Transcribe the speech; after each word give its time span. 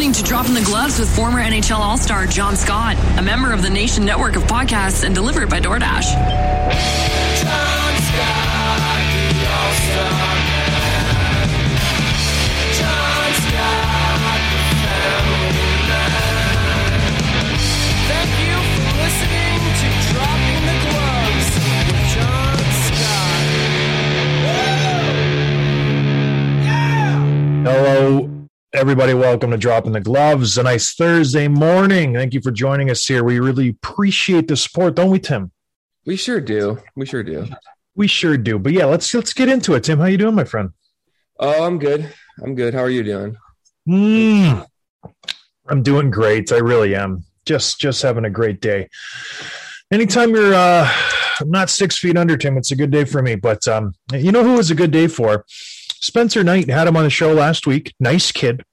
Listening 0.00 0.24
to 0.24 0.26
Dropping 0.26 0.54
the 0.54 0.62
Gloves 0.62 0.98
with 0.98 1.14
former 1.14 1.42
NHL 1.42 1.76
All 1.78 1.98
Star 1.98 2.26
John 2.26 2.56
Scott, 2.56 2.96
a 3.18 3.22
member 3.22 3.52
of 3.52 3.60
the 3.60 3.68
Nation 3.68 4.02
Network 4.06 4.34
of 4.34 4.44
podcasts 4.44 5.04
and 5.04 5.14
delivered 5.14 5.50
by 5.50 5.60
DoorDash. 5.60 6.14
John 7.36 7.96
Scott, 8.08 8.80
the 9.28 9.44
All-Star 9.44 10.34
man. 10.48 11.52
John 12.80 13.34
Scott, 13.44 14.40
the 14.56 14.72
family 14.80 15.68
man. 15.84 16.64
Thank 18.08 18.32
you 18.40 18.56
for 18.72 18.88
listening 19.04 19.60
to 19.80 19.88
Dropping 20.08 20.64
the 20.64 20.76
Gloves 20.80 21.48
with 21.68 22.00
John 22.16 22.56
Scott. 22.88 23.44
Woo! 24.40 25.04
Yeah! 26.64 27.20
Hello, 27.64 28.29
everybody. 28.72 29.14
Welcome 29.14 29.50
to 29.50 29.56
Dropping 29.56 29.92
the 29.92 30.00
Gloves. 30.00 30.56
A 30.56 30.62
nice 30.62 30.94
Thursday 30.94 31.48
morning. 31.48 32.14
Thank 32.14 32.34
you 32.34 32.40
for 32.40 32.52
joining 32.52 32.88
us 32.88 33.04
here. 33.04 33.24
We 33.24 33.40
really 33.40 33.70
appreciate 33.70 34.46
the 34.46 34.56
support, 34.56 34.94
don't 34.94 35.10
we, 35.10 35.18
Tim? 35.18 35.50
We 36.06 36.16
sure 36.16 36.40
do. 36.40 36.78
We 36.94 37.04
sure 37.04 37.24
do. 37.24 37.46
We 37.96 38.06
sure 38.06 38.36
do. 38.36 38.58
But 38.58 38.72
yeah, 38.72 38.84
let's 38.84 39.12
let's 39.12 39.32
get 39.32 39.48
into 39.48 39.74
it. 39.74 39.84
Tim, 39.84 39.98
how 39.98 40.06
you 40.06 40.18
doing, 40.18 40.36
my 40.36 40.44
friend? 40.44 40.70
Oh, 41.38 41.66
I'm 41.66 41.78
good. 41.78 42.12
I'm 42.42 42.54
good. 42.54 42.72
How 42.72 42.80
are 42.80 42.90
you 42.90 43.02
doing? 43.02 43.36
Mm, 43.88 44.64
I'm 45.68 45.82
doing 45.82 46.10
great. 46.10 46.52
I 46.52 46.58
really 46.58 46.94
am. 46.94 47.24
Just 47.44 47.80
just 47.80 48.02
having 48.02 48.24
a 48.24 48.30
great 48.30 48.60
day. 48.60 48.88
Anytime 49.90 50.30
you're 50.30 50.54
uh 50.54 50.90
not 51.44 51.70
six 51.70 51.98
feet 51.98 52.16
under, 52.16 52.36
Tim, 52.36 52.56
it's 52.56 52.70
a 52.70 52.76
good 52.76 52.90
day 52.90 53.04
for 53.04 53.20
me. 53.20 53.34
But 53.34 53.66
um, 53.66 53.94
you 54.12 54.30
know 54.30 54.44
who 54.44 54.54
was 54.54 54.70
a 54.70 54.74
good 54.74 54.92
day 54.92 55.08
for? 55.08 55.44
Spencer 56.00 56.42
Knight 56.42 56.70
had 56.70 56.88
him 56.88 56.96
on 56.96 57.04
the 57.04 57.10
show 57.10 57.32
last 57.32 57.66
week. 57.66 57.94
Nice 58.00 58.32
kid, 58.32 58.64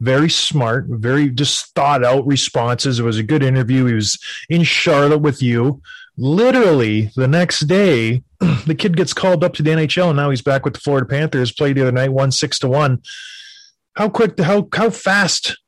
very 0.00 0.30
smart, 0.30 0.86
very 0.88 1.30
just 1.30 1.74
thought 1.74 2.04
out 2.04 2.26
responses. 2.26 2.98
It 2.98 3.04
was 3.04 3.18
a 3.18 3.22
good 3.22 3.42
interview. 3.42 3.86
He 3.86 3.94
was 3.94 4.18
in 4.48 4.62
Charlotte 4.62 5.18
with 5.18 5.42
you. 5.42 5.80
Literally 6.16 7.10
the 7.16 7.28
next 7.28 7.60
day, 7.60 8.22
the 8.66 8.74
kid 8.74 8.96
gets 8.96 9.12
called 9.12 9.42
up 9.42 9.54
to 9.54 9.62
the 9.62 9.70
NHL, 9.70 10.08
and 10.08 10.16
now 10.16 10.30
he's 10.30 10.42
back 10.42 10.64
with 10.64 10.74
the 10.74 10.80
Florida 10.80 11.06
Panthers. 11.06 11.52
Played 11.52 11.76
the 11.76 11.82
other 11.82 11.92
night, 11.92 12.12
won 12.12 12.30
six 12.30 12.58
to 12.60 12.68
one. 12.68 13.02
How 13.96 14.08
quick? 14.08 14.38
How 14.38 14.68
how 14.72 14.90
fast? 14.90 15.58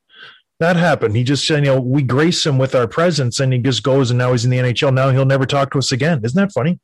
That 0.59 0.75
happened. 0.75 1.15
He 1.15 1.23
just 1.23 1.45
said, 1.45 1.63
you 1.63 1.71
know, 1.71 1.79
we 1.79 2.01
grace 2.01 2.43
him 2.43 2.57
with 2.57 2.73
our 2.73 2.87
presence, 2.87 3.39
and 3.39 3.53
he 3.53 3.59
just 3.59 3.83
goes, 3.83 4.09
and 4.09 4.17
now 4.17 4.31
he's 4.31 4.43
in 4.43 4.49
the 4.49 4.57
NHL. 4.57 4.91
Now 4.91 5.11
he'll 5.11 5.25
never 5.25 5.45
talk 5.45 5.71
to 5.71 5.77
us 5.77 5.91
again. 5.91 6.21
Isn't 6.23 6.35
that 6.35 6.51
funny? 6.51 6.79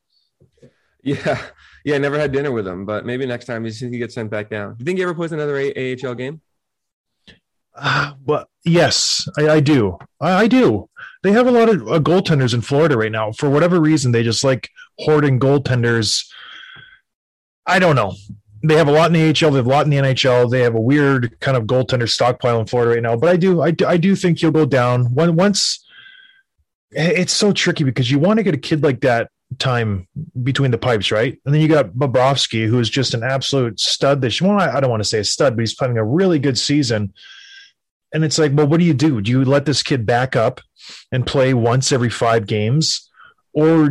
Yeah. 1.01 1.41
Yeah, 1.83 1.95
I 1.95 1.97
never 1.97 2.17
had 2.17 2.31
dinner 2.31 2.51
with 2.51 2.65
him, 2.65 2.85
but 2.85 3.05
maybe 3.05 3.25
next 3.25 3.45
time 3.45 3.65
he 3.65 3.97
gets 3.97 4.15
sent 4.15 4.29
back 4.29 4.49
down. 4.49 4.75
Do 4.75 4.77
you 4.79 4.85
think 4.85 4.97
he 4.97 5.03
ever 5.03 5.13
plays 5.13 5.33
another 5.33 5.57
A- 5.57 5.93
AHL 5.93 6.15
game? 6.15 6.41
Uh, 7.75 8.13
but 8.25 8.47
yes, 8.63 9.27
I, 9.37 9.49
I 9.49 9.59
do. 9.59 9.97
I, 10.21 10.43
I 10.43 10.47
do. 10.47 10.89
They 11.23 11.31
have 11.31 11.47
a 11.47 11.51
lot 11.51 11.69
of 11.69 11.81
uh, 11.81 11.99
goaltenders 11.99 12.53
in 12.53 12.61
Florida 12.61 12.97
right 12.97 13.11
now. 13.11 13.31
For 13.31 13.49
whatever 13.49 13.81
reason, 13.81 14.11
they 14.11 14.23
just 14.23 14.43
like 14.43 14.69
hoarding 14.99 15.39
goaltenders. 15.39 16.25
I 17.65 17.79
don't 17.79 17.95
know. 17.95 18.13
They 18.65 18.75
have 18.75 18.87
a 18.87 18.91
lot 18.91 19.07
in 19.07 19.13
the 19.13 19.27
AHL. 19.27 19.51
They 19.51 19.57
have 19.57 19.65
a 19.65 19.69
lot 19.69 19.85
in 19.85 19.89
the 19.89 19.97
NHL. 19.97 20.49
They 20.49 20.61
have 20.61 20.75
a 20.75 20.81
weird 20.81 21.37
kind 21.41 21.57
of 21.57 21.63
goaltender 21.63 22.07
stockpile 22.07 22.61
in 22.61 22.67
Florida 22.67 22.91
right 22.91 23.03
now. 23.03 23.17
But 23.17 23.29
I 23.29 23.35
do, 23.35 23.61
I 23.61 23.71
do, 23.71 23.85
I 23.85 23.97
do 23.97 24.15
think 24.15 24.39
he'll 24.39 24.51
go 24.51 24.65
down 24.65 25.13
when 25.13 25.35
once. 25.35 25.85
It's 26.91 27.33
so 27.33 27.51
tricky 27.51 27.83
because 27.83 28.09
you 28.11 28.19
want 28.19 28.37
to 28.37 28.43
get 28.43 28.53
a 28.53 28.57
kid 28.57 28.83
like 28.83 29.01
that 29.01 29.31
time 29.59 30.07
between 30.41 30.71
the 30.71 30.77
pipes, 30.77 31.11
right? 31.11 31.39
And 31.45 31.53
then 31.53 31.61
you 31.61 31.67
got 31.67 31.91
Bobrovsky, 31.91 32.67
who 32.67 32.79
is 32.79 32.89
just 32.89 33.13
an 33.13 33.23
absolute 33.23 33.79
stud. 33.79 34.21
This 34.21 34.41
well, 34.41 34.59
I 34.59 34.79
don't 34.79 34.89
want 34.89 35.01
to 35.01 35.09
say 35.09 35.19
a 35.19 35.23
stud, 35.23 35.55
but 35.55 35.61
he's 35.61 35.75
having 35.79 35.97
a 35.97 36.05
really 36.05 36.39
good 36.39 36.57
season. 36.57 37.13
And 38.13 38.23
it's 38.23 38.37
like, 38.37 38.51
well, 38.53 38.67
what 38.67 38.79
do 38.79 38.85
you 38.85 38.93
do? 38.93 39.21
Do 39.21 39.31
you 39.31 39.43
let 39.43 39.65
this 39.65 39.81
kid 39.81 40.05
back 40.05 40.35
up 40.35 40.61
and 41.11 41.25
play 41.25 41.53
once 41.53 41.91
every 41.91 42.09
five 42.09 42.45
games, 42.45 43.09
or 43.53 43.89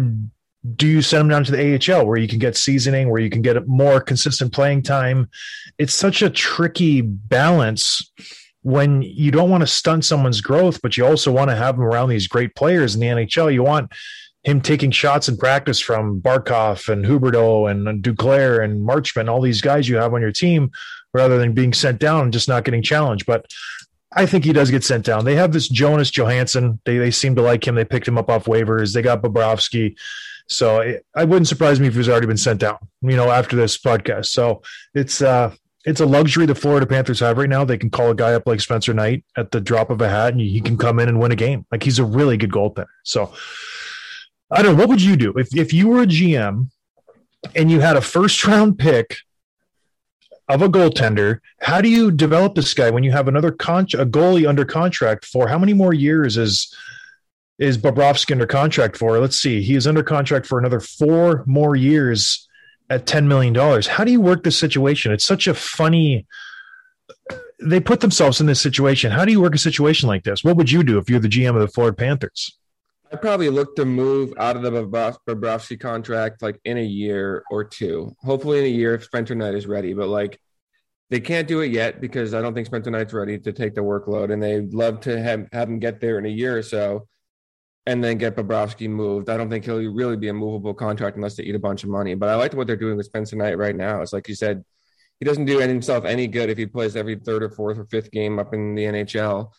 do 0.77 0.87
you 0.87 1.03
send 1.03 1.23
him 1.23 1.28
down 1.28 1.45
to 1.45 1.53
the 1.53 1.93
AHL 1.93 2.06
where 2.06 2.19
you 2.19 2.29
can 2.29 2.39
get 2.39 2.56
seasoning, 2.56 3.11
where 3.11 3.21
you 3.21 3.31
can 3.31 3.43
get 3.43 3.67
more 3.67 4.00
consistent 4.00 4.53
playing 4.53 4.83
time? 4.83 5.29
It's 5.79 5.94
such 5.94 6.23
a 6.23 6.31
tricky 6.31 7.00
balance 7.00 8.12
when 8.62 9.03
you 9.03 9.33
don't 9.33 9.50
want 9.50 9.62
to 9.62 9.67
stunt 9.67 10.05
someone's 10.05 10.41
growth, 10.41 10.81
but 10.83 10.97
you 10.97 11.05
also 11.05 11.33
want 11.33 11.50
to 11.50 11.56
have 11.56 11.77
them 11.77 11.84
around 11.84 12.09
these 12.09 12.29
great 12.29 12.55
players 12.55 12.94
in 12.94 13.00
the 13.00 13.09
NHL. 13.09 13.53
You 13.53 13.65
want 13.65 13.91
him 14.44 14.60
taking 14.60 14.91
shots 14.91 15.28
in 15.28 15.36
practice 15.36 15.78
from 15.78 16.20
Barkov 16.20 16.88
and 16.88 17.04
Huberdeau 17.04 17.70
and 17.70 18.03
Duclair 18.03 18.64
and 18.64 18.86
Marchment, 18.86 19.28
all 19.28 19.41
these 19.41 19.60
guys 19.60 19.88
you 19.88 19.97
have 19.97 20.14
on 20.14 20.20
your 20.20 20.32
team, 20.32 20.70
rather 21.14 21.38
than 21.38 21.53
being 21.53 21.72
sent 21.72 22.00
down 22.00 22.25
and 22.25 22.32
just 22.32 22.48
not 22.48 22.64
getting 22.64 22.82
challenged. 22.82 23.26
But 23.26 23.47
I 24.14 24.26
think 24.26 24.44
he 24.44 24.52
does 24.52 24.70
get 24.70 24.84
sent 24.84 25.04
down. 25.04 25.25
They 25.25 25.36
have 25.36 25.52
this 25.52 25.69
Jonas 25.69 26.10
Johansson. 26.10 26.81
They 26.84 26.98
they 26.98 27.10
seem 27.10 27.34
to 27.36 27.42
like 27.42 27.66
him. 27.66 27.75
They 27.75 27.84
picked 27.84 28.08
him 28.08 28.19
up 28.19 28.28
off 28.28 28.47
waivers. 28.47 28.94
They 28.94 29.02
got 29.02 29.22
Bobrovsky. 29.22 29.97
So 30.48 30.81
it, 30.81 31.06
I 31.14 31.25
wouldn't 31.25 31.48
surprise 31.48 31.81
me 31.81 31.86
if 31.86 31.94
he's 31.94 32.08
already 32.08 32.26
been 32.26 32.36
sent 32.36 32.60
down, 32.60 32.78
you 33.00 33.16
know, 33.16 33.31
after 33.31 33.56
this 33.56 33.78
podcast. 33.78 34.26
So 34.26 34.62
it's 34.94 35.22
uh 35.22 35.54
it's 35.84 36.00
a 36.00 36.06
luxury 36.06 36.47
the 36.47 36.54
Florida 36.54 36.86
Panthers 36.86 37.20
have 37.20 37.38
right 37.38 37.48
now. 37.48 37.64
They 37.64 37.78
can 37.78 37.91
call 37.91 38.10
a 38.10 38.14
guy 38.14 38.34
up 38.34 38.47
like 38.47 38.60
Spencer 38.60 38.94
Knight 38.94 39.25
at 39.36 39.50
the 39.50 39.60
drop 39.60 39.91
of 39.91 40.00
a 40.00 40.08
hat 40.08 40.32
and 40.32 40.41
he 40.41 40.60
can 40.60 40.76
come 40.76 40.98
in 40.98 41.08
and 41.08 41.19
win 41.19 41.32
a 41.32 41.36
game. 41.36 41.66
Like 41.72 41.82
he's 41.82 41.98
a 41.98 42.04
really 42.04 42.36
good 42.36 42.52
goaltender. 42.52 42.86
So 43.02 43.32
I 44.52 44.62
don't 44.62 44.76
know. 44.76 44.80
What 44.80 44.90
would 44.90 45.02
you 45.02 45.16
do 45.16 45.32
if, 45.36 45.56
if 45.56 45.72
you 45.72 45.88
were 45.88 46.02
a 46.02 46.06
GM 46.06 46.70
and 47.56 47.70
you 47.70 47.80
had 47.80 47.96
a 47.96 48.02
first 48.02 48.46
round 48.46 48.78
pick 48.78 49.16
of 50.48 50.60
a 50.60 50.68
goaltender? 50.68 51.40
How 51.60 51.80
do 51.80 51.88
you 51.88 52.10
develop 52.10 52.54
this 52.54 52.74
guy 52.74 52.90
when 52.90 53.02
you 53.02 53.12
have 53.12 53.28
another 53.28 53.50
con- 53.50 53.84
a 53.94 54.04
goalie 54.04 54.46
under 54.46 54.64
contract 54.64 55.24
for 55.24 55.48
how 55.48 55.58
many 55.58 55.72
more 55.72 55.94
years 55.94 56.36
is 56.36 56.74
is 57.58 57.78
Bobrovsky 57.78 58.32
under 58.32 58.46
contract 58.46 58.96
for? 58.96 59.18
Let's 59.18 59.38
see. 59.38 59.62
He 59.62 59.74
is 59.74 59.86
under 59.86 60.02
contract 60.02 60.46
for 60.46 60.58
another 60.58 60.80
four 60.80 61.44
more 61.46 61.76
years 61.76 62.48
at 62.90 63.06
$10 63.06 63.26
million. 63.26 63.54
How 63.54 64.04
do 64.04 64.12
you 64.12 64.20
work 64.20 64.42
this 64.42 64.58
situation? 64.58 65.12
It's 65.12 65.24
such 65.24 65.46
a 65.46 65.54
funny 65.54 66.26
they 67.64 67.80
put 67.80 68.00
themselves 68.00 68.40
in 68.40 68.46
this 68.46 68.60
situation. 68.60 69.12
How 69.12 69.24
do 69.24 69.32
you 69.32 69.40
work 69.40 69.54
a 69.54 69.58
situation 69.58 70.08
like 70.08 70.24
this? 70.24 70.42
What 70.42 70.56
would 70.56 70.70
you 70.70 70.82
do 70.82 70.98
if 70.98 71.08
you're 71.08 71.20
the 71.20 71.28
GM 71.28 71.54
of 71.54 71.60
the 71.60 71.69
Florida 71.69 71.94
Panthers? 71.94 72.58
I 73.12 73.17
probably 73.17 73.50
look 73.50 73.76
to 73.76 73.85
move 73.85 74.32
out 74.38 74.56
of 74.56 74.62
the 74.62 74.70
Bob- 74.87 75.19
Bobrovsky 75.29 75.79
contract 75.79 76.41
like 76.41 76.59
in 76.64 76.79
a 76.79 76.85
year 76.85 77.44
or 77.50 77.62
two. 77.62 78.17
Hopefully, 78.20 78.61
in 78.61 78.64
a 78.64 78.69
year 78.69 78.94
if 78.94 79.05
Spencer 79.05 79.35
Knight 79.35 79.55
is 79.55 79.67
ready. 79.67 79.93
But 79.93 80.09
like, 80.09 80.41
they 81.11 81.20
can't 81.20 81.47
do 81.47 81.61
it 81.61 81.73
yet 81.73 82.00
because 82.00 82.32
I 82.32 82.41
don't 82.41 82.55
think 82.55 82.67
Spencer 82.67 82.91
Knight's 82.91 83.12
ready 83.12 83.38
to 83.38 83.53
take 83.53 83.75
the 83.75 83.82
workload, 83.82 84.32
and 84.32 84.43
they'd 84.43 84.73
love 84.73 85.00
to 85.00 85.20
have 85.23 85.47
have 85.53 85.69
him 85.69 85.79
get 85.79 86.00
there 86.00 86.19
in 86.19 86.25
a 86.25 86.31
year 86.31 86.56
or 86.56 86.62
so, 86.62 87.06
and 87.87 88.03
then 88.03 88.17
get 88.17 88.35
Bobrovsky 88.35 88.88
moved. 88.88 89.29
I 89.29 89.37
don't 89.37 89.50
think 89.50 89.67
he'll 89.67 89.93
really 89.93 90.17
be 90.17 90.29
a 90.29 90.35
movable 90.35 90.73
contract 90.73 91.17
unless 91.17 91.37
they 91.37 91.43
eat 91.43 91.55
a 91.55 91.58
bunch 91.58 91.85
of 91.85 91.91
money. 91.91 92.15
But 92.15 92.31
I 92.31 92.37
like 92.37 92.55
what 92.55 92.67
they're 92.67 92.76
doing 92.76 92.97
with 92.97 93.06
Spencer 93.06 93.37
Knight 93.37 93.58
right 93.58 93.76
now. 93.76 94.00
It's 94.00 94.15
like 94.15 94.26
you 94.26 94.35
said, 94.35 94.65
he 95.20 95.26
doesn't 95.26 95.44
do 95.44 95.58
himself 95.58 96.06
any 96.06 96.26
good 96.29 96.49
if 96.49 96.56
he 96.56 96.65
plays 96.65 96.97
every 96.97 97.17
third 97.17 97.43
or 97.43 97.50
fourth 97.50 97.79
or 97.79 97.85
fifth 97.85 98.11
game 98.11 98.38
up 98.38 98.55
in 98.55 98.75
the 98.75 98.85
NHL. 98.85 99.50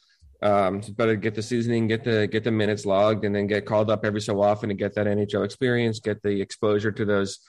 Um, 0.44 0.80
it's 0.80 0.90
better 0.90 1.16
to 1.16 1.22
get 1.22 1.36
the 1.36 1.42
seasoning, 1.42 1.88
get 1.88 2.04
the 2.04 2.28
get 2.28 2.44
the 2.44 2.52
minutes 2.52 2.86
logged, 2.86 3.24
and 3.24 3.34
then 3.34 3.48
get 3.48 3.66
called 3.66 3.90
up 3.90 4.04
every 4.04 4.20
so 4.20 4.42
often 4.42 4.68
to 4.68 4.76
get 4.76 4.94
that 4.96 5.08
NHL 5.08 5.46
experience, 5.46 6.02
get 6.02 6.22
the 6.22 6.42
exposure 6.42 6.92
to 6.92 7.06
those 7.06 7.40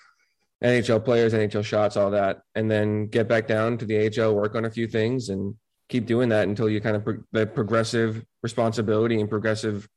NHL 0.62 1.04
players, 1.04 1.34
NHL 1.34 1.64
shots, 1.64 1.96
all 1.96 2.12
that, 2.12 2.42
and 2.54 2.70
then 2.70 3.08
get 3.08 3.28
back 3.28 3.48
down 3.48 3.78
to 3.78 3.84
the 3.84 4.06
AHL, 4.06 4.36
work 4.36 4.54
on 4.54 4.64
a 4.64 4.70
few 4.70 4.86
things, 4.86 5.28
and 5.28 5.56
keep 5.88 6.06
doing 6.06 6.28
that 6.28 6.46
until 6.46 6.68
you 6.68 6.80
kind 6.80 6.94
of 6.94 7.04
pro- 7.04 7.24
the 7.32 7.46
progressive 7.46 8.24
responsibility 8.44 9.20
and 9.20 9.28
progressive 9.28 9.88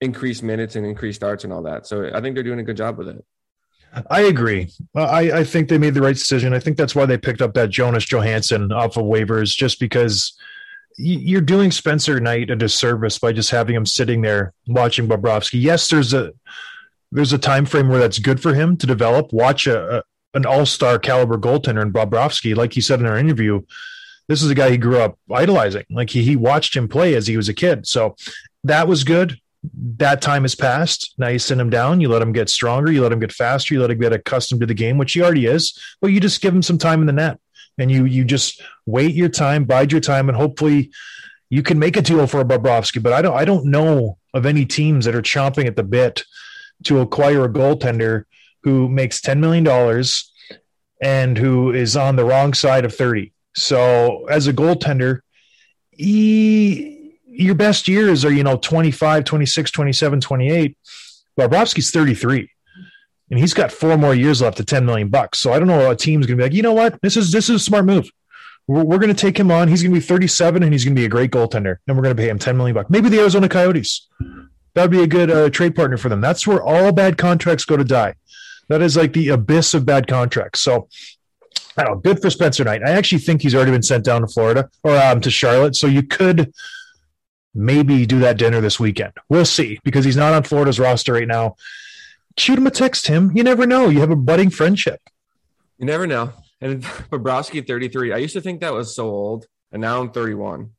increased 0.00 0.42
minutes 0.42 0.74
and 0.74 0.84
increased 0.84 1.20
starts 1.20 1.44
and 1.44 1.52
all 1.52 1.62
that. 1.62 1.86
So 1.86 2.10
I 2.12 2.20
think 2.20 2.34
they're 2.34 2.42
doing 2.42 2.58
a 2.58 2.64
good 2.64 2.76
job 2.76 2.98
with 2.98 3.08
it. 3.08 3.24
I 4.10 4.22
agree. 4.22 4.70
I, 4.96 5.30
I 5.32 5.44
think 5.44 5.68
they 5.68 5.78
made 5.78 5.94
the 5.94 6.02
right 6.02 6.14
decision. 6.14 6.54
I 6.54 6.58
think 6.58 6.76
that's 6.76 6.94
why 6.94 7.06
they 7.06 7.18
picked 7.18 7.42
up 7.42 7.54
that 7.54 7.70
Jonas 7.70 8.06
Johansson 8.06 8.72
off 8.72 8.96
of 8.96 9.04
waivers, 9.04 9.54
just 9.54 9.78
because 9.78 10.32
you're 10.96 11.40
doing 11.40 11.70
Spencer 11.70 12.20
Knight 12.20 12.50
a 12.50 12.56
disservice 12.56 13.18
by 13.18 13.32
just 13.32 13.50
having 13.50 13.74
him 13.74 13.86
sitting 13.86 14.22
there 14.22 14.52
watching 14.66 15.08
Bobrovsky. 15.08 15.60
Yes, 15.62 15.88
there's 15.88 16.14
a 16.14 16.32
there's 17.10 17.32
a 17.32 17.38
time 17.38 17.66
frame 17.66 17.88
where 17.88 18.00
that's 18.00 18.18
good 18.18 18.40
for 18.40 18.54
him 18.54 18.76
to 18.78 18.86
develop. 18.86 19.32
Watch 19.32 19.66
a, 19.66 19.98
a 19.98 20.02
an 20.34 20.46
all 20.46 20.64
star 20.64 20.98
caliber 20.98 21.36
goaltender 21.36 21.82
in 21.82 21.92
Bobrovsky, 21.92 22.56
like 22.56 22.72
he 22.72 22.80
said 22.80 23.00
in 23.00 23.06
our 23.06 23.18
interview. 23.18 23.60
This 24.28 24.42
is 24.42 24.50
a 24.50 24.54
guy 24.54 24.70
he 24.70 24.78
grew 24.78 24.98
up 24.98 25.18
idolizing. 25.30 25.84
Like 25.90 26.10
he, 26.10 26.22
he 26.22 26.36
watched 26.36 26.76
him 26.76 26.88
play 26.88 27.14
as 27.14 27.26
he 27.26 27.36
was 27.36 27.48
a 27.48 27.54
kid. 27.54 27.86
So 27.86 28.16
that 28.64 28.88
was 28.88 29.04
good 29.04 29.38
that 29.64 30.20
time 30.20 30.42
has 30.42 30.54
passed. 30.54 31.14
Now 31.18 31.28
you 31.28 31.38
send 31.38 31.60
him 31.60 31.70
down, 31.70 32.00
you 32.00 32.08
let 32.08 32.22
him 32.22 32.32
get 32.32 32.48
stronger, 32.48 32.90
you 32.90 33.02
let 33.02 33.12
him 33.12 33.20
get 33.20 33.32
faster, 33.32 33.74
you 33.74 33.80
let 33.80 33.90
him 33.90 34.00
get 34.00 34.12
accustomed 34.12 34.60
to 34.60 34.66
the 34.66 34.74
game, 34.74 34.98
which 34.98 35.12
he 35.12 35.22
already 35.22 35.46
is, 35.46 35.78
but 36.00 36.08
you 36.08 36.20
just 36.20 36.40
give 36.40 36.54
him 36.54 36.62
some 36.62 36.78
time 36.78 37.00
in 37.00 37.06
the 37.06 37.12
net. 37.12 37.38
And 37.82 37.90
you 37.90 38.04
you 38.04 38.24
just 38.24 38.62
wait 38.86 39.14
your 39.14 39.28
time, 39.28 39.64
bide 39.64 39.92
your 39.92 40.00
time, 40.00 40.28
and 40.28 40.36
hopefully 40.36 40.92
you 41.50 41.62
can 41.62 41.78
make 41.78 41.96
a 41.96 42.02
deal 42.02 42.26
for 42.26 42.40
a 42.40 42.44
Bobrovsky. 42.44 43.02
But 43.02 43.12
I 43.12 43.22
don't 43.22 43.34
I 43.34 43.44
don't 43.44 43.66
know 43.66 44.18
of 44.32 44.46
any 44.46 44.64
teams 44.64 45.04
that 45.04 45.14
are 45.14 45.22
chomping 45.22 45.66
at 45.66 45.76
the 45.76 45.82
bit 45.82 46.24
to 46.84 47.00
acquire 47.00 47.44
a 47.44 47.48
goaltender 47.48 48.24
who 48.62 48.88
makes 48.88 49.20
$10 49.20 49.38
million 49.38 49.66
and 51.02 51.36
who 51.36 51.72
is 51.72 51.96
on 51.96 52.16
the 52.16 52.24
wrong 52.24 52.54
side 52.54 52.84
of 52.84 52.94
30. 52.94 53.32
So 53.54 54.26
as 54.26 54.46
a 54.46 54.52
goaltender, 54.52 55.20
he 55.90 57.18
your 57.26 57.54
best 57.54 57.88
years 57.88 58.24
are, 58.24 58.32
you 58.32 58.44
know, 58.44 58.56
25, 58.56 59.24
26, 59.24 59.70
27, 59.70 60.20
28. 60.20 60.78
Bobrovsky's 61.38 61.90
33 61.90 62.51
and 63.32 63.40
he's 63.40 63.54
got 63.54 63.72
four 63.72 63.96
more 63.96 64.14
years 64.14 64.42
left 64.42 64.58
to 64.58 64.64
10 64.64 64.84
million 64.84 65.08
bucks. 65.08 65.38
So 65.38 65.54
I 65.54 65.58
don't 65.58 65.66
know 65.66 65.90
a 65.90 65.96
team's 65.96 66.26
going 66.26 66.36
to 66.36 66.42
be 66.42 66.50
like, 66.50 66.52
you 66.52 66.60
know 66.60 66.74
what? 66.74 67.00
This 67.00 67.16
is, 67.16 67.32
this 67.32 67.48
is 67.48 67.62
a 67.62 67.64
smart 67.64 67.86
move. 67.86 68.10
We're, 68.66 68.84
we're 68.84 68.98
going 68.98 69.08
to 69.08 69.18
take 69.18 69.40
him 69.40 69.50
on. 69.50 69.68
He's 69.68 69.82
going 69.82 69.90
to 69.90 69.98
be 69.98 70.04
37 70.04 70.62
and 70.62 70.70
he's 70.70 70.84
going 70.84 70.94
to 70.94 71.00
be 71.00 71.06
a 71.06 71.08
great 71.08 71.30
goaltender. 71.30 71.76
And 71.88 71.96
we're 71.96 72.02
going 72.02 72.14
to 72.14 72.22
pay 72.22 72.28
him 72.28 72.38
10 72.38 72.58
million 72.58 72.74
bucks. 72.74 72.90
Maybe 72.90 73.08
the 73.08 73.20
Arizona 73.20 73.48
Coyotes. 73.48 74.06
That 74.74 74.82
would 74.82 74.90
be 74.90 75.02
a 75.02 75.06
good 75.06 75.30
uh, 75.30 75.48
trade 75.48 75.74
partner 75.74 75.96
for 75.96 76.10
them. 76.10 76.20
That's 76.20 76.46
where 76.46 76.62
all 76.62 76.92
bad 76.92 77.16
contracts 77.16 77.64
go 77.64 77.78
to 77.78 77.84
die. 77.84 78.16
That 78.68 78.82
is 78.82 78.98
like 78.98 79.14
the 79.14 79.30
abyss 79.30 79.72
of 79.72 79.86
bad 79.86 80.06
contracts. 80.06 80.60
So 80.60 80.88
I 81.78 81.84
don't 81.84 81.94
know. 81.94 82.00
Good 82.00 82.20
for 82.20 82.28
Spencer 82.28 82.64
Knight. 82.64 82.82
I 82.84 82.90
actually 82.90 83.20
think 83.20 83.40
he's 83.40 83.54
already 83.54 83.70
been 83.70 83.82
sent 83.82 84.04
down 84.04 84.20
to 84.20 84.26
Florida 84.26 84.68
or 84.84 84.94
um, 84.94 85.22
to 85.22 85.30
Charlotte. 85.30 85.74
So 85.74 85.86
you 85.86 86.02
could 86.02 86.52
maybe 87.54 88.04
do 88.04 88.18
that 88.20 88.36
dinner 88.36 88.60
this 88.60 88.78
weekend. 88.78 89.14
We'll 89.30 89.46
see 89.46 89.80
because 89.84 90.04
he's 90.04 90.18
not 90.18 90.34
on 90.34 90.42
Florida's 90.42 90.78
roster 90.78 91.14
right 91.14 91.26
now. 91.26 91.56
Shoot 92.38 92.58
him 92.58 92.66
a 92.66 92.70
text, 92.70 93.06
him. 93.06 93.32
You 93.34 93.42
never 93.42 93.66
know. 93.66 93.88
You 93.88 94.00
have 94.00 94.10
a 94.10 94.16
budding 94.16 94.50
friendship. 94.50 95.00
You 95.78 95.86
never 95.86 96.06
know. 96.06 96.32
And 96.60 96.82
Bobrovsky 97.10 97.66
33. 97.66 98.12
I 98.12 98.18
used 98.18 98.34
to 98.34 98.40
think 98.40 98.60
that 98.60 98.72
was 98.72 98.94
so 98.94 99.08
old, 99.08 99.46
and 99.72 99.82
now 99.82 100.00
I'm 100.00 100.10
31. 100.10 100.70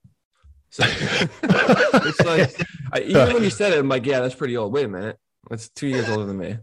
So 0.69 0.83
it's 0.87 2.21
like, 2.21 2.67
I, 2.91 3.01
even 3.01 3.33
when 3.33 3.43
you 3.43 3.49
said 3.51 3.73
it, 3.73 3.79
I'm 3.79 3.89
like, 3.89 4.05
yeah, 4.05 4.21
that's 4.21 4.35
pretty 4.35 4.57
old. 4.57 4.73
Wait 4.73 4.85
a 4.85 4.89
minute. 4.89 5.19
That's 5.49 5.69
two 5.69 5.87
years 5.87 6.09
older 6.09 6.25
than 6.25 6.37
me. 6.37 6.57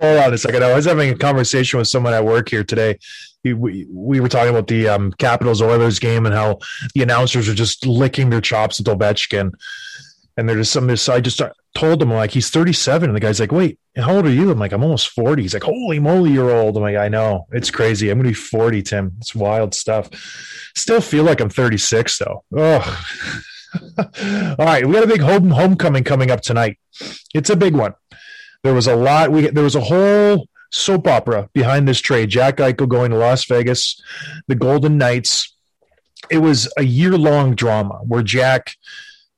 Hold 0.00 0.18
on 0.18 0.34
a 0.34 0.38
second. 0.38 0.62
I 0.62 0.74
was 0.74 0.84
having 0.84 1.10
a 1.10 1.16
conversation 1.16 1.78
with 1.78 1.88
someone 1.88 2.12
at 2.12 2.24
work 2.24 2.50
here 2.50 2.62
today. 2.62 2.98
We, 3.42 3.54
we, 3.54 3.86
we 3.90 4.20
were 4.20 4.28
talking 4.28 4.50
about 4.50 4.68
the 4.68 4.88
um, 4.88 5.12
Capitals 5.12 5.62
Oilers 5.62 5.98
game 5.98 6.26
and 6.26 6.34
how 6.34 6.58
the 6.94 7.02
announcers 7.02 7.48
are 7.48 7.54
just 7.54 7.86
licking 7.86 8.28
their 8.28 8.42
chops 8.42 8.78
at 8.78 8.86
Ovechkin. 8.86 9.52
And 10.36 10.48
they're 10.48 10.56
just 10.56 10.72
some 10.72 10.86
this. 10.86 11.08
I 11.08 11.20
just 11.20 11.40
told 11.74 12.02
him 12.02 12.12
like 12.12 12.30
he's 12.30 12.50
37, 12.50 13.08
and 13.08 13.16
the 13.16 13.20
guy's 13.20 13.40
like, 13.40 13.52
"Wait, 13.52 13.78
how 13.96 14.16
old 14.16 14.26
are 14.26 14.30
you?" 14.30 14.50
I'm 14.50 14.58
like, 14.58 14.72
"I'm 14.72 14.82
almost 14.82 15.08
40." 15.08 15.42
He's 15.42 15.54
like, 15.54 15.62
"Holy 15.62 15.98
moly, 15.98 16.32
you're 16.32 16.50
old!" 16.50 16.76
I'm 16.76 16.82
like, 16.82 16.96
"I 16.96 17.08
know, 17.08 17.46
it's 17.52 17.70
crazy. 17.70 18.10
I'm 18.10 18.18
gonna 18.18 18.28
be 18.28 18.34
40, 18.34 18.82
Tim. 18.82 19.12
It's 19.18 19.34
wild 19.34 19.74
stuff. 19.74 20.10
Still 20.74 21.00
feel 21.00 21.24
like 21.24 21.40
I'm 21.40 21.48
36 21.48 22.18
though. 22.18 22.44
Oh, 22.54 23.06
all 24.58 24.66
right. 24.66 24.86
We 24.86 24.92
got 24.92 25.04
a 25.04 25.08
big 25.08 25.22
home 25.22 25.50
homecoming 25.50 26.04
coming 26.04 26.30
up 26.30 26.42
tonight. 26.42 26.78
It's 27.34 27.50
a 27.50 27.56
big 27.56 27.74
one. 27.74 27.94
There 28.62 28.74
was 28.74 28.86
a 28.86 28.96
lot. 28.96 29.30
We 29.30 29.48
there 29.48 29.64
was 29.64 29.76
a 29.76 29.80
whole 29.80 30.48
soap 30.72 31.06
opera 31.06 31.48
behind 31.52 31.88
this 31.88 32.00
trade. 32.00 32.28
Jack 32.28 32.56
Eichel 32.56 32.88
going 32.88 33.10
to 33.10 33.16
Las 33.16 33.44
Vegas, 33.44 34.00
the 34.48 34.54
Golden 34.54 34.98
Knights. 34.98 35.54
It 36.30 36.38
was 36.38 36.72
a 36.76 36.82
year 36.82 37.16
long 37.16 37.54
drama 37.54 38.00
where 38.06 38.22
Jack 38.22 38.72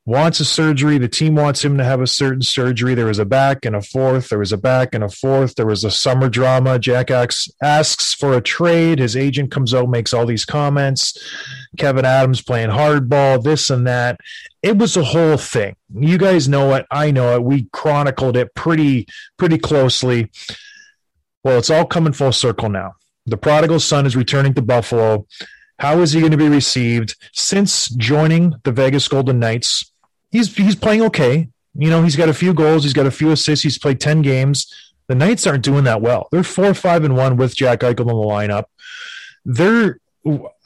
wants 0.08 0.40
a 0.40 0.44
surgery. 0.46 0.96
The 0.96 1.06
team 1.06 1.34
wants 1.34 1.62
him 1.62 1.76
to 1.76 1.84
have 1.84 2.00
a 2.00 2.06
certain 2.06 2.40
surgery. 2.40 2.94
There 2.94 3.04
was 3.04 3.18
a 3.18 3.26
back 3.26 3.66
and 3.66 3.76
a 3.76 3.82
fourth. 3.82 4.30
There 4.30 4.38
was 4.38 4.52
a 4.52 4.56
back 4.56 4.94
and 4.94 5.04
a 5.04 5.10
fourth. 5.10 5.54
There 5.54 5.66
was 5.66 5.84
a 5.84 5.90
summer 5.90 6.30
drama. 6.30 6.78
Jack 6.78 7.10
asks, 7.10 7.50
asks 7.62 8.14
for 8.14 8.32
a 8.32 8.40
trade. 8.40 9.00
His 9.00 9.14
agent 9.14 9.50
comes 9.50 9.74
out, 9.74 9.90
makes 9.90 10.14
all 10.14 10.24
these 10.24 10.46
comments. 10.46 11.12
Kevyn 11.76 12.04
Adams 12.04 12.40
playing 12.40 12.70
hardball, 12.70 13.42
this 13.42 13.68
and 13.68 13.86
that. 13.86 14.18
It 14.62 14.78
was 14.78 14.96
a 14.96 15.04
whole 15.04 15.36
thing. 15.36 15.76
You 15.94 16.16
guys 16.16 16.48
know 16.48 16.72
it. 16.72 16.86
I 16.90 17.10
know 17.10 17.34
it. 17.34 17.44
We 17.44 17.68
chronicled 17.74 18.38
it 18.38 18.54
pretty, 18.54 19.06
pretty 19.36 19.58
closely. 19.58 20.30
Well, 21.44 21.58
it's 21.58 21.70
all 21.70 21.84
coming 21.84 22.14
full 22.14 22.32
circle 22.32 22.70
now. 22.70 22.94
The 23.26 23.36
prodigal 23.36 23.80
son 23.80 24.06
is 24.06 24.16
returning 24.16 24.54
to 24.54 24.62
Buffalo. 24.62 25.26
How 25.78 26.00
is 26.00 26.12
he 26.12 26.20
going 26.20 26.32
to 26.32 26.38
be 26.38 26.48
received? 26.48 27.14
Since 27.34 27.90
joining 27.90 28.54
the 28.64 28.72
Vegas 28.72 29.06
Golden 29.06 29.38
Knights, 29.38 29.92
he's 30.30 30.54
he's 30.56 30.76
playing 30.76 31.02
okay. 31.02 31.48
You 31.74 31.90
know, 31.90 32.02
he's 32.02 32.16
got 32.16 32.28
a 32.28 32.34
few 32.34 32.54
goals, 32.54 32.82
he's 32.82 32.92
got 32.92 33.06
a 33.06 33.10
few 33.10 33.30
assists, 33.30 33.62
he's 33.62 33.78
played 33.78 34.00
10 34.00 34.22
games. 34.22 34.72
The 35.06 35.14
Knights 35.14 35.46
aren't 35.46 35.64
doing 35.64 35.84
that 35.84 36.02
well. 36.02 36.28
They're 36.30 36.42
four, 36.42 36.74
five, 36.74 37.04
and 37.04 37.16
one 37.16 37.36
with 37.36 37.54
Jack 37.54 37.80
Eichel 37.80 38.00
in 38.00 38.06
the 38.08 38.14
lineup. 38.14 38.64
They're 39.44 40.00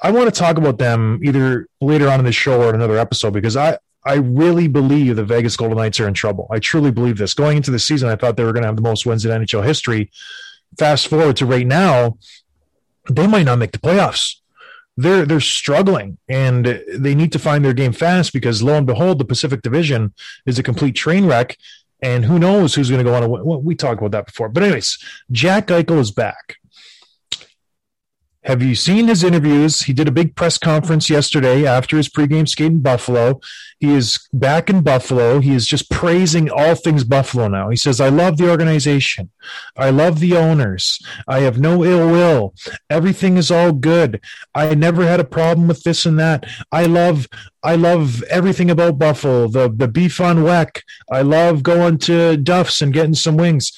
I 0.03 0.11
want 0.11 0.33
to 0.33 0.39
talk 0.39 0.57
about 0.57 0.79
them 0.79 1.21
either 1.23 1.69
later 1.81 2.09
on 2.09 2.19
in 2.19 2.25
the 2.25 2.33
show 2.33 2.63
or 2.63 2.71
in 2.71 2.75
another 2.75 2.99
episode 2.99 3.33
because 3.33 3.57
I 3.57 3.79
I 4.05 4.15
really 4.15 4.67
believe 4.67 5.15
the 5.15 5.25
Vegas 5.25 5.57
Golden 5.57 5.79
Knights 5.79 6.01
are 6.01 6.09
in 6.09 6.15
trouble. 6.15 6.49
I 6.51 6.59
truly 6.59 6.91
believe 6.91 7.19
this. 7.19 7.35
Going 7.35 7.57
into 7.59 7.71
the 7.71 7.79
season, 7.79 8.09
I 8.09 8.17
thought 8.17 8.37
they 8.37 8.43
were 8.43 8.53
going 8.53 8.63
to 8.63 8.69
have 8.69 8.77
the 8.77 8.83
most 8.83 9.07
wins 9.07 9.25
in 9.25 9.31
NHL 9.31 9.65
history. 9.65 10.11
Fast 10.77 11.07
forward 11.07 11.37
to 11.37 11.47
right 11.47 11.67
now, 11.67 12.19
they 13.09 13.29
might 13.29 13.45
not 13.45 13.59
make 13.59 13.71
the 13.71 13.79
playoffs 13.79 14.42
they're 14.97 15.25
they're 15.25 15.41
struggling 15.41 16.19
and 16.29 16.83
they 16.95 17.15
need 17.15 17.33
to 17.33 17.39
find 17.39 17.65
their 17.65 17.73
game 17.73 17.93
fast 17.93 18.33
because 18.33 18.63
lo 18.63 18.75
and 18.75 18.87
behold, 18.87 19.19
the 19.19 19.25
Pacific 19.25 19.63
Division 19.63 20.15
is 20.47 20.59
a 20.59 20.63
complete 20.63 20.95
train 20.95 21.27
wreck. 21.27 21.57
And 22.05 22.25
who 22.25 22.37
knows 22.41 22.75
who's 22.75 22.91
going 22.91 22.99
to 22.99 23.09
go 23.09 23.15
on 23.15 23.23
a. 23.23 23.29
Well, 23.29 23.63
we 23.63 23.77
talked 23.77 24.01
about 24.01 24.11
that 24.11 24.27
before. 24.27 24.49
But, 24.49 24.65
anyways, 24.65 24.99
Jack 25.31 25.69
Eichel 25.69 26.01
is 26.01 26.11
back. 26.11 26.57
Have 28.45 28.61
you 28.61 28.75
seen 28.75 29.07
his 29.07 29.23
interviews? 29.23 29.83
He 29.83 29.93
did 29.93 30.09
a 30.09 30.13
big 30.13 30.35
press 30.35 30.59
conference 30.59 31.09
yesterday 31.09 31.65
after 31.65 31.97
his 31.97 32.09
pregame 32.09 32.49
skate 32.49 32.73
in 32.73 32.81
Buffalo. 32.81 33.41
He 33.79 33.95
is 33.95 34.29
back 34.33 34.69
in 34.69 34.83
Buffalo. 34.83 35.39
He 35.39 35.55
is 35.55 35.65
just 35.65 35.89
praising 35.91 36.51
all 36.51 36.75
things 36.75 37.05
Buffalo 37.05 37.47
now. 37.47 37.69
He 37.69 37.77
says, 37.77 38.01
I 38.01 38.09
love 38.09 38.39
the 38.39 38.51
organization. 38.51 39.31
I 39.77 39.91
love 39.91 40.19
the 40.19 40.37
owners. 40.37 41.01
I 41.29 41.41
have 41.41 41.61
no 41.61 41.85
ill 41.85 42.11
will. 42.11 42.55
Everything 42.91 43.37
is 43.37 43.53
all 43.53 43.71
good. 43.73 44.21
I 44.57 44.75
never 44.75 45.05
had 45.05 45.21
a 45.21 45.25
problem 45.25 45.69
with 45.69 45.85
this 45.85 46.05
and 46.05 46.19
that. 46.19 46.45
I 46.73 46.87
love 46.87 47.29
I 47.65 47.77
love 47.77 48.25
everything 48.25 48.71
about 48.71 48.99
Buffalo. 48.99 49.47
The 49.47 49.73
the 49.73 49.87
beef 49.87 50.21
on 50.21 50.39
weck. 50.39 50.83
I 51.11 51.23
love 51.23 51.63
going 51.63 51.99
to 51.99 52.37
Duff's 52.37 52.83
and 52.83 52.93
getting 52.93 53.15
some 53.15 53.37
wings. 53.37 53.73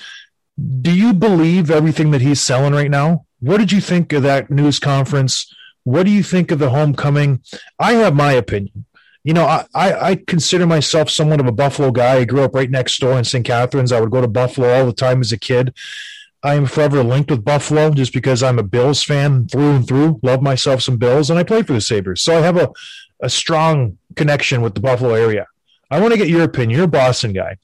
Do 0.59 0.93
you 0.93 1.13
believe 1.13 1.71
everything 1.71 2.11
that 2.13 2.21
he's 2.21 2.41
selling 2.41 2.73
right 2.73 2.91
now? 2.91 3.27
What 3.41 3.59
did 3.59 3.73
you 3.73 3.81
think 3.81 4.13
of 4.13 4.23
that 4.23 4.51
news 4.51 4.79
conference? 4.79 5.53
What 5.83 6.05
do 6.05 6.11
you 6.11 6.23
think 6.23 6.51
of 6.51 6.59
the 6.59 6.71
homecoming? 6.71 7.43
I 7.79 7.95
have 7.95 8.15
my 8.15 8.33
opinion. 8.33 8.87
You 9.23 9.33
know, 9.33 9.47
I, 9.47 9.67
I, 9.75 10.17
consider 10.17 10.67
myself 10.67 11.09
somewhat 11.09 11.41
of 11.41 11.47
a 11.47 11.53
Buffalo 11.53 11.91
guy. 11.91 12.17
I 12.17 12.25
grew 12.25 12.43
up 12.43 12.55
right 12.55 12.71
next 12.71 12.99
door 13.01 13.17
in 13.17 13.25
St. 13.25 13.45
Catharines. 13.45 13.91
I 13.91 13.99
would 13.99 14.11
go 14.11 14.21
to 14.21 14.29
Buffalo 14.29 14.69
all 14.69 14.85
the 14.85 14.93
time 14.93 15.23
as 15.23 15.33
a 15.33 15.39
kid. 15.39 15.75
I 16.43 16.57
am 16.57 16.67
forever 16.67 17.03
linked 17.03 17.31
with 17.31 17.43
Buffalo 17.43 17.91
just 17.91 18.13
because 18.13 18.43
I'm 18.43 18.59
a 18.59 18.63
Bills 18.63 19.03
fan 19.03 19.49
through 19.49 19.77
and 19.77 19.89
through. 19.89 20.21
Love 20.23 20.43
myself 20.43 20.83
some 20.83 20.99
Bills, 20.99 21.31
and 21.31 21.39
I 21.39 21.43
play 21.43 21.63
for 21.63 21.73
the 21.73 21.81
Sabres. 21.81 22.21
So 22.21 22.37
I 22.37 22.43
have 22.43 22.59
a, 22.59 22.71
a 23.23 23.31
strong 23.31 23.97
connection 24.15 24.61
with 24.61 24.75
the 24.75 24.83
Buffalo 24.83 25.15
area. 25.15 25.47
I 25.91 26.01
want 26.01 26.13
to 26.13 26.19
get 26.19 26.29
your 26.29 26.43
opinion. 26.43 26.77
You're 26.77 26.85
a 26.85 26.89
Boston 26.89 27.33
guy. 27.33 27.57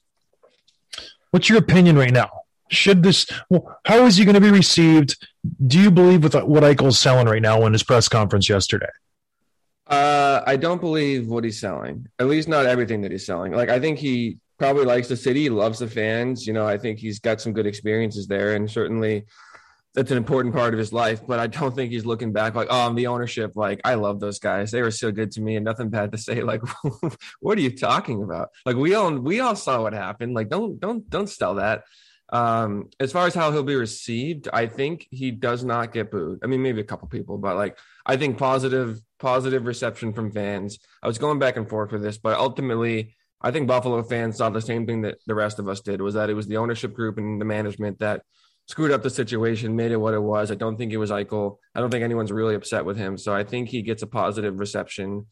What's 1.29 1.47
your 1.47 1.59
opinion 1.59 1.95
right 1.95 2.11
now? 2.11 2.40
Should 2.71 3.03
this? 3.03 3.27
Well, 3.49 3.79
how 3.85 4.05
is 4.05 4.17
he 4.17 4.25
going 4.25 4.35
to 4.35 4.41
be 4.41 4.49
received? 4.49 5.17
Do 5.67 5.79
you 5.79 5.91
believe 5.91 6.23
with 6.23 6.33
what 6.35 6.63
Eichel's 6.63 6.97
selling 6.97 7.27
right 7.27 7.41
now 7.41 7.65
in 7.65 7.73
his 7.73 7.83
press 7.83 8.07
conference 8.07 8.49
yesterday? 8.49 8.89
Uh, 9.87 10.41
I 10.47 10.55
don't 10.55 10.79
believe 10.79 11.27
what 11.27 11.43
he's 11.43 11.59
selling. 11.59 12.07
At 12.17 12.27
least 12.27 12.47
not 12.47 12.65
everything 12.65 13.01
that 13.01 13.11
he's 13.11 13.25
selling. 13.25 13.51
Like 13.51 13.69
I 13.69 13.79
think 13.79 13.99
he 13.99 14.37
probably 14.57 14.85
likes 14.85 15.09
the 15.09 15.17
city, 15.17 15.49
loves 15.49 15.79
the 15.79 15.87
fans. 15.87 16.47
You 16.47 16.53
know, 16.53 16.65
I 16.65 16.77
think 16.77 16.99
he's 16.99 17.19
got 17.19 17.41
some 17.41 17.51
good 17.51 17.65
experiences 17.65 18.25
there, 18.27 18.55
and 18.55 18.71
certainly 18.71 19.25
that's 19.93 20.11
an 20.11 20.17
important 20.17 20.55
part 20.55 20.73
of 20.73 20.79
his 20.79 20.93
life. 20.93 21.25
But 21.27 21.39
I 21.39 21.47
don't 21.47 21.75
think 21.75 21.91
he's 21.91 22.05
looking 22.05 22.31
back 22.31 22.55
like, 22.55 22.67
oh, 22.69 22.87
I'm 22.87 22.95
the 22.95 23.07
ownership. 23.07 23.51
Like, 23.55 23.81
I 23.83 23.95
love 23.95 24.21
those 24.21 24.39
guys. 24.39 24.71
They 24.71 24.81
were 24.81 24.91
so 24.91 25.11
good 25.11 25.31
to 25.33 25.41
me, 25.41 25.57
and 25.57 25.65
nothing 25.65 25.89
bad 25.89 26.13
to 26.13 26.17
say. 26.17 26.41
Like, 26.51 26.61
what 27.41 27.57
are 27.57 27.61
you 27.61 27.75
talking 27.75 28.23
about? 28.23 28.49
Like, 28.65 28.77
we 28.77 28.93
all 28.95 29.13
we 29.13 29.41
all 29.41 29.57
saw 29.57 29.81
what 29.81 29.93
happened. 29.93 30.35
Like, 30.35 30.47
don't 30.47 30.79
don't 30.79 31.09
don't 31.09 31.27
sell 31.27 31.55
that. 31.55 31.83
Um, 32.31 32.89
as 32.99 33.11
far 33.11 33.27
as 33.27 33.35
how 33.35 33.51
he'll 33.51 33.63
be 33.63 33.75
received, 33.75 34.47
I 34.53 34.65
think 34.67 35.07
he 35.11 35.31
does 35.31 35.63
not 35.63 35.91
get 35.91 36.11
booed. 36.11 36.39
I 36.43 36.47
mean, 36.47 36.61
maybe 36.61 36.79
a 36.79 36.85
couple 36.85 37.07
people, 37.07 37.37
but 37.37 37.57
like, 37.57 37.77
I 38.05 38.15
think 38.17 38.37
positive 38.37 39.01
positive 39.19 39.65
reception 39.65 40.13
from 40.13 40.31
fans. 40.31 40.79
I 41.03 41.07
was 41.07 41.17
going 41.17 41.39
back 41.39 41.57
and 41.57 41.69
forth 41.69 41.91
with 41.91 42.01
this, 42.01 42.17
but 42.17 42.37
ultimately. 42.37 43.15
I 43.43 43.49
think 43.49 43.67
Buffalo 43.67 44.03
fans 44.03 44.37
saw 44.37 44.51
the 44.51 44.61
same 44.61 44.85
thing 44.85 45.01
that 45.01 45.17
the 45.25 45.33
rest 45.33 45.57
of 45.57 45.67
us 45.67 45.81
did 45.81 45.99
was 45.99 46.13
that 46.13 46.29
it 46.29 46.35
was 46.35 46.45
the 46.45 46.57
ownership 46.57 46.93
group 46.93 47.17
and 47.17 47.41
the 47.41 47.45
management 47.45 47.97
that 47.97 48.21
screwed 48.67 48.91
up 48.91 49.03
the 49.03 49.09
situation, 49.09 49.75
made 49.75 49.91
it 49.91 49.97
what 49.97 50.13
it 50.13 50.21
was. 50.21 50.51
I 50.51 50.55
don't 50.55 50.77
think 50.77 50.93
it 50.93 50.97
was 50.97 51.11
Eichel. 51.11 51.57
I 51.75 51.79
don't 51.79 51.89
think 51.89 52.03
anyone's 52.03 52.31
really 52.31 52.55
upset 52.55 52.85
with 52.85 52.97
him. 52.97 53.17
So 53.17 53.33
I 53.33 53.43
think 53.43 53.69
he 53.69 53.81
gets 53.81 54.03
a 54.03 54.07
positive 54.07 54.59
reception. 54.59 55.25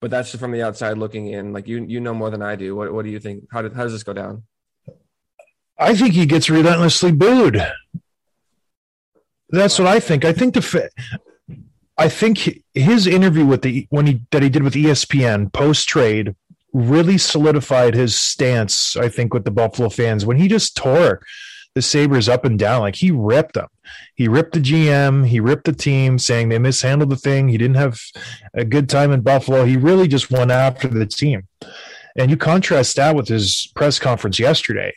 But 0.00 0.10
that's 0.10 0.30
just 0.30 0.40
from 0.40 0.52
the 0.52 0.62
outside 0.62 0.96
looking 0.96 1.26
in. 1.28 1.52
Like 1.52 1.66
you, 1.66 1.84
you 1.88 2.00
know 2.00 2.14
more 2.14 2.30
than 2.30 2.42
I 2.42 2.54
do. 2.54 2.76
What, 2.76 2.92
what 2.92 3.04
do 3.04 3.10
you 3.10 3.18
think? 3.18 3.44
How 3.50 3.62
did, 3.62 3.72
how 3.72 3.82
does 3.82 3.92
this 3.92 4.04
go 4.04 4.12
down? 4.12 4.44
I 5.78 5.94
think 5.94 6.14
he 6.14 6.26
gets 6.26 6.50
relentlessly 6.50 7.12
booed. 7.12 7.64
That's 9.50 9.78
what 9.78 9.88
I 9.88 10.00
think. 10.00 10.24
I 10.24 10.32
think 10.32 10.54
the 10.54 10.90
I 11.96 12.08
think 12.08 12.62
his 12.74 13.06
interview 13.06 13.46
with 13.46 13.62
the 13.62 13.86
when 13.90 14.06
he 14.06 14.22
that 14.30 14.42
he 14.42 14.48
did 14.48 14.62
with 14.62 14.74
ESPN 14.74 15.52
post 15.52 15.88
trade 15.88 16.34
really 16.72 17.18
solidified 17.18 17.94
his 17.94 18.18
stance. 18.18 18.96
I 18.96 19.08
think 19.08 19.32
with 19.32 19.44
the 19.44 19.50
Buffalo 19.50 19.88
fans 19.88 20.26
when 20.26 20.36
he 20.36 20.48
just 20.48 20.76
tore 20.76 21.20
the 21.74 21.82
Sabres 21.82 22.28
up 22.28 22.44
and 22.44 22.58
down, 22.58 22.80
like 22.80 22.96
he 22.96 23.10
ripped 23.10 23.54
them. 23.54 23.68
He 24.14 24.26
ripped 24.26 24.54
the 24.54 24.60
GM, 24.60 25.26
he 25.26 25.38
ripped 25.38 25.64
the 25.64 25.72
team, 25.72 26.18
saying 26.18 26.48
they 26.48 26.58
mishandled 26.58 27.10
the 27.10 27.16
thing. 27.16 27.48
He 27.48 27.58
didn't 27.58 27.76
have 27.76 28.00
a 28.52 28.64
good 28.64 28.88
time 28.88 29.12
in 29.12 29.20
Buffalo. 29.20 29.64
He 29.64 29.76
really 29.76 30.08
just 30.08 30.30
went 30.30 30.50
after 30.50 30.88
the 30.88 31.06
team. 31.06 31.46
And 32.16 32.30
you 32.30 32.36
contrast 32.36 32.96
that 32.96 33.14
with 33.14 33.28
his 33.28 33.70
press 33.76 33.98
conference 33.98 34.38
yesterday. 34.38 34.92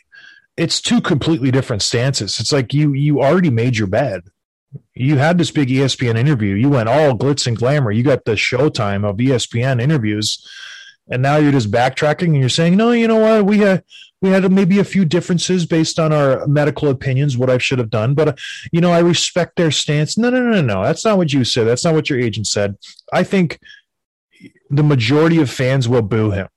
It's 0.56 0.80
two 0.80 1.00
completely 1.00 1.50
different 1.50 1.82
stances. 1.82 2.38
It's 2.38 2.52
like 2.52 2.74
you 2.74 2.92
you 2.92 3.20
already 3.20 3.50
made 3.50 3.76
your 3.76 3.88
bed 3.88 4.22
you 4.94 5.18
had 5.18 5.38
this 5.38 5.50
big 5.50 5.68
ESPN 5.68 6.16
interview. 6.16 6.54
You 6.54 6.68
went 6.68 6.88
all 6.88 7.16
glitz 7.16 7.46
and 7.46 7.56
glamour. 7.56 7.90
You 7.90 8.02
got 8.02 8.24
the 8.24 8.32
showtime 8.32 9.08
of 9.08 9.16
ESPN 9.16 9.80
interviews, 9.80 10.46
and 11.10 11.22
now 11.22 11.36
you're 11.36 11.52
just 11.52 11.70
backtracking 11.70 12.28
and 12.28 12.36
you're 12.36 12.48
saying, 12.48 12.76
no, 12.76 12.92
you 12.92 13.08
know 13.08 13.18
what? 13.18 13.44
We 13.44 13.58
had 13.58 13.84
we 14.20 14.30
had 14.30 14.50
maybe 14.52 14.78
a 14.78 14.84
few 14.84 15.04
differences 15.04 15.66
based 15.66 15.98
on 15.98 16.12
our 16.12 16.46
medical 16.46 16.88
opinions, 16.88 17.36
what 17.36 17.50
I 17.50 17.58
should 17.58 17.80
have 17.80 17.90
done, 17.90 18.14
but 18.14 18.28
uh, 18.28 18.34
you 18.70 18.80
know, 18.80 18.92
I 18.92 19.00
respect 19.00 19.56
their 19.56 19.70
stance. 19.70 20.16
No, 20.16 20.30
no, 20.30 20.40
no, 20.40 20.60
no. 20.60 20.82
That's 20.82 21.04
not 21.04 21.18
what 21.18 21.32
you 21.32 21.44
said. 21.44 21.66
That's 21.66 21.84
not 21.84 21.94
what 21.94 22.08
your 22.08 22.20
agent 22.20 22.46
said. 22.46 22.76
I 23.12 23.24
think 23.24 23.58
the 24.70 24.82
majority 24.82 25.38
of 25.40 25.50
fans 25.50 25.88
will 25.88 26.02
boo 26.02 26.30
him 26.30 26.48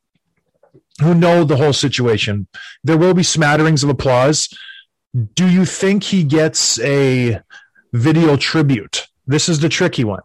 who 1.02 1.14
know 1.14 1.44
the 1.44 1.58
whole 1.58 1.74
situation. 1.74 2.48
There 2.84 2.98
will 2.98 3.14
be 3.14 3.24
smatterings 3.24 3.84
of 3.84 3.90
applause. 3.90 4.50
Do 5.34 5.50
you 5.50 5.66
think 5.66 6.04
he 6.04 6.24
gets 6.24 6.80
a 6.80 7.42
video 7.94 8.38
tribute? 8.38 9.08
This 9.28 9.50
is 9.50 9.60
the 9.60 9.70
tricky 9.70 10.04
one. 10.04 10.22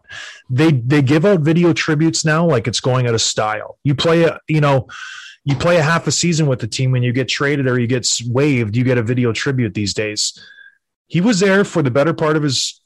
They 0.50 0.72
they 0.72 1.00
give 1.02 1.24
out 1.24 1.40
video 1.40 1.72
tributes 1.72 2.24
now 2.24 2.46
like 2.46 2.66
it's 2.68 2.80
going 2.80 3.06
out 3.06 3.14
of 3.14 3.22
style. 3.22 3.78
You 3.82 3.94
play 3.94 4.24
a 4.24 4.38
you 4.46 4.60
know 4.60 4.88
you 5.44 5.56
play 5.56 5.76
a 5.76 5.82
half 5.82 6.06
a 6.06 6.12
season 6.12 6.46
with 6.46 6.60
the 6.60 6.66
team 6.66 6.92
when 6.92 7.02
you 7.02 7.12
get 7.12 7.28
traded 7.28 7.66
or 7.66 7.78
you 7.78 7.86
get 7.86 8.06
waived, 8.26 8.76
you 8.76 8.84
get 8.84 8.98
a 8.98 9.02
video 9.02 9.32
tribute 9.32 9.74
these 9.74 9.94
days. 9.94 10.38
He 11.06 11.20
was 11.20 11.40
there 11.40 11.64
for 11.64 11.82
the 11.82 11.90
better 11.90 12.12
part 12.12 12.36
of 12.36 12.42
his 12.42 12.80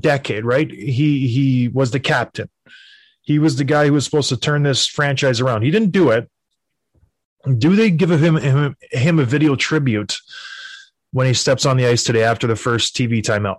decade, 0.00 0.44
right? 0.44 0.70
He 0.70 1.28
he 1.28 1.68
was 1.68 1.92
the 1.92 2.00
captain. 2.00 2.48
He 3.22 3.38
was 3.38 3.56
the 3.56 3.64
guy 3.64 3.86
who 3.86 3.92
was 3.92 4.04
supposed 4.04 4.28
to 4.30 4.36
turn 4.36 4.64
this 4.64 4.86
franchise 4.86 5.40
around. 5.40 5.62
He 5.62 5.70
didn't 5.70 5.92
do 5.92 6.10
it. 6.10 6.28
Do 7.56 7.74
they 7.74 7.90
give 7.90 8.10
him 8.10 8.36
him, 8.36 8.76
him 8.90 9.18
a 9.18 9.24
video 9.24 9.56
tribute 9.56 10.18
when 11.12 11.26
he 11.26 11.34
steps 11.34 11.64
on 11.66 11.76
the 11.76 11.86
ice 11.86 12.04
today 12.04 12.22
after 12.22 12.46
the 12.46 12.56
first 12.56 12.94
TV 12.94 13.22
timeout? 13.22 13.58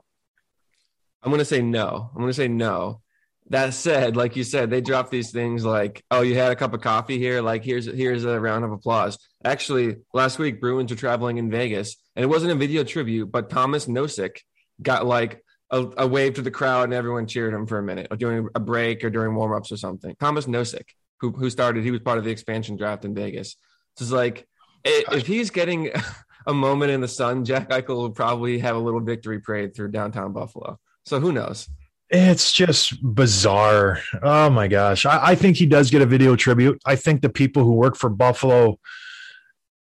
I'm 1.23 1.31
gonna 1.31 1.45
say 1.45 1.61
no. 1.61 2.09
I'm 2.13 2.21
gonna 2.21 2.33
say 2.33 2.47
no. 2.47 3.01
That 3.49 3.73
said, 3.73 4.15
like 4.15 4.35
you 4.35 4.43
said, 4.43 4.69
they 4.69 4.81
drop 4.81 5.09
these 5.09 5.31
things 5.31 5.65
like, 5.65 6.03
"Oh, 6.09 6.21
you 6.21 6.35
had 6.35 6.51
a 6.51 6.55
cup 6.55 6.73
of 6.73 6.81
coffee 6.81 7.17
here. 7.17 7.41
Like, 7.41 7.63
here's 7.63 7.85
here's 7.85 8.23
a 8.23 8.39
round 8.39 8.63
of 8.65 8.71
applause." 8.71 9.17
Actually, 9.43 9.97
last 10.13 10.39
week 10.39 10.61
Bruins 10.61 10.91
were 10.91 10.97
traveling 10.97 11.37
in 11.37 11.51
Vegas, 11.51 11.97
and 12.15 12.23
it 12.23 12.27
wasn't 12.27 12.51
a 12.51 12.55
video 12.55 12.83
tribute, 12.83 13.31
but 13.31 13.49
Tomas 13.49 13.87
Nosek 13.87 14.37
got 14.81 15.05
like 15.05 15.43
a, 15.69 15.85
a 15.97 16.07
wave 16.07 16.35
to 16.35 16.41
the 16.41 16.51
crowd, 16.51 16.85
and 16.85 16.93
everyone 16.93 17.27
cheered 17.27 17.53
him 17.53 17.67
for 17.67 17.77
a 17.77 17.83
minute, 17.83 18.07
during 18.17 18.47
a 18.55 18.59
break 18.59 19.03
or 19.03 19.09
during 19.09 19.35
warmups 19.35 19.71
or 19.71 19.77
something. 19.77 20.15
Tomas 20.19 20.45
Nosek, 20.45 20.89
who 21.19 21.31
who 21.31 21.49
started, 21.49 21.83
he 21.83 21.91
was 21.91 21.99
part 21.99 22.19
of 22.19 22.23
the 22.23 22.31
expansion 22.31 22.77
draft 22.77 23.05
in 23.05 23.13
Vegas. 23.13 23.57
It's 23.99 24.11
like, 24.11 24.47
if 24.83 25.27
he's 25.27 25.49
getting 25.49 25.91
a 26.47 26.53
moment 26.53 26.91
in 26.91 27.01
the 27.01 27.07
sun, 27.07 27.45
Jack 27.45 27.69
Eichel 27.69 27.97
will 27.97 28.09
probably 28.11 28.59
have 28.59 28.75
a 28.75 28.79
little 28.79 28.99
victory 28.99 29.39
parade 29.39 29.75
through 29.75 29.91
downtown 29.91 30.33
Buffalo. 30.33 30.79
So 31.05 31.19
who 31.19 31.31
knows? 31.31 31.69
It's 32.09 32.51
just 32.51 33.01
bizarre. 33.01 33.99
Oh 34.21 34.49
my 34.49 34.67
gosh. 34.67 35.05
I, 35.05 35.29
I 35.31 35.35
think 35.35 35.55
he 35.55 35.65
does 35.65 35.89
get 35.89 36.01
a 36.01 36.05
video 36.05 36.35
tribute. 36.35 36.81
I 36.85 36.95
think 36.97 37.21
the 37.21 37.29
people 37.29 37.63
who 37.63 37.71
work 37.71 37.95
for 37.95 38.09
Buffalo, 38.09 38.79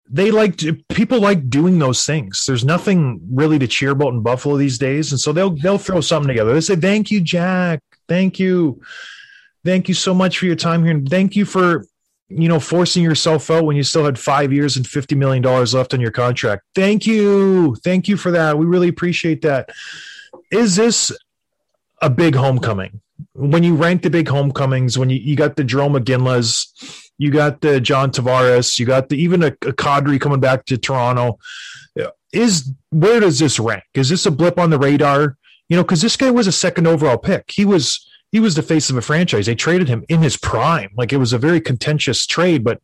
they 0.09 0.31
like 0.31 0.57
to, 0.59 0.75
people 0.89 1.21
like 1.21 1.51
doing 1.51 1.81
those 1.81 2.05
things. 2.05 2.45
There's 2.47 2.65
nothing 2.65 3.21
really 3.33 3.59
to 3.59 3.67
cheer 3.67 3.91
about 3.91 4.13
in 4.13 4.23
Buffalo 4.23 4.57
these 4.57 4.79
days. 4.79 5.11
And 5.11 5.21
so 5.21 5.33
they'll 5.33 5.51
they'll 5.51 5.79
throw 5.79 6.01
something 6.01 6.29
together. 6.29 6.55
They 6.55 6.61
say, 6.61 6.77
Thank 6.77 7.11
you, 7.11 7.21
Jack. 7.21 7.81
Thank 8.09 8.39
you. 8.39 8.81
Thank 9.65 9.89
you 9.89 9.95
so 9.95 10.15
much 10.15 10.39
for 10.39 10.47
your 10.47 10.57
time 10.57 10.85
here. 10.85 10.95
And 10.95 11.09
thank 11.09 11.35
you 11.35 11.45
for 11.45 11.87
you 12.37 12.49
know, 12.49 12.61
forcing 12.61 13.03
yourself 13.03 13.51
out 13.51 13.65
when 13.65 13.77
you 13.77 13.83
still 13.83 14.05
had 14.05 14.19
five 14.19 14.53
years 14.53 14.77
and 14.77 14.87
$50 14.87 15.17
million 15.17 15.43
left 15.43 15.95
on 15.95 16.01
your 16.01 16.11
contract. 16.11 16.63
Thank 16.75 17.07
you. 17.07 17.75
Thank 17.77 18.09
you 18.09 18.17
for 18.17 18.31
that. 18.31 18.59
We 18.59 18.67
really 18.67 18.89
appreciate 18.89 19.43
that. 19.43 19.71
Is 20.51 20.77
this 20.77 21.13
a 22.01 22.11
big 22.11 22.35
homecoming? 22.35 23.01
When 23.35 23.63
you 23.63 23.77
rank 23.77 24.03
the 24.03 24.11
big 24.11 24.29
homecomings, 24.29 24.99
when 24.99 25.11
you, 25.11 25.19
you 25.19 25.37
got 25.37 25.57
the 25.57 25.63
Jarome 25.63 25.99
Iginla's, 25.99 26.73
you 27.19 27.31
got 27.31 27.61
the 27.61 27.81
John 27.81 28.11
Tavares, 28.11 28.79
you 28.79 28.87
got 28.87 29.09
the 29.09 29.17
even 29.17 29.43
a, 29.43 29.49
a 29.49 29.73
Kadri 29.73 30.21
coming 30.21 30.41
back 30.41 30.65
to 30.67 30.77
Toronto. 30.77 31.39
Is 32.33 32.73
where 32.91 33.21
does 33.21 33.39
this 33.39 33.61
rank? 33.61 33.85
Is 33.93 34.09
this 34.09 34.25
a 34.25 34.31
blip 34.31 34.59
on 34.59 34.71
the 34.71 34.79
radar? 34.79 35.37
You 35.69 35.77
know, 35.77 35.83
because 35.83 36.01
this 36.01 36.17
guy 36.17 36.31
was 36.31 36.47
a 36.47 36.53
second 36.53 36.87
overall 36.87 37.19
pick. 37.19 37.51
He 37.51 37.67
was 37.67 38.09
he 38.33 38.41
was 38.41 38.55
the 38.55 38.63
face 38.63 38.89
of 38.89 38.97
a 38.97 39.03
franchise. 39.03 39.47
They 39.47 39.55
traded 39.55 39.89
him 39.89 40.05
in 40.09 40.23
his 40.23 40.39
prime. 40.39 40.91
Like 40.97 41.13
it 41.13 41.19
was 41.19 41.35
a 41.35 41.39
very 41.39 41.61
contentious 41.61 42.27
trade, 42.27 42.65
but 42.65 42.81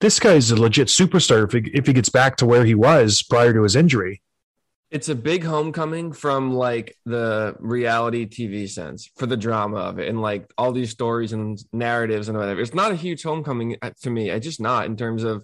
this 0.00 0.20
guy 0.20 0.34
is 0.34 0.50
a 0.52 0.56
legit 0.56 0.88
superstar 0.88 1.44
if 1.44 1.52
he, 1.52 1.70
if 1.72 1.86
he 1.86 1.92
gets 1.92 2.08
back 2.08 2.36
to 2.36 2.46
where 2.46 2.64
he 2.64 2.74
was 2.74 3.22
prior 3.22 3.52
to 3.52 3.62
his 3.62 3.74
injury. 3.74 4.22
It's 4.92 5.08
a 5.08 5.16
big 5.16 5.42
homecoming 5.42 6.12
from 6.12 6.54
like 6.54 6.96
the 7.04 7.56
reality 7.58 8.26
TV 8.26 8.70
sense 8.70 9.10
for 9.16 9.26
the 9.26 9.36
drama 9.36 9.78
of 9.78 9.98
it 9.98 10.08
and 10.08 10.22
like 10.22 10.52
all 10.56 10.70
these 10.70 10.90
stories 10.90 11.32
and 11.32 11.58
narratives 11.72 12.28
and 12.28 12.38
whatever. 12.38 12.60
It's 12.60 12.72
not 12.72 12.92
a 12.92 12.96
huge 12.96 13.24
homecoming 13.24 13.76
uh, 13.82 13.90
to 14.02 14.10
me. 14.10 14.30
I 14.30 14.38
just 14.38 14.60
not 14.60 14.86
in 14.86 14.96
terms 14.96 15.24
of 15.24 15.42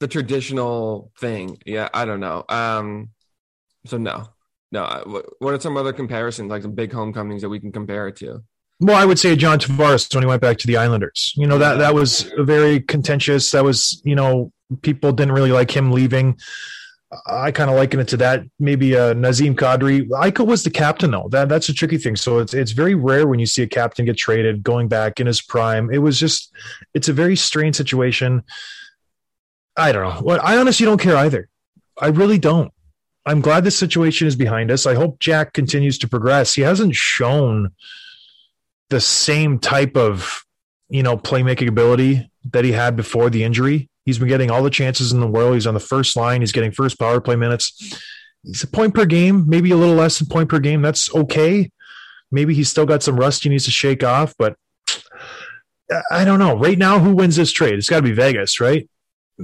the 0.00 0.08
traditional 0.08 1.10
thing. 1.18 1.56
Yeah, 1.64 1.88
I 1.94 2.04
don't 2.04 2.20
know. 2.20 2.44
Um, 2.50 3.10
so 3.86 3.96
no, 3.96 4.28
no. 4.70 5.02
What 5.06 5.26
what 5.38 5.54
are 5.54 5.60
some 5.60 5.78
other 5.78 5.94
comparisons 5.94 6.50
like 6.50 6.62
some 6.62 6.74
big 6.74 6.92
homecomings 6.92 7.40
that 7.40 7.48
we 7.48 7.60
can 7.60 7.72
compare 7.72 8.08
it 8.08 8.16
to? 8.16 8.44
Well, 8.82 8.96
I 8.96 9.04
would 9.04 9.20
say 9.20 9.36
John 9.36 9.60
Tavares 9.60 10.12
when 10.12 10.24
he 10.24 10.26
went 10.26 10.42
back 10.42 10.58
to 10.58 10.66
the 10.66 10.76
Islanders. 10.76 11.32
You 11.36 11.46
know 11.46 11.56
that 11.56 11.76
that 11.76 11.94
was 11.94 12.32
very 12.38 12.80
contentious. 12.80 13.52
That 13.52 13.62
was 13.62 14.02
you 14.04 14.16
know 14.16 14.52
people 14.80 15.12
didn't 15.12 15.34
really 15.34 15.52
like 15.52 15.70
him 15.70 15.92
leaving. 15.92 16.36
I 17.26 17.52
kind 17.52 17.70
of 17.70 17.76
liken 17.76 18.00
it 18.00 18.08
to 18.08 18.16
that. 18.16 18.42
Maybe 18.58 18.96
uh, 18.96 19.14
Nazem 19.14 19.54
Kadri. 19.54 20.08
Eichel 20.08 20.46
was 20.46 20.64
the 20.64 20.70
captain 20.70 21.12
though. 21.12 21.28
That 21.30 21.48
that's 21.48 21.68
a 21.68 21.72
tricky 21.72 21.96
thing. 21.96 22.16
So 22.16 22.40
it's 22.40 22.54
it's 22.54 22.72
very 22.72 22.96
rare 22.96 23.28
when 23.28 23.38
you 23.38 23.46
see 23.46 23.62
a 23.62 23.68
captain 23.68 24.04
get 24.04 24.16
traded 24.16 24.64
going 24.64 24.88
back 24.88 25.20
in 25.20 25.28
his 25.28 25.40
prime. 25.40 25.88
It 25.92 25.98
was 25.98 26.18
just 26.18 26.52
it's 26.92 27.08
a 27.08 27.12
very 27.12 27.36
strange 27.36 27.76
situation. 27.76 28.42
I 29.76 29.92
don't 29.92 30.02
know. 30.02 30.20
What 30.22 30.42
I 30.42 30.56
honestly 30.56 30.86
don't 30.86 31.00
care 31.00 31.16
either. 31.16 31.48
I 32.00 32.08
really 32.08 32.38
don't. 32.38 32.72
I'm 33.26 33.42
glad 33.42 33.62
this 33.62 33.78
situation 33.78 34.26
is 34.26 34.34
behind 34.34 34.72
us. 34.72 34.86
I 34.86 34.94
hope 34.94 35.20
Jack 35.20 35.52
continues 35.52 35.98
to 35.98 36.08
progress. 36.08 36.54
He 36.54 36.62
hasn't 36.62 36.96
shown 36.96 37.70
the 38.92 39.00
same 39.00 39.58
type 39.58 39.96
of 39.96 40.44
you 40.88 41.02
know 41.02 41.16
playmaking 41.16 41.68
ability 41.68 42.30
that 42.52 42.64
he 42.64 42.70
had 42.72 42.94
before 42.94 43.30
the 43.30 43.42
injury. 43.42 43.88
He's 44.04 44.18
been 44.18 44.28
getting 44.28 44.50
all 44.50 44.62
the 44.62 44.70
chances 44.70 45.12
in 45.12 45.20
the 45.20 45.26
world. 45.26 45.54
He's 45.54 45.66
on 45.66 45.74
the 45.74 45.80
first 45.80 46.16
line. 46.16 46.42
He's 46.42 46.52
getting 46.52 46.72
first 46.72 46.98
power 46.98 47.20
play 47.20 47.36
minutes. 47.36 47.98
He's 48.44 48.62
a 48.64 48.66
point 48.66 48.94
per 48.94 49.06
game, 49.06 49.48
maybe 49.48 49.70
a 49.70 49.76
little 49.76 49.94
less 49.94 50.18
than 50.18 50.28
point 50.28 50.48
per 50.48 50.58
game. 50.58 50.82
That's 50.82 51.12
okay. 51.14 51.70
Maybe 52.30 52.54
he's 52.54 52.68
still 52.68 52.86
got 52.86 53.02
some 53.02 53.16
rust 53.16 53.44
he 53.44 53.48
needs 53.48 53.64
to 53.66 53.70
shake 53.70 54.02
off, 54.02 54.34
but 54.38 54.56
I 56.10 56.24
don't 56.24 56.38
know. 56.38 56.56
Right 56.56 56.78
now, 56.78 56.98
who 56.98 57.14
wins 57.14 57.36
this 57.36 57.52
trade? 57.52 57.74
It's 57.74 57.88
got 57.88 57.96
to 57.96 58.02
be 58.02 58.12
Vegas, 58.12 58.60
right? 58.60 58.88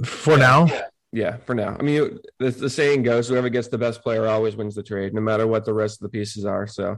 For 0.03 0.37
now, 0.37 0.67
Yeah, 1.11 1.37
for 1.45 1.55
now. 1.55 1.75
I 1.79 1.83
mean, 1.83 2.19
the, 2.39 2.51
the 2.51 2.69
saying 2.69 3.03
goes, 3.03 3.29
whoever 3.29 3.49
gets 3.49 3.67
the 3.69 3.77
best 3.77 4.01
player 4.01 4.27
always 4.27 4.55
wins 4.55 4.75
the 4.75 4.83
trade, 4.83 5.13
no 5.13 5.21
matter 5.21 5.47
what 5.47 5.65
the 5.65 5.73
rest 5.73 6.01
of 6.01 6.03
the 6.03 6.09
pieces 6.09 6.45
are. 6.45 6.67
So 6.67 6.97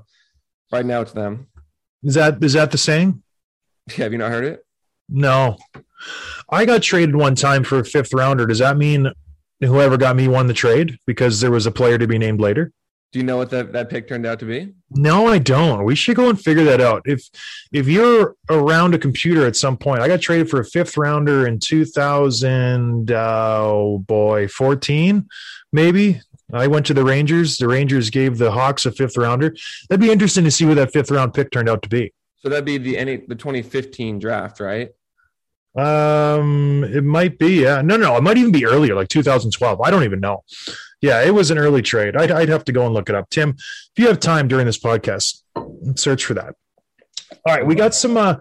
right 0.71 0.85
now 0.85 1.01
it's 1.01 1.13
them. 1.13 1.47
Is 2.03 2.15
that 2.15 2.43
is 2.43 2.53
that 2.53 2.71
the 2.71 2.77
saying? 2.77 3.21
Have 3.95 4.11
you 4.11 4.17
not 4.17 4.31
heard 4.31 4.45
it? 4.45 4.65
No. 5.09 5.57
I 6.49 6.65
got 6.65 6.81
traded 6.81 7.15
one 7.15 7.35
time 7.35 7.63
for 7.63 7.79
a 7.79 7.85
fifth 7.85 8.13
rounder. 8.13 8.45
Does 8.45 8.59
that 8.59 8.77
mean 8.77 9.11
whoever 9.59 9.97
got 9.97 10.15
me 10.15 10.27
won 10.27 10.47
the 10.47 10.53
trade 10.53 10.97
because 11.05 11.39
there 11.39 11.51
was 11.51 11.65
a 11.65 11.71
player 11.71 11.97
to 11.97 12.07
be 12.07 12.17
named 12.17 12.41
later? 12.41 12.71
Do 13.11 13.19
you 13.19 13.25
know 13.25 13.35
what 13.35 13.49
that, 13.49 13.73
that 13.73 13.89
pick 13.89 14.07
turned 14.07 14.25
out 14.25 14.39
to 14.39 14.45
be? 14.45 14.73
No, 14.89 15.27
I 15.27 15.37
don't. 15.37 15.83
We 15.83 15.95
should 15.95 16.15
go 16.15 16.29
and 16.29 16.39
figure 16.39 16.63
that 16.63 16.79
out. 16.79 17.01
If 17.05 17.29
if 17.73 17.87
you're 17.87 18.35
around 18.49 18.95
a 18.95 18.99
computer 18.99 19.45
at 19.45 19.57
some 19.57 19.75
point, 19.75 20.01
I 20.01 20.07
got 20.07 20.21
traded 20.21 20.49
for 20.49 20.61
a 20.61 20.65
fifth 20.65 20.95
rounder 20.95 21.45
in 21.45 21.59
2000. 21.59 23.11
Oh 23.11 24.03
boy, 24.07 24.47
14, 24.47 25.27
maybe. 25.73 26.21
I 26.53 26.67
went 26.67 26.85
to 26.87 26.93
the 26.93 27.03
Rangers. 27.03 27.57
The 27.57 27.67
Rangers 27.67 28.09
gave 28.09 28.37
the 28.37 28.51
Hawks 28.51 28.85
a 28.85 28.91
fifth 28.91 29.17
rounder. 29.17 29.55
That'd 29.89 30.01
be 30.01 30.11
interesting 30.11 30.43
to 30.43 30.51
see 30.51 30.65
what 30.65 30.75
that 30.75 30.91
fifth 30.91 31.11
round 31.11 31.33
pick 31.33 31.51
turned 31.51 31.69
out 31.69 31.81
to 31.83 31.89
be. 31.89 32.13
So 32.37 32.49
that'd 32.49 32.65
be 32.65 32.77
the 32.77 32.97
any 32.97 33.17
the 33.17 33.35
2015 33.35 34.19
draft, 34.19 34.59
right? 34.59 34.89
Um, 35.75 36.83
it 36.83 37.03
might 37.03 37.37
be. 37.37 37.61
Yeah, 37.63 37.81
no, 37.81 37.95
no, 37.97 38.17
it 38.17 38.23
might 38.23 38.37
even 38.37 38.51
be 38.51 38.65
earlier, 38.65 38.95
like 38.95 39.07
2012. 39.07 39.81
I 39.81 39.89
don't 39.91 40.03
even 40.03 40.19
know. 40.19 40.43
Yeah, 41.01 41.23
it 41.23 41.33
was 41.33 41.49
an 41.49 41.57
early 41.57 41.81
trade. 41.81 42.15
I'd, 42.15 42.31
I'd 42.31 42.49
have 42.49 42.65
to 42.65 42.71
go 42.71 42.85
and 42.85 42.93
look 42.93 43.09
it 43.09 43.15
up. 43.15 43.29
Tim, 43.29 43.49
if 43.51 43.91
you 43.95 44.07
have 44.07 44.19
time 44.19 44.47
during 44.47 44.65
this 44.65 44.77
podcast, 44.77 45.41
search 45.95 46.25
for 46.25 46.33
that. 46.35 46.55
All 47.45 47.55
right, 47.55 47.65
we 47.65 47.75
got 47.75 47.93
some 47.93 48.17
uh 48.17 48.35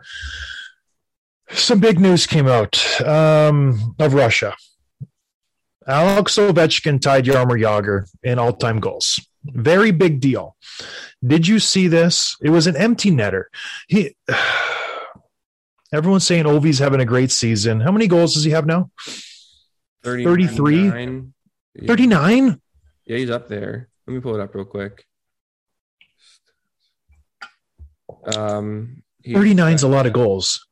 some 1.50 1.80
big 1.80 1.98
news 1.98 2.26
came 2.26 2.46
out 2.48 3.00
um 3.02 3.94
of 3.98 4.14
Russia. 4.14 4.54
Alex 5.90 6.36
Ovechkin 6.36 7.00
tied 7.00 7.24
Jaromir 7.24 7.60
Jagr 7.60 8.08
in 8.22 8.38
all-time 8.38 8.80
goals. 8.80 9.20
Very 9.44 9.90
big 9.90 10.20
deal. 10.20 10.56
Did 11.26 11.46
you 11.46 11.58
see 11.58 11.88
this? 11.88 12.36
It 12.42 12.50
was 12.50 12.66
an 12.66 12.76
empty 12.76 13.10
netter. 13.10 13.44
He 13.88 14.14
everyone's 15.92 16.26
saying 16.26 16.44
Ovi's 16.44 16.78
having 16.78 17.00
a 17.00 17.04
great 17.04 17.30
season. 17.30 17.80
How 17.80 17.90
many 17.90 18.06
goals 18.06 18.34
does 18.34 18.44
he 18.44 18.50
have 18.50 18.66
now? 18.66 18.90
33? 20.04 20.48
39. 20.90 21.34
Yeah. 21.74 21.86
39? 21.86 22.60
Yeah, 23.06 23.16
he's 23.16 23.30
up 23.30 23.48
there. 23.48 23.88
Let 24.06 24.14
me 24.14 24.20
pull 24.20 24.34
it 24.34 24.40
up 24.40 24.54
real 24.54 24.64
quick. 24.64 25.04
Um, 28.36 29.02
39 29.24 29.74
is 29.74 29.82
a 29.82 29.88
lot 29.88 30.06
of 30.06 30.12
goals. 30.12 30.66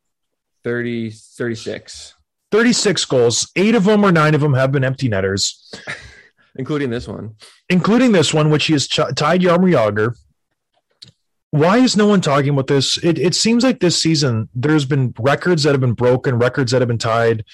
30, 0.64 1.10
36, 1.10 2.14
36 2.50 3.04
goals. 3.04 3.50
Eight 3.56 3.74
of 3.74 3.84
them 3.84 4.04
or 4.04 4.12
nine 4.12 4.34
of 4.34 4.40
them 4.40 4.54
have 4.54 4.72
been 4.72 4.84
empty 4.84 5.08
netters, 5.08 5.72
including 6.56 6.90
this 6.90 7.06
one. 7.08 7.34
including 7.68 8.12
this 8.12 8.32
one, 8.32 8.50
which 8.50 8.66
he 8.66 8.72
has 8.72 8.86
ch- 8.86 9.00
tied 9.16 9.42
Jaromir 9.42 9.72
Jagr. 9.74 10.18
Why 11.50 11.78
is 11.78 11.96
no 11.96 12.06
one 12.06 12.20
talking 12.20 12.50
about 12.50 12.66
this? 12.66 12.98
It, 13.02 13.18
it 13.18 13.34
seems 13.34 13.64
like 13.64 13.80
this 13.80 14.00
season 14.00 14.48
there's 14.54 14.84
been 14.84 15.14
records 15.18 15.62
that 15.62 15.72
have 15.72 15.80
been 15.80 15.94
broken, 15.94 16.38
records 16.38 16.72
that 16.72 16.82
have 16.82 16.88
been 16.88 16.98
tied. 16.98 17.44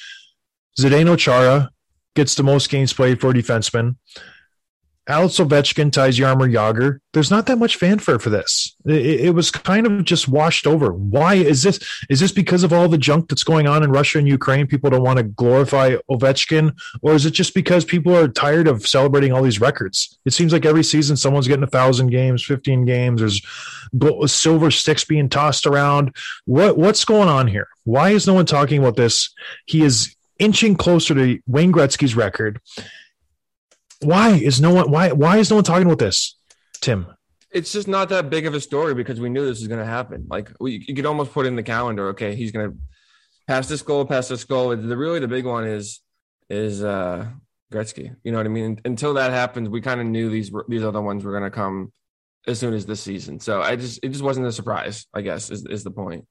Zdeno 0.78 1.16
Chara 1.16 1.70
gets 2.16 2.34
the 2.34 2.42
most 2.42 2.70
games 2.70 2.92
played 2.92 3.20
for 3.20 3.30
a 3.30 3.32
defenseman. 3.34 3.96
Alex 5.06 5.36
Ovechkin 5.36 5.92
ties 5.92 6.18
Jaromir 6.18 6.50
Jagr. 6.50 7.00
There's 7.12 7.30
not 7.30 7.44
that 7.46 7.58
much 7.58 7.76
fanfare 7.76 8.18
for 8.18 8.30
this. 8.30 8.74
It, 8.86 9.20
it 9.26 9.34
was 9.34 9.50
kind 9.50 9.86
of 9.86 10.04
just 10.04 10.28
washed 10.28 10.66
over. 10.66 10.92
Why 10.92 11.34
is 11.34 11.62
this? 11.62 11.78
Is 12.08 12.20
this 12.20 12.32
because 12.32 12.62
of 12.62 12.72
all 12.72 12.88
the 12.88 12.96
junk 12.96 13.28
that's 13.28 13.44
going 13.44 13.66
on 13.66 13.82
in 13.82 13.90
Russia 13.90 14.18
and 14.18 14.26
Ukraine? 14.26 14.66
People 14.66 14.88
don't 14.88 15.02
want 15.02 15.18
to 15.18 15.24
glorify 15.24 15.96
Ovechkin, 16.10 16.74
or 17.02 17.14
is 17.14 17.26
it 17.26 17.32
just 17.32 17.54
because 17.54 17.84
people 17.84 18.16
are 18.16 18.28
tired 18.28 18.66
of 18.66 18.86
celebrating 18.86 19.32
all 19.32 19.42
these 19.42 19.60
records? 19.60 20.18
It 20.24 20.32
seems 20.32 20.52
like 20.52 20.64
every 20.64 20.84
season 20.84 21.16
someone's 21.16 21.48
getting 21.48 21.64
a 21.64 21.66
thousand 21.68 22.08
games, 22.08 22.42
fifteen 22.42 22.86
games. 22.86 23.20
There's 23.20 23.42
silver 24.32 24.70
sticks 24.70 25.04
being 25.04 25.28
tossed 25.28 25.66
around. 25.66 26.16
What 26.46 26.78
what's 26.78 27.04
going 27.04 27.28
on 27.28 27.46
here? 27.46 27.68
Why 27.84 28.10
is 28.10 28.26
no 28.26 28.32
one 28.34 28.46
talking 28.46 28.78
about 28.78 28.96
this? 28.96 29.34
He 29.66 29.82
is 29.82 30.16
inching 30.38 30.76
closer 30.76 31.14
to 31.14 31.38
Wayne 31.46 31.72
Gretzky's 31.72 32.16
record. 32.16 32.58
Why 34.02 34.30
is 34.30 34.60
no 34.60 34.72
one? 34.74 34.90
Why 34.90 35.12
why 35.12 35.38
is 35.38 35.50
no 35.50 35.56
one 35.56 35.64
talking 35.64 35.86
about 35.86 35.98
this, 35.98 36.36
Tim? 36.80 37.06
It's 37.50 37.72
just 37.72 37.86
not 37.86 38.08
that 38.08 38.30
big 38.30 38.46
of 38.46 38.54
a 38.54 38.60
story 38.60 38.94
because 38.94 39.20
we 39.20 39.28
knew 39.28 39.46
this 39.46 39.60
was 39.60 39.68
going 39.68 39.80
to 39.80 39.86
happen. 39.86 40.26
Like 40.28 40.50
we, 40.58 40.84
you 40.86 40.94
could 40.94 41.06
almost 41.06 41.32
put 41.32 41.46
in 41.46 41.54
the 41.54 41.62
calendar. 41.62 42.08
Okay, 42.08 42.34
he's 42.34 42.50
going 42.50 42.70
to 42.70 42.76
pass 43.46 43.68
this 43.68 43.82
goal, 43.82 44.04
pass 44.04 44.28
this 44.28 44.44
goal. 44.44 44.76
The 44.76 44.96
really 44.96 45.20
the 45.20 45.28
big 45.28 45.46
one 45.46 45.66
is 45.66 46.00
is 46.50 46.82
uh 46.82 47.28
Gretzky. 47.72 48.14
You 48.24 48.32
know 48.32 48.38
what 48.38 48.46
I 48.46 48.50
mean? 48.50 48.80
Until 48.84 49.14
that 49.14 49.30
happens, 49.30 49.68
we 49.68 49.80
kind 49.80 50.00
of 50.00 50.06
knew 50.06 50.30
these 50.30 50.50
these 50.68 50.84
other 50.84 51.00
ones 51.00 51.24
were 51.24 51.32
going 51.32 51.44
to 51.44 51.50
come 51.50 51.92
as 52.46 52.58
soon 52.58 52.74
as 52.74 52.86
this 52.86 53.00
season. 53.00 53.40
So 53.40 53.62
I 53.62 53.76
just 53.76 54.00
it 54.02 54.08
just 54.08 54.24
wasn't 54.24 54.46
a 54.46 54.52
surprise. 54.52 55.06
I 55.14 55.22
guess 55.22 55.50
is 55.50 55.64
is 55.66 55.84
the 55.84 55.90
point. 55.90 56.26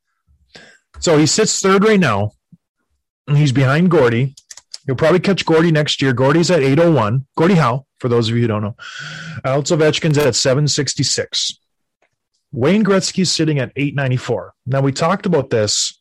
So 1.00 1.18
he 1.18 1.26
sits 1.26 1.60
third 1.60 1.84
right 1.84 2.00
now. 2.00 2.32
And 3.28 3.38
he's 3.38 3.54
behind 3.54 3.90
Gordie. 3.90 4.36
He'll 4.86 4.96
probably 4.96 5.20
catch 5.20 5.46
Gordie 5.46 5.72
next 5.72 6.02
year. 6.02 6.14
Gordie's 6.14 6.52
at 6.52 6.62
801. 6.62 7.26
Gordie 7.36 7.56
Howe, 7.56 7.86
for 8.00 8.10
those 8.10 8.30
of 8.30 8.36
you 8.36 8.42
who 8.42 8.48
don't 8.48 8.64
know. 8.64 8.76
Alex 9.46 9.72
Ovechkin's 9.72 10.18
at 10.18 10.36
766. 10.36 11.60
Wayne 12.52 12.84
Gretzky's 12.84 13.32
sitting 13.32 13.60
at 13.60 13.72
894. 13.76 14.54
Now, 14.66 14.82
we 14.82 14.92
talked 14.92 15.26
about 15.26 15.50
this 15.50 16.00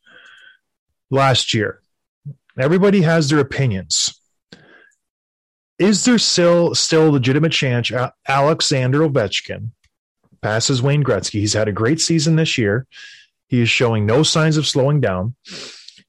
last 1.11 1.55
year. 1.55 1.81
Everybody 2.59 3.03
has 3.03 3.29
their 3.31 3.39
opinions. 3.39 4.21
Is 5.79 6.05
there 6.05 6.19
still 6.19 6.75
still 6.75 7.09
a 7.09 7.11
legitimate 7.11 7.53
chance 7.53 7.91
Alexander 8.29 9.01
Ovechkin 9.01 9.71
passes 10.43 10.83
Wayne 10.83 11.03
Gretzky? 11.03 11.41
He's 11.41 11.55
had 11.55 11.69
a 11.69 11.73
great 11.73 12.01
season 12.01 12.37
this 12.37 12.59
year. 12.59 12.87
He 13.49 13.63
is 13.63 13.71
showing 13.71 14.07
no 14.07 14.23
signs 14.23 14.57
of 14.57 14.67
slowing 14.67 15.01
down. 15.01 15.35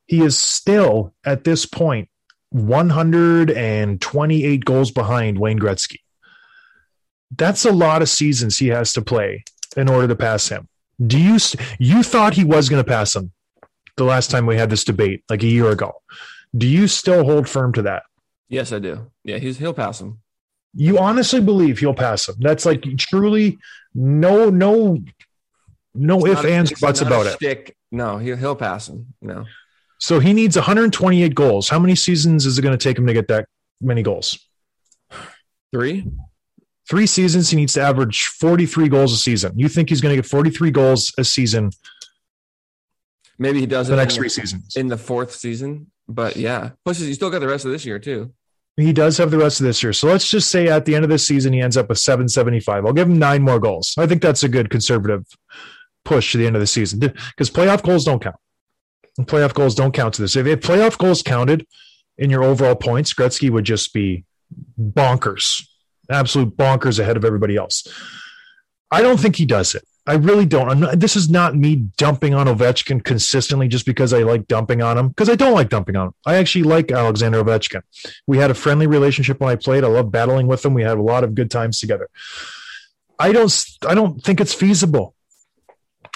He 0.06 0.22
is 0.22 0.38
still 0.38 1.14
at 1.26 1.44
this 1.44 1.66
point 1.66 2.10
128 2.54 4.66
goals 4.66 4.92
behind 4.92 5.40
Wayne 5.40 5.60
Gretzky. 5.60 5.98
That's 7.36 7.66
a 7.66 7.72
lot 7.72 8.04
of 8.04 8.10
seasons 8.10 8.60
he 8.60 8.68
has 8.68 8.94
to 8.94 9.02
play 9.02 9.44
in 9.76 9.90
order 9.90 10.08
to 10.08 10.16
pass 10.16 10.48
him. 10.48 10.68
Do 11.06 11.20
you 11.20 11.38
you 11.80 12.04
thought 12.04 12.36
he 12.36 12.44
was 12.44 12.70
going 12.70 12.84
to 12.84 12.88
pass 12.88 13.16
him 13.16 13.32
the 13.98 14.04
last 14.04 14.30
time 14.30 14.46
we 14.46 14.56
had 14.56 14.70
this 14.70 14.84
debate 14.84 15.24
like 15.30 15.42
a 15.42 15.48
year 15.48 15.72
ago? 15.72 15.94
Do 16.56 16.68
you 16.68 16.88
still 16.88 17.24
hold 17.24 17.50
firm 17.50 17.74
to 17.74 17.82
that? 17.82 18.04
Yes, 18.50 18.72
I 18.72 18.78
do. 18.78 19.10
Yeah, 19.24 19.40
he's 19.40 19.58
he'll 19.58 19.74
pass 19.74 20.00
him. 20.00 20.20
You 20.76 21.00
honestly 21.00 21.42
believe 21.42 21.80
he'll 21.80 21.96
pass 21.96 22.30
him? 22.30 22.36
That's 22.40 22.68
like 22.68 22.84
truly 22.98 23.58
no 23.96 24.52
no 24.52 25.00
no 25.96 26.24
It's 26.26 26.40
if 26.40 26.46
ands 26.46 26.80
buts 26.80 27.02
about 27.02 27.26
it. 27.26 27.34
Shtick. 27.34 27.76
No, 27.92 28.20
he'll 28.20 28.38
he'll 28.38 28.56
pass 28.56 28.90
him. 28.90 29.16
No, 29.22 29.46
So 30.04 30.20
he 30.20 30.34
needs 30.34 30.58
128 30.58 31.34
goals. 31.34 31.70
How 31.70 31.80
many 31.80 31.96
seasons 31.96 32.46
is 32.46 32.60
it 32.60 32.62
going 32.62 32.78
to 32.78 32.84
take 32.84 32.98
him 32.98 33.08
to 33.08 33.14
get 33.14 33.30
that 33.30 33.48
many 33.80 34.04
goals? 34.04 34.38
three. 35.72 36.06
Three 36.90 37.08
seasons, 37.08 37.50
he 37.50 37.56
needs 37.56 37.72
to 37.76 37.82
average 37.82 38.26
43 38.26 38.90
goals 38.90 39.14
a 39.14 39.16
season. 39.16 39.54
You 39.56 39.70
think 39.70 39.88
he's 39.88 40.02
going 40.02 40.14
to 40.14 40.22
get 40.22 40.30
43 40.30 40.72
goals 40.72 41.14
a 41.18 41.24
season 41.24 41.70
Maybe 43.40 43.62
he 43.62 43.66
does 43.66 43.88
the 43.88 43.96
next 43.96 44.16
in 44.16 44.20
three 44.20 44.30
seasons? 44.30 44.76
in 44.76 44.90
the 44.90 44.98
fourth 44.98 45.32
season. 45.32 45.90
But 46.10 46.36
yeah, 46.36 46.72
plus 46.84 47.00
you 47.00 47.14
still 47.14 47.30
got 47.30 47.40
the 47.40 47.48
rest 47.48 47.64
of 47.64 47.72
this 47.72 47.86
year 47.86 47.98
too. 47.98 48.34
He 48.76 48.92
does 48.92 49.18
have 49.20 49.32
the 49.32 49.38
rest 49.38 49.62
of 49.62 49.68
this 49.68 49.82
year. 49.82 49.94
So 49.94 50.08
let's 50.08 50.28
just 50.28 50.50
say 50.50 50.68
at 50.68 50.84
the 50.84 50.96
end 50.96 51.06
of 51.06 51.10
this 51.10 51.26
season, 51.26 51.54
he 51.54 51.62
ends 51.62 51.78
up 51.78 51.88
with 51.88 52.00
775. 52.00 52.86
I'll 52.86 52.92
give 52.92 53.08
him 53.08 53.20
nine 53.20 53.42
more 53.42 53.60
goals. 53.60 53.94
I 53.98 54.06
think 54.06 54.22
that's 54.22 54.44
a 54.44 54.50
good 54.50 54.70
conservative 54.70 55.26
push 56.04 56.34
to 56.34 56.40
the 56.40 56.46
end 56.46 56.58
of 56.58 56.60
the 56.60 56.68
season 56.68 57.00
because 57.00 57.50
playoff 57.50 57.82
goals 57.84 58.04
don't 58.04 58.22
count. 58.22 58.36
And 59.18 59.28
playoff 59.28 59.54
goals 59.54 59.76
don't 59.76 59.94
count 59.94 60.16
to 60.16 60.22
this. 60.22 60.36
If, 60.36 60.48
if 60.48 60.62
playoff 60.62 60.98
goals 60.98 61.22
counted 61.22 61.68
in 62.18 62.30
your 62.30 62.44
overall 62.44 62.76
points, 62.76 63.14
Gretzky 63.14 63.50
would 63.50 63.66
just 63.66 63.94
be 63.94 64.26
bonkers, 64.80 65.64
absolute 66.10 66.58
bonkers 66.58 67.00
ahead 67.00 67.18
of 67.18 67.26
everybody 67.26 67.56
else. 67.56 67.88
I 68.92 69.02
don't 69.02 69.20
think 69.20 69.36
he 69.36 69.46
does 69.46 69.76
it. 69.76 69.84
I 70.06 70.16
really 70.16 70.46
don't. 70.46 70.70
I'm 70.70 70.80
not, 70.82 71.00
this 71.00 71.16
is 71.16 71.30
not 71.30 71.56
me 71.56 71.76
dumping 71.98 72.34
on 72.34 72.48
Ovechkin 72.48 73.04
consistently 73.04 73.70
just 73.70 73.86
because 73.86 74.12
I 74.12 74.24
like 74.24 74.48
dumping 74.48 74.82
on 74.82 74.98
him 74.98 75.08
because 75.10 75.30
I 75.30 75.36
don't 75.36 75.54
like 75.54 75.70
dumping 75.70 75.96
on 75.96 76.08
him. 76.08 76.14
I 76.26 76.36
actually 76.36 76.64
like 76.64 76.92
Alexander 76.92 77.42
Ovechkin. 77.42 77.84
We 78.28 78.38
had 78.38 78.52
a 78.52 78.54
friendly 78.54 78.86
relationship 78.86 79.40
when 79.40 79.50
I 79.50 79.56
played. 79.56 79.86
I 79.86 79.88
love 79.88 80.12
battling 80.12 80.48
with 80.48 80.66
him. 80.66 80.74
We 80.74 80.84
had 80.84 80.98
a 80.98 81.02
lot 81.02 81.24
of 81.24 81.36
good 81.36 81.50
times 81.50 81.80
together. 81.80 82.10
I 83.18 83.32
don't. 83.32 83.66
I 83.88 83.96
don't 83.96 84.22
think 84.22 84.42
it's 84.42 84.54
feasible. 84.54 85.16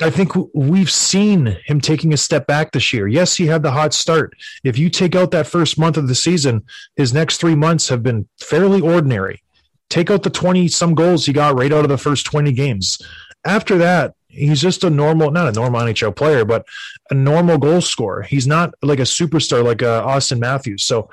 I 0.02 0.12
think 0.12 0.34
we've 0.54 0.92
seen 0.92 1.58
him 1.66 1.82
taking 1.82 2.14
a 2.14 2.18
step 2.18 2.46
back 2.46 2.72
this 2.72 2.94
year. 2.94 3.08
Yes, 3.08 3.36
he 3.36 3.48
had 3.48 3.64
the 3.64 3.72
hot 3.72 3.94
start. 3.94 4.36
If 4.64 4.78
you 4.78 4.90
take 4.90 5.16
out 5.16 5.32
that 5.32 5.48
first 5.48 5.80
month 5.80 5.98
of 5.98 6.08
the 6.08 6.14
season, 6.14 6.64
his 6.96 7.14
next 7.14 7.38
three 7.38 7.56
months 7.56 7.90
have 7.90 8.04
been 8.04 8.28
fairly 8.40 8.80
ordinary. 8.80 9.42
Take 9.90 10.12
out 10.12 10.22
the 10.22 10.30
20 10.30 10.68
some 10.68 10.94
goals 10.94 11.26
he 11.26 11.34
got 11.34 11.58
right 11.58 11.74
out 11.74 11.84
of 11.84 11.90
the 11.90 11.98
first 11.98 12.26
20 12.28 12.52
games. 12.52 13.02
After 13.44 13.78
that, 13.80 14.14
he's 14.28 14.62
just 14.62 14.84
a 14.84 14.90
normal, 14.90 15.32
not 15.32 15.48
a 15.48 15.52
normal 15.52 15.82
NHL 15.82 16.16
player, 16.16 16.46
but 16.46 16.66
a 17.10 17.16
normal 17.16 17.58
goal 17.58 17.82
scorer. 17.82 18.22
He's 18.22 18.46
not 18.46 18.76
like 18.84 19.00
a 19.00 19.04
superstar 19.04 19.64
like 19.64 19.82
uh, 19.82 20.06
Auston 20.06 20.40
Matthews. 20.40 20.84
So 20.84 21.10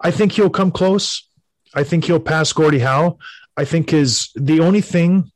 I 0.00 0.12
think 0.12 0.32
he'll 0.32 0.50
come 0.50 0.70
close. 0.70 1.28
I 1.74 1.82
think 1.82 2.04
he'll 2.04 2.20
pass 2.20 2.52
Gordie 2.52 2.78
Howe. 2.78 3.18
I 3.56 3.64
think 3.64 3.90
his 3.90 4.30
the 4.36 4.60
only 4.60 4.80
thing 4.80 5.32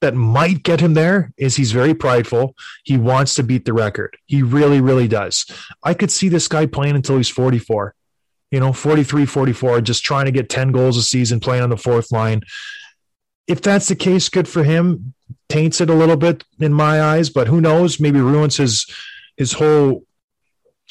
that 0.00 0.14
might 0.14 0.62
get 0.62 0.80
him 0.80 0.94
there 0.94 1.32
is 1.36 1.56
he's 1.56 1.72
very 1.72 1.94
prideful. 1.94 2.54
He 2.84 2.96
wants 2.98 3.34
to 3.34 3.42
beat 3.42 3.64
the 3.64 3.72
record. 3.72 4.16
He 4.26 4.42
really, 4.42 4.80
really 4.80 5.08
does. 5.08 5.46
I 5.82 5.94
could 5.94 6.10
see 6.10 6.28
this 6.28 6.48
guy 6.48 6.66
playing 6.66 6.96
until 6.96 7.16
he's 7.16 7.28
44, 7.28 7.94
you 8.50 8.60
know, 8.60 8.72
43, 8.72 9.24
44, 9.24 9.80
just 9.80 10.04
trying 10.04 10.26
to 10.26 10.30
get 10.30 10.48
10 10.48 10.72
goals 10.72 10.96
a 10.96 11.02
season, 11.02 11.40
playing 11.40 11.62
on 11.62 11.70
the 11.70 11.76
fourth 11.76 12.12
line. 12.12 12.42
If 13.46 13.62
that's 13.62 13.88
the 13.88 13.96
case, 13.96 14.28
good 14.28 14.48
for 14.48 14.64
him. 14.64 15.14
Taints 15.48 15.80
it 15.80 15.90
a 15.90 15.94
little 15.94 16.16
bit 16.16 16.44
in 16.58 16.72
my 16.72 17.00
eyes, 17.00 17.30
but 17.30 17.46
who 17.46 17.60
knows? 17.60 18.00
Maybe 18.00 18.20
ruins 18.20 18.56
his 18.56 18.86
his 19.36 19.52
whole 19.52 20.04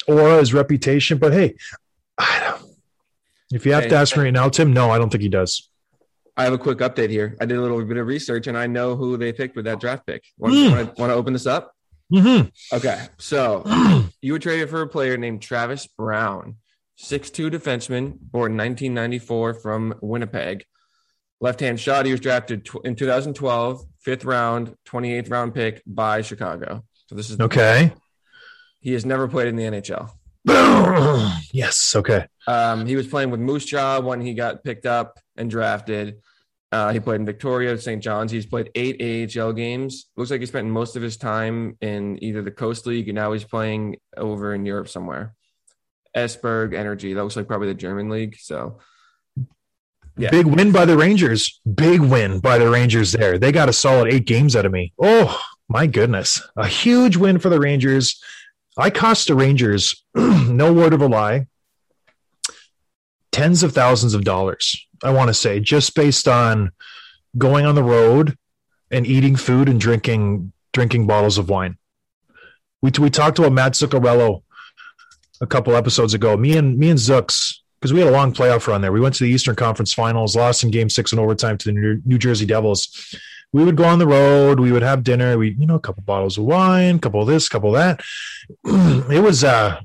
aura, 0.06 0.38
his 0.38 0.54
reputation. 0.54 1.18
But 1.18 1.32
hey, 1.32 1.56
I 2.16 2.40
don't. 2.40 2.70
If 3.52 3.66
you 3.66 3.72
have 3.72 3.88
to 3.88 3.94
ask 3.94 4.16
me 4.16 4.24
right 4.24 4.32
now, 4.32 4.48
Tim, 4.48 4.72
no, 4.72 4.90
I 4.90 4.98
don't 4.98 5.10
think 5.10 5.22
he 5.22 5.28
does. 5.28 5.68
I 6.36 6.44
have 6.44 6.52
a 6.52 6.58
quick 6.58 6.78
update 6.78 7.10
here. 7.10 7.36
I 7.40 7.46
did 7.46 7.56
a 7.56 7.60
little 7.62 7.82
bit 7.84 7.96
of 7.96 8.06
research 8.06 8.46
and 8.46 8.58
I 8.58 8.66
know 8.66 8.94
who 8.96 9.16
they 9.16 9.32
picked 9.32 9.56
with 9.56 9.64
that 9.64 9.80
draft 9.80 10.06
pick. 10.06 10.22
Want, 10.38 10.54
Hmm. 10.54 10.70
want, 10.70 10.94
to, 10.96 11.00
want 11.02 11.10
to 11.10 11.14
open 11.14 11.32
this 11.32 11.46
up? 11.46 11.72
Mm-hmm. 12.12 12.76
Okay. 12.76 13.06
So 13.18 13.64
you 14.20 14.32
were 14.32 14.38
traded 14.38 14.68
for 14.70 14.82
a 14.82 14.86
player 14.88 15.16
named 15.16 15.40
Travis 15.42 15.86
Brown, 15.86 16.56
6'2 17.02 17.50
defenseman, 17.50 18.18
born 18.20 18.56
1994 18.56 19.54
from 19.54 19.94
Winnipeg. 20.02 20.64
Left 21.40 21.60
hand 21.60 21.80
shot. 21.80 22.06
He 22.06 22.12
was 22.12 22.20
drafted 22.20 22.64
tw- 22.64 22.84
in 22.84 22.96
2012, 22.96 23.82
fifth 24.00 24.24
round, 24.24 24.74
28th 24.88 25.30
round 25.30 25.54
pick 25.54 25.82
by 25.86 26.22
Chicago. 26.22 26.84
So 27.06 27.14
this 27.14 27.28
is 27.30 27.38
Okay. 27.40 27.92
He 28.80 28.92
has 28.92 29.04
never 29.04 29.26
played 29.26 29.48
in 29.48 29.56
the 29.56 29.64
NHL. 29.64 30.10
yes. 31.52 31.94
Okay. 31.96 32.26
Um, 32.46 32.86
he 32.86 32.94
was 32.96 33.06
playing 33.06 33.30
with 33.30 33.40
Moose 33.40 33.64
Jaw 33.64 34.00
when 34.00 34.20
he 34.20 34.34
got 34.34 34.62
picked 34.64 34.86
up 34.86 35.18
and 35.36 35.50
drafted. 35.50 36.20
Uh, 36.72 36.92
he 36.92 37.00
played 37.00 37.20
in 37.20 37.26
Victoria, 37.26 37.78
St. 37.78 38.02
John's. 38.02 38.32
He's 38.32 38.46
played 38.46 38.70
eight 38.74 39.36
AHL 39.36 39.52
games. 39.52 40.06
Looks 40.16 40.30
like 40.30 40.40
he 40.40 40.46
spent 40.46 40.66
most 40.68 40.96
of 40.96 41.02
his 41.02 41.16
time 41.16 41.76
in 41.80 42.22
either 42.22 42.42
the 42.42 42.50
Coast 42.50 42.86
League 42.86 43.08
and 43.08 43.14
now 43.14 43.32
he's 43.32 43.44
playing 43.44 43.96
over 44.16 44.54
in 44.54 44.66
Europe 44.66 44.88
somewhere. 44.88 45.34
Esbjerg 46.16 46.74
Energy. 46.74 47.14
That 47.14 47.22
looks 47.22 47.36
like 47.36 47.46
probably 47.46 47.68
the 47.68 47.74
German 47.74 48.08
league. 48.08 48.36
So, 48.38 48.78
yeah. 50.16 50.30
Big 50.30 50.46
win 50.46 50.72
by 50.72 50.86
the 50.86 50.96
Rangers. 50.96 51.60
Big 51.74 52.00
win 52.00 52.40
by 52.40 52.58
the 52.58 52.70
Rangers 52.70 53.12
there. 53.12 53.38
They 53.38 53.52
got 53.52 53.68
a 53.68 53.72
solid 53.72 54.12
eight 54.12 54.26
games 54.26 54.56
out 54.56 54.64
of 54.64 54.72
me. 54.72 54.92
Oh, 54.98 55.38
my 55.68 55.86
goodness. 55.86 56.40
A 56.56 56.66
huge 56.66 57.16
win 57.16 57.38
for 57.38 57.50
the 57.50 57.60
Rangers. 57.60 58.20
I 58.78 58.90
cost 58.90 59.28
the 59.28 59.34
Rangers, 59.34 60.04
no 60.14 60.72
word 60.72 60.92
of 60.92 61.00
a 61.00 61.06
lie, 61.06 61.46
tens 63.32 63.62
of 63.62 63.72
thousands 63.72 64.12
of 64.12 64.24
dollars, 64.24 64.85
I 65.02 65.10
want 65.10 65.28
to 65.28 65.34
say, 65.34 65.60
just 65.60 65.94
based 65.94 66.28
on 66.28 66.72
going 67.36 67.66
on 67.66 67.74
the 67.74 67.82
road 67.82 68.36
and 68.90 69.06
eating 69.06 69.36
food 69.36 69.68
and 69.68 69.80
drinking 69.80 70.52
drinking 70.72 71.06
bottles 71.06 71.38
of 71.38 71.48
wine. 71.48 71.76
We, 72.82 72.90
we 72.98 73.10
talked 73.10 73.38
about 73.38 73.52
Matt 73.52 73.72
Zuccarello 73.72 74.42
a 75.40 75.46
couple 75.46 75.74
episodes 75.74 76.14
ago. 76.14 76.36
Me 76.36 76.56
and 76.56 76.78
me 76.78 76.90
and 76.90 76.98
Zooks, 76.98 77.58
because 77.80 77.92
we 77.92 78.00
had 78.00 78.08
a 78.08 78.12
long 78.12 78.32
playoff 78.32 78.66
run 78.66 78.80
there. 78.80 78.92
We 78.92 79.00
went 79.00 79.14
to 79.16 79.24
the 79.24 79.30
Eastern 79.30 79.56
Conference 79.56 79.92
Finals, 79.92 80.36
lost 80.36 80.64
in 80.64 80.70
Game 80.70 80.90
Six 80.90 81.12
in 81.12 81.18
overtime 81.18 81.58
to 81.58 81.72
the 81.72 82.00
New, 82.04 82.18
Jersey 82.18 82.46
Devils. 82.46 83.14
We 83.52 83.64
would 83.64 83.76
go 83.76 83.84
on 83.84 83.98
the 83.98 84.06
road. 84.06 84.60
We 84.60 84.72
would 84.72 84.82
have 84.82 85.02
dinner. 85.02 85.38
We, 85.38 85.56
you 85.58 85.66
know, 85.66 85.76
a 85.76 85.80
couple 85.80 86.02
bottles 86.02 86.36
of 86.36 86.44
wine, 86.44 86.96
a 86.96 86.98
couple 86.98 87.22
of 87.22 87.28
this, 87.28 87.46
a 87.46 87.50
couple 87.50 87.74
of 87.74 87.80
that. 87.80 88.00
it 89.12 89.22
was, 89.22 89.44
uh, 89.44 89.80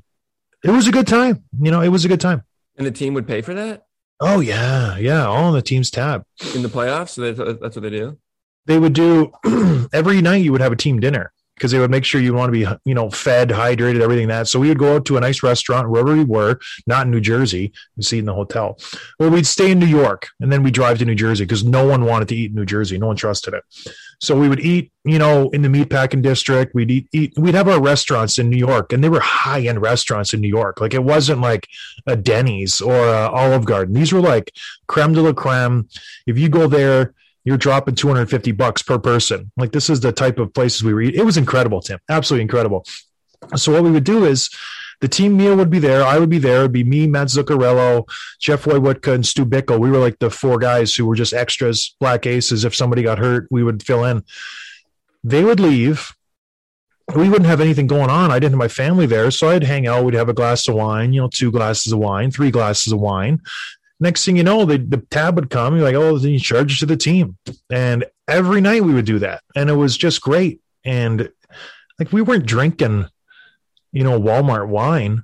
it 0.62 0.70
was 0.70 0.88
a 0.88 0.92
good 0.92 1.06
time. 1.06 1.44
You 1.58 1.70
know, 1.70 1.80
it 1.80 1.88
was 1.88 2.04
a 2.04 2.08
good 2.08 2.20
time. 2.20 2.42
And 2.76 2.86
the 2.86 2.90
team 2.90 3.14
would 3.14 3.26
pay 3.26 3.40
for 3.40 3.54
that 3.54 3.86
Oh 4.24 4.38
yeah, 4.38 4.96
yeah, 4.98 5.26
all 5.26 5.46
on 5.46 5.52
the 5.52 5.62
team's 5.62 5.90
tab. 5.90 6.24
in 6.54 6.62
the 6.62 6.68
playoffs. 6.68 7.10
So 7.10 7.32
that's, 7.32 7.60
that's 7.60 7.76
what 7.76 7.82
they 7.82 7.90
do. 7.90 8.18
They 8.66 8.78
would 8.78 8.92
do 8.92 9.32
every 9.92 10.22
night. 10.22 10.44
You 10.44 10.52
would 10.52 10.60
have 10.60 10.70
a 10.70 10.76
team 10.76 11.00
dinner 11.00 11.32
because 11.54 11.70
they 11.70 11.78
would 11.78 11.90
make 11.90 12.04
sure 12.04 12.20
you 12.20 12.34
want 12.34 12.52
to 12.52 12.52
be, 12.52 12.66
you 12.84 12.94
know, 12.94 13.10
fed, 13.10 13.50
hydrated, 13.50 14.00
everything 14.00 14.28
that. 14.28 14.48
So 14.48 14.58
we 14.58 14.68
would 14.68 14.78
go 14.78 14.96
out 14.96 15.04
to 15.06 15.16
a 15.16 15.20
nice 15.20 15.42
restaurant 15.42 15.90
wherever 15.90 16.14
we 16.14 16.24
were, 16.24 16.60
not 16.86 17.06
in 17.06 17.10
New 17.10 17.20
Jersey, 17.20 17.72
and 17.96 18.04
see 18.04 18.18
in 18.18 18.24
the 18.24 18.34
hotel, 18.34 18.78
or 19.18 19.28
we'd 19.28 19.46
stay 19.46 19.70
in 19.70 19.78
New 19.78 19.86
York 19.86 20.28
and 20.40 20.50
then 20.50 20.62
we 20.62 20.70
drive 20.70 20.98
to 20.98 21.04
New 21.04 21.14
Jersey 21.14 21.44
because 21.44 21.64
no 21.64 21.86
one 21.86 22.04
wanted 22.04 22.28
to 22.28 22.36
eat 22.36 22.50
in 22.50 22.56
New 22.56 22.66
Jersey. 22.66 22.98
No 22.98 23.08
one 23.08 23.16
trusted 23.16 23.54
it. 23.54 23.64
So 24.20 24.38
we 24.38 24.48
would 24.48 24.60
eat, 24.60 24.92
you 25.04 25.18
know, 25.18 25.50
in 25.50 25.62
the 25.62 25.68
meatpacking 25.68 26.22
district. 26.22 26.76
We'd 26.76 26.92
eat, 26.92 27.08
eat. 27.12 27.32
We'd 27.36 27.56
have 27.56 27.66
our 27.66 27.82
restaurants 27.82 28.38
in 28.38 28.50
New 28.50 28.56
York, 28.56 28.92
and 28.92 29.02
they 29.02 29.08
were 29.08 29.18
high 29.18 29.62
end 29.62 29.82
restaurants 29.82 30.32
in 30.32 30.40
New 30.40 30.48
York. 30.48 30.80
Like 30.80 30.94
it 30.94 31.02
wasn't 31.02 31.40
like 31.40 31.66
a 32.06 32.14
Denny's 32.14 32.80
or 32.80 33.08
a 33.08 33.28
Olive 33.28 33.64
Garden. 33.64 33.94
These 33.94 34.12
were 34.12 34.20
like 34.20 34.52
creme 34.86 35.12
de 35.12 35.22
la 35.22 35.32
creme. 35.32 35.88
If 36.26 36.38
you 36.38 36.48
go 36.48 36.68
there, 36.68 37.14
you're 37.44 37.56
dropping 37.56 37.94
250 37.94 38.52
bucks 38.52 38.82
per 38.82 38.98
person. 38.98 39.50
Like 39.56 39.72
this 39.72 39.90
is 39.90 40.00
the 40.00 40.12
type 40.12 40.38
of 40.38 40.54
places 40.54 40.82
we 40.82 40.94
were 40.94 41.02
eating. 41.02 41.20
It 41.20 41.24
was 41.24 41.36
incredible, 41.36 41.80
Tim. 41.80 41.98
Absolutely 42.08 42.42
incredible. 42.42 42.84
So 43.56 43.72
what 43.72 43.82
we 43.82 43.90
would 43.90 44.04
do 44.04 44.24
is 44.24 44.50
the 45.00 45.08
team 45.08 45.36
meal 45.36 45.56
would 45.56 45.70
be 45.70 45.80
there. 45.80 46.04
I 46.04 46.18
would 46.18 46.30
be 46.30 46.38
there. 46.38 46.60
It'd 46.60 46.72
be 46.72 46.84
me, 46.84 47.08
Matt 47.08 47.26
Zuccarello, 47.26 48.08
Jeff 48.38 48.64
Woywitka, 48.64 49.12
and 49.12 49.26
Stu 49.26 49.44
Bickel. 49.44 49.80
We 49.80 49.90
were 49.90 49.98
like 49.98 50.20
the 50.20 50.30
four 50.30 50.58
guys 50.58 50.94
who 50.94 51.06
were 51.06 51.16
just 51.16 51.32
extras, 51.32 51.96
black 51.98 52.24
aces. 52.24 52.64
If 52.64 52.76
somebody 52.76 53.02
got 53.02 53.18
hurt, 53.18 53.48
we 53.50 53.64
would 53.64 53.82
fill 53.82 54.04
in. 54.04 54.22
They 55.24 55.42
would 55.42 55.58
leave. 55.58 56.12
We 57.16 57.28
wouldn't 57.28 57.48
have 57.48 57.60
anything 57.60 57.88
going 57.88 58.10
on. 58.10 58.30
I 58.30 58.38
didn't 58.38 58.52
have 58.52 58.58
my 58.58 58.68
family 58.68 59.06
there. 59.06 59.32
So 59.32 59.48
I'd 59.48 59.64
hang 59.64 59.88
out. 59.88 60.04
We'd 60.04 60.14
have 60.14 60.28
a 60.28 60.34
glass 60.34 60.68
of 60.68 60.76
wine, 60.76 61.12
you 61.12 61.20
know, 61.20 61.28
two 61.28 61.50
glasses 61.50 61.92
of 61.92 61.98
wine, 61.98 62.30
three 62.30 62.52
glasses 62.52 62.92
of 62.92 63.00
wine. 63.00 63.40
Next 64.02 64.24
thing 64.24 64.36
you 64.36 64.42
know, 64.42 64.64
the, 64.64 64.78
the 64.78 64.96
tab 64.96 65.36
would 65.36 65.48
come. 65.48 65.76
You're 65.76 65.84
like, 65.84 65.94
oh, 65.94 66.18
then 66.18 66.32
you 66.32 66.40
charge 66.40 66.74
it 66.74 66.78
to 66.80 66.86
the 66.86 66.96
team. 66.96 67.38
And 67.70 68.04
every 68.26 68.60
night 68.60 68.82
we 68.82 68.94
would 68.94 69.04
do 69.04 69.20
that. 69.20 69.44
And 69.54 69.70
it 69.70 69.74
was 69.74 69.96
just 69.96 70.20
great. 70.20 70.60
And 70.84 71.30
like 72.00 72.12
we 72.12 72.20
weren't 72.20 72.44
drinking, 72.44 73.06
you 73.92 74.02
know, 74.02 74.20
Walmart 74.20 74.66
wine. 74.66 75.22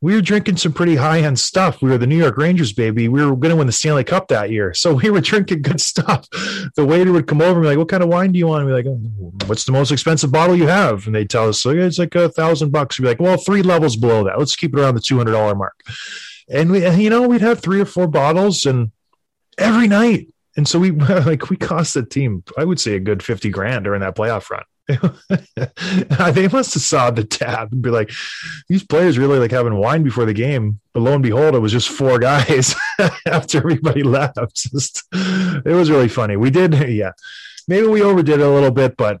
We 0.00 0.14
were 0.14 0.22
drinking 0.22 0.56
some 0.56 0.72
pretty 0.72 0.96
high 0.96 1.20
end 1.20 1.38
stuff. 1.38 1.82
We 1.82 1.90
were 1.90 1.98
the 1.98 2.06
New 2.06 2.16
York 2.16 2.38
Rangers, 2.38 2.72
baby. 2.72 3.06
We 3.06 3.22
were 3.22 3.36
going 3.36 3.50
to 3.50 3.56
win 3.56 3.66
the 3.66 3.72
Stanley 3.74 4.04
Cup 4.04 4.28
that 4.28 4.50
year. 4.50 4.72
So 4.72 4.94
we 4.94 5.10
were 5.10 5.20
drinking 5.32 5.60
good 5.60 5.82
stuff. 5.82 6.26
The 6.74 6.86
waiter 6.86 7.12
would 7.12 7.26
come 7.26 7.42
over 7.42 7.60
and 7.60 7.62
be 7.64 7.68
like, 7.68 7.78
What 7.78 7.90
kind 7.90 8.02
of 8.02 8.08
wine 8.08 8.32
do 8.32 8.38
you 8.38 8.46
want? 8.46 8.62
And 8.62 8.70
we're 8.70 8.76
like, 8.78 8.86
oh, 8.86 8.96
What's 9.46 9.64
the 9.64 9.72
most 9.72 9.92
expensive 9.92 10.32
bottle 10.32 10.56
you 10.56 10.68
have? 10.68 11.04
And 11.04 11.14
they'd 11.14 11.28
tell 11.28 11.50
us, 11.50 11.66
like, 11.66 11.76
It's 11.76 11.98
like 11.98 12.14
a 12.14 12.30
thousand 12.30 12.70
bucks. 12.70 12.98
We'd 12.98 13.04
be 13.04 13.08
like, 13.10 13.20
Well, 13.20 13.36
three 13.36 13.60
levels 13.60 13.94
below 13.94 14.24
that. 14.24 14.38
Let's 14.38 14.56
keep 14.56 14.74
it 14.74 14.80
around 14.80 14.94
the 14.94 15.02
$200 15.02 15.54
mark. 15.54 15.82
And 16.48 16.70
we, 16.70 16.88
you 16.88 17.10
know, 17.10 17.26
we'd 17.26 17.40
have 17.40 17.60
three 17.60 17.80
or 17.80 17.84
four 17.84 18.06
bottles 18.06 18.66
and 18.66 18.92
every 19.58 19.88
night. 19.88 20.28
And 20.56 20.66
so 20.66 20.78
we 20.78 20.90
like 20.90 21.50
we 21.50 21.56
cost 21.56 21.94
the 21.94 22.04
team, 22.04 22.44
I 22.56 22.64
would 22.64 22.80
say 22.80 22.94
a 22.94 23.00
good 23.00 23.22
50 23.22 23.50
grand 23.50 23.84
during 23.84 24.00
that 24.00 24.16
playoff 24.16 24.50
run. 24.50 24.64
they 26.34 26.46
must 26.48 26.74
have 26.74 26.82
saw 26.82 27.10
the 27.10 27.24
tab 27.24 27.72
and 27.72 27.82
be 27.82 27.90
like, 27.90 28.10
these 28.68 28.84
players 28.84 29.18
really 29.18 29.38
like 29.38 29.50
having 29.50 29.74
wine 29.74 30.04
before 30.04 30.24
the 30.24 30.32
game. 30.32 30.80
But 30.92 31.00
lo 31.00 31.12
and 31.12 31.22
behold, 31.22 31.54
it 31.54 31.58
was 31.58 31.72
just 31.72 31.88
four 31.88 32.18
guys 32.20 32.74
after 33.26 33.58
everybody 33.58 34.02
left. 34.02 34.54
Just, 34.54 35.04
it 35.12 35.74
was 35.74 35.90
really 35.90 36.08
funny. 36.08 36.36
We 36.36 36.50
did, 36.50 36.74
yeah. 36.88 37.12
Maybe 37.68 37.88
we 37.88 38.02
overdid 38.02 38.40
it 38.40 38.46
a 38.46 38.50
little 38.50 38.70
bit, 38.70 38.96
but 38.96 39.20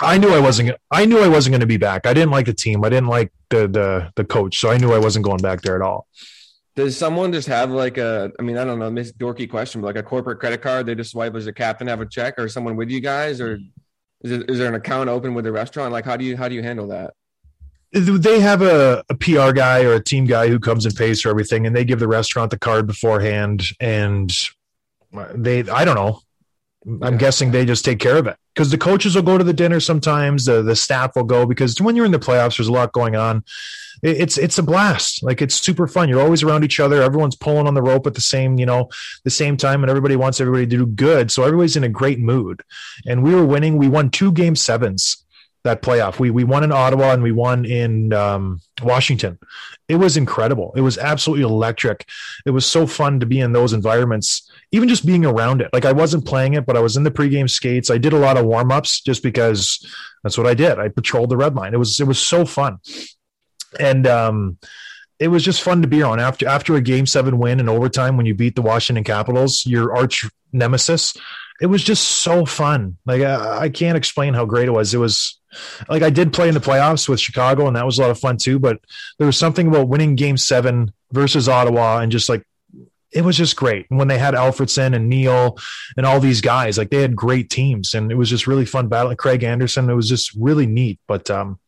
I 0.00 0.18
knew 0.18 0.32
I 0.32 0.40
wasn't. 0.40 0.76
I 0.90 1.04
knew 1.04 1.18
I 1.18 1.28
wasn't 1.28 1.52
going 1.52 1.60
to 1.60 1.66
be 1.66 1.76
back. 1.76 2.06
I 2.06 2.14
didn't 2.14 2.30
like 2.30 2.46
the 2.46 2.54
team. 2.54 2.84
I 2.84 2.88
didn't 2.88 3.08
like 3.08 3.32
the 3.50 3.66
the 3.68 4.12
the 4.14 4.24
coach, 4.24 4.58
so 4.58 4.70
I 4.70 4.78
knew 4.78 4.92
I 4.92 4.98
wasn't 4.98 5.24
going 5.24 5.38
back 5.38 5.62
there 5.62 5.74
at 5.74 5.82
all. 5.82 6.06
Does 6.76 6.96
someone 6.96 7.32
just 7.32 7.48
have 7.48 7.72
like 7.72 7.98
a, 7.98 8.30
I 8.38 8.42
mean, 8.44 8.56
I 8.56 8.62
don't 8.62 8.78
know, 8.78 8.88
this 8.88 9.10
dorky 9.10 9.50
question, 9.50 9.80
but 9.80 9.88
like 9.88 9.96
a 9.96 10.02
corporate 10.04 10.38
credit 10.38 10.62
card, 10.62 10.86
they 10.86 10.94
just 10.94 11.10
swipe 11.10 11.34
as 11.34 11.48
a 11.48 11.52
captain, 11.52 11.88
have 11.88 12.00
a 12.00 12.06
check 12.06 12.38
or 12.38 12.48
someone 12.48 12.76
with 12.76 12.88
you 12.88 13.00
guys, 13.00 13.40
or 13.40 13.58
is, 14.22 14.30
it, 14.30 14.48
is 14.48 14.58
there 14.58 14.68
an 14.68 14.76
account 14.76 15.08
open 15.08 15.34
with 15.34 15.44
the 15.44 15.50
restaurant? 15.50 15.92
Like, 15.92 16.04
how 16.04 16.16
do 16.16 16.24
you, 16.24 16.36
how 16.36 16.48
do 16.48 16.54
you 16.54 16.62
handle 16.62 16.86
that? 16.86 17.14
they 17.90 18.38
have 18.38 18.62
a, 18.62 19.02
a 19.08 19.14
PR 19.16 19.50
guy 19.50 19.82
or 19.82 19.94
a 19.94 20.02
team 20.02 20.24
guy 20.24 20.46
who 20.48 20.60
comes 20.60 20.86
and 20.86 20.94
pays 20.94 21.20
for 21.20 21.30
everything, 21.30 21.66
and 21.66 21.74
they 21.74 21.84
give 21.84 21.98
the 21.98 22.06
restaurant 22.06 22.52
the 22.52 22.58
card 22.58 22.86
beforehand. 22.86 23.64
And 23.80 24.32
they, 25.34 25.68
I 25.68 25.84
don't 25.84 25.96
know. 25.96 26.20
I'm 26.86 27.00
Yeah. 27.14 27.18
guessing 27.18 27.50
they 27.50 27.64
just 27.64 27.84
take 27.84 27.98
care 27.98 28.16
of 28.16 28.26
it 28.26 28.36
because 28.54 28.70
the 28.70 28.78
coaches 28.78 29.14
will 29.14 29.22
go 29.22 29.36
to 29.38 29.44
the 29.44 29.52
dinner 29.52 29.80
sometimes. 29.80 30.44
The 30.44 30.62
the 30.62 30.76
staff 30.76 31.16
will 31.16 31.24
go 31.24 31.44
because 31.46 31.80
when 31.80 31.96
you're 31.96 32.06
in 32.06 32.12
the 32.12 32.18
playoffs, 32.18 32.56
there's 32.58 32.68
a 32.68 32.72
lot 32.72 32.92
going 32.92 33.16
on. 33.16 33.42
It- 34.02 34.16
It's 34.18 34.38
it's 34.38 34.58
a 34.58 34.62
blast. 34.62 35.22
Like 35.24 35.42
it's 35.42 35.56
super 35.56 35.88
fun. 35.88 36.08
You're 36.08 36.20
always 36.20 36.42
around 36.44 36.64
each 36.64 36.78
other. 36.78 37.02
Everyone's 37.02 37.34
pulling 37.36 37.66
on 37.66 37.74
the 37.74 37.82
rope 37.82 38.06
at 38.06 38.14
the 38.14 38.20
same 38.20 38.58
you 38.58 38.66
know 38.66 38.88
the 39.24 39.30
same 39.30 39.56
time, 39.56 39.82
and 39.82 39.90
everybody 39.90 40.14
wants 40.16 40.40
everybody 40.40 40.66
to 40.66 40.76
do 40.76 40.86
good. 40.86 41.30
So 41.32 41.42
everybody's 41.42 41.76
in 41.76 41.84
a 41.84 41.88
great 41.88 42.20
mood. 42.20 42.62
And 43.06 43.22
we 43.24 43.34
were 43.34 43.44
winning. 43.44 43.76
We 43.76 43.88
won 43.88 44.10
two 44.10 44.30
game 44.32 44.54
sevens 44.54 45.24
that 45.68 45.82
playoff. 45.82 46.18
We 46.18 46.30
we 46.30 46.44
won 46.44 46.64
in 46.64 46.72
Ottawa 46.72 47.12
and 47.12 47.22
we 47.22 47.32
won 47.32 47.64
in 47.64 48.12
um, 48.12 48.60
Washington. 48.82 49.38
It 49.88 49.96
was 49.96 50.16
incredible. 50.16 50.72
It 50.76 50.80
was 50.80 50.98
absolutely 50.98 51.44
electric. 51.44 52.06
It 52.44 52.50
was 52.50 52.66
so 52.66 52.86
fun 52.86 53.20
to 53.20 53.26
be 53.26 53.40
in 53.40 53.52
those 53.52 53.72
environments, 53.72 54.50
even 54.72 54.88
just 54.88 55.06
being 55.06 55.24
around 55.24 55.60
it. 55.60 55.70
Like 55.72 55.84
I 55.84 55.92
wasn't 55.92 56.26
playing 56.26 56.54
it, 56.54 56.66
but 56.66 56.76
I 56.76 56.80
was 56.80 56.96
in 56.96 57.04
the 57.04 57.10
pregame 57.10 57.48
skates. 57.48 57.90
I 57.90 57.98
did 57.98 58.12
a 58.12 58.18
lot 58.18 58.36
of 58.36 58.44
warm 58.44 58.72
ups 58.72 59.00
just 59.00 59.22
because 59.22 59.86
that's 60.22 60.36
what 60.36 60.46
I 60.46 60.54
did. 60.54 60.78
I 60.78 60.88
patrolled 60.88 61.30
the 61.30 61.36
red 61.36 61.54
line. 61.54 61.74
It 61.74 61.78
was 61.78 62.00
it 62.00 62.06
was 62.06 62.18
so 62.18 62.44
fun, 62.44 62.78
and 63.78 64.06
um, 64.06 64.58
it 65.18 65.28
was 65.28 65.44
just 65.44 65.62
fun 65.62 65.82
to 65.82 65.88
be 65.88 66.02
on 66.02 66.20
after 66.20 66.46
after 66.46 66.74
a 66.74 66.80
game 66.80 67.06
seven 67.06 67.38
win 67.38 67.60
in 67.60 67.68
overtime 67.68 68.16
when 68.16 68.26
you 68.26 68.34
beat 68.34 68.56
the 68.56 68.62
Washington 68.62 69.04
Capitals, 69.04 69.66
your 69.66 69.96
arch 69.96 70.26
nemesis. 70.52 71.16
It 71.60 71.66
was 71.66 71.82
just 71.82 72.06
so 72.06 72.46
fun. 72.46 72.98
Like 73.04 73.22
I, 73.22 73.62
I 73.62 73.68
can't 73.68 73.96
explain 73.96 74.34
how 74.34 74.44
great 74.44 74.68
it 74.68 74.72
was. 74.72 74.94
It 74.94 74.98
was 74.98 75.37
like 75.88 76.02
I 76.02 76.10
did 76.10 76.32
play 76.32 76.48
in 76.48 76.54
the 76.54 76.60
playoffs 76.60 77.08
with 77.08 77.20
Chicago, 77.20 77.66
and 77.66 77.76
that 77.76 77.86
was 77.86 77.98
a 77.98 78.02
lot 78.02 78.10
of 78.10 78.18
fun 78.18 78.36
too. 78.36 78.58
But 78.58 78.80
there 79.18 79.26
was 79.26 79.36
something 79.36 79.66
about 79.66 79.88
winning 79.88 80.14
Game 80.16 80.36
Seven 80.36 80.92
versus 81.12 81.48
Ottawa, 81.48 81.98
and 81.98 82.12
just 82.12 82.28
like 82.28 82.44
it 83.12 83.22
was 83.22 83.36
just 83.36 83.56
great. 83.56 83.86
And 83.90 83.98
when 83.98 84.08
they 84.08 84.18
had 84.18 84.34
Alfredsson 84.34 84.94
and 84.94 85.08
Neil 85.08 85.58
and 85.96 86.04
all 86.04 86.20
these 86.20 86.40
guys, 86.40 86.76
like 86.76 86.90
they 86.90 87.02
had 87.02 87.16
great 87.16 87.50
teams, 87.50 87.94
and 87.94 88.12
it 88.12 88.16
was 88.16 88.28
just 88.28 88.46
really 88.46 88.66
fun 88.66 88.88
battle. 88.88 89.14
Craig 89.16 89.42
Anderson, 89.42 89.88
it 89.88 89.94
was 89.94 90.08
just 90.08 90.34
really 90.34 90.66
neat. 90.66 91.00
But 91.06 91.30
um, 91.30 91.58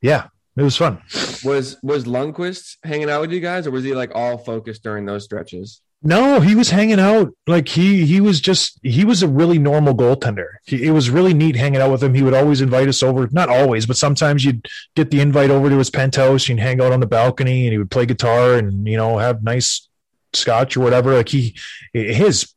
yeah, 0.00 0.28
it 0.56 0.62
was 0.62 0.76
fun. 0.76 1.02
Was 1.44 1.76
was 1.82 2.04
Lundqvist 2.04 2.76
hanging 2.84 3.10
out 3.10 3.22
with 3.22 3.32
you 3.32 3.40
guys, 3.40 3.66
or 3.66 3.70
was 3.70 3.84
he 3.84 3.94
like 3.94 4.12
all 4.14 4.38
focused 4.38 4.82
during 4.82 5.06
those 5.06 5.24
stretches? 5.24 5.80
No, 6.06 6.40
he 6.40 6.54
was 6.54 6.68
hanging 6.68 7.00
out. 7.00 7.34
Like 7.46 7.66
he 7.66 8.04
he 8.04 8.20
was 8.20 8.38
just 8.38 8.78
he 8.82 9.06
was 9.06 9.22
a 9.22 9.28
really 9.28 9.58
normal 9.58 9.94
goaltender. 9.94 10.48
He, 10.66 10.84
it 10.84 10.90
was 10.90 11.08
really 11.08 11.32
neat 11.32 11.56
hanging 11.56 11.80
out 11.80 11.90
with 11.90 12.02
him. 12.02 12.12
He 12.12 12.22
would 12.22 12.34
always 12.34 12.60
invite 12.60 12.88
us 12.88 13.02
over. 13.02 13.26
Not 13.32 13.48
always, 13.48 13.86
but 13.86 13.96
sometimes 13.96 14.44
you'd 14.44 14.66
get 14.94 15.10
the 15.10 15.20
invite 15.20 15.48
over 15.48 15.70
to 15.70 15.78
his 15.78 15.88
penthouse. 15.88 16.46
You'd 16.46 16.58
hang 16.60 16.82
out 16.82 16.92
on 16.92 17.00
the 17.00 17.06
balcony, 17.06 17.64
and 17.66 17.72
he 17.72 17.78
would 17.78 17.90
play 17.90 18.04
guitar 18.04 18.56
and 18.56 18.86
you 18.86 18.98
know 18.98 19.16
have 19.16 19.42
nice 19.42 19.88
scotch 20.34 20.76
or 20.76 20.80
whatever. 20.80 21.14
Like 21.14 21.30
he 21.30 21.56
his 21.94 22.52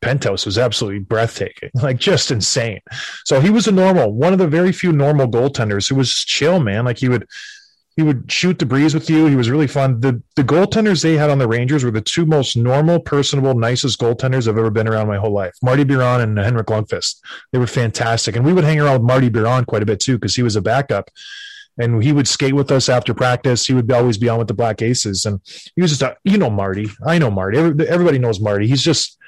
penthouse 0.00 0.46
was 0.46 0.56
absolutely 0.56 1.00
breathtaking, 1.00 1.70
like 1.82 1.98
just 1.98 2.30
insane. 2.30 2.78
So 3.24 3.40
he 3.40 3.50
was 3.50 3.66
a 3.66 3.72
normal, 3.72 4.12
one 4.12 4.32
of 4.32 4.38
the 4.38 4.46
very 4.46 4.70
few 4.70 4.92
normal 4.92 5.26
goaltenders 5.26 5.88
who 5.88 5.96
was 5.96 6.12
chill, 6.12 6.60
man. 6.60 6.84
Like 6.84 6.98
he 6.98 7.08
would 7.08 7.26
he 7.96 8.02
would 8.02 8.30
shoot 8.32 8.58
the 8.58 8.66
breeze 8.66 8.94
with 8.94 9.10
you. 9.10 9.26
He 9.26 9.36
was 9.36 9.50
really 9.50 9.66
fun. 9.66 10.00
The 10.00 10.22
the 10.34 10.44
goaltenders 10.44 11.02
they 11.02 11.16
had 11.16 11.30
on 11.30 11.38
the 11.38 11.48
Rangers 11.48 11.84
were 11.84 11.90
the 11.90 12.00
two 12.00 12.24
most 12.24 12.56
normal, 12.56 12.98
personable, 13.00 13.54
nicest 13.54 14.00
goaltenders 14.00 14.48
I've 14.48 14.58
ever 14.58 14.70
been 14.70 14.88
around 14.88 15.08
my 15.08 15.18
whole 15.18 15.32
life. 15.32 15.54
Marty 15.62 15.84
Biron 15.84 16.20
and 16.20 16.38
Henrik 16.38 16.68
Lundqvist. 16.68 17.20
They 17.52 17.58
were 17.58 17.66
fantastic. 17.66 18.34
And 18.34 18.44
we 18.46 18.52
would 18.52 18.64
hang 18.64 18.80
around 18.80 18.94
with 18.94 19.08
Marty 19.08 19.28
Biron 19.28 19.64
quite 19.64 19.82
a 19.82 19.86
bit 19.86 20.00
too, 20.00 20.16
because 20.16 20.34
he 20.34 20.42
was 20.42 20.56
a 20.56 20.62
backup. 20.62 21.10
And 21.78 22.02
he 22.02 22.12
would 22.12 22.28
skate 22.28 22.54
with 22.54 22.70
us 22.70 22.88
after 22.88 23.14
practice. 23.14 23.66
He 23.66 23.74
would 23.74 23.90
always 23.90 24.18
be 24.18 24.28
on 24.28 24.38
with 24.38 24.48
the 24.48 24.54
Black 24.54 24.82
Aces. 24.82 25.24
And 25.24 25.40
he 25.74 25.80
was 25.82 25.90
just 25.90 26.02
a, 26.02 26.16
you 26.24 26.38
know, 26.38 26.50
Marty. 26.50 26.88
I 27.06 27.18
know 27.18 27.30
Marty. 27.30 27.58
Everybody 27.58 28.18
knows 28.18 28.40
Marty. 28.40 28.66
He's 28.66 28.82
just, 28.82 29.18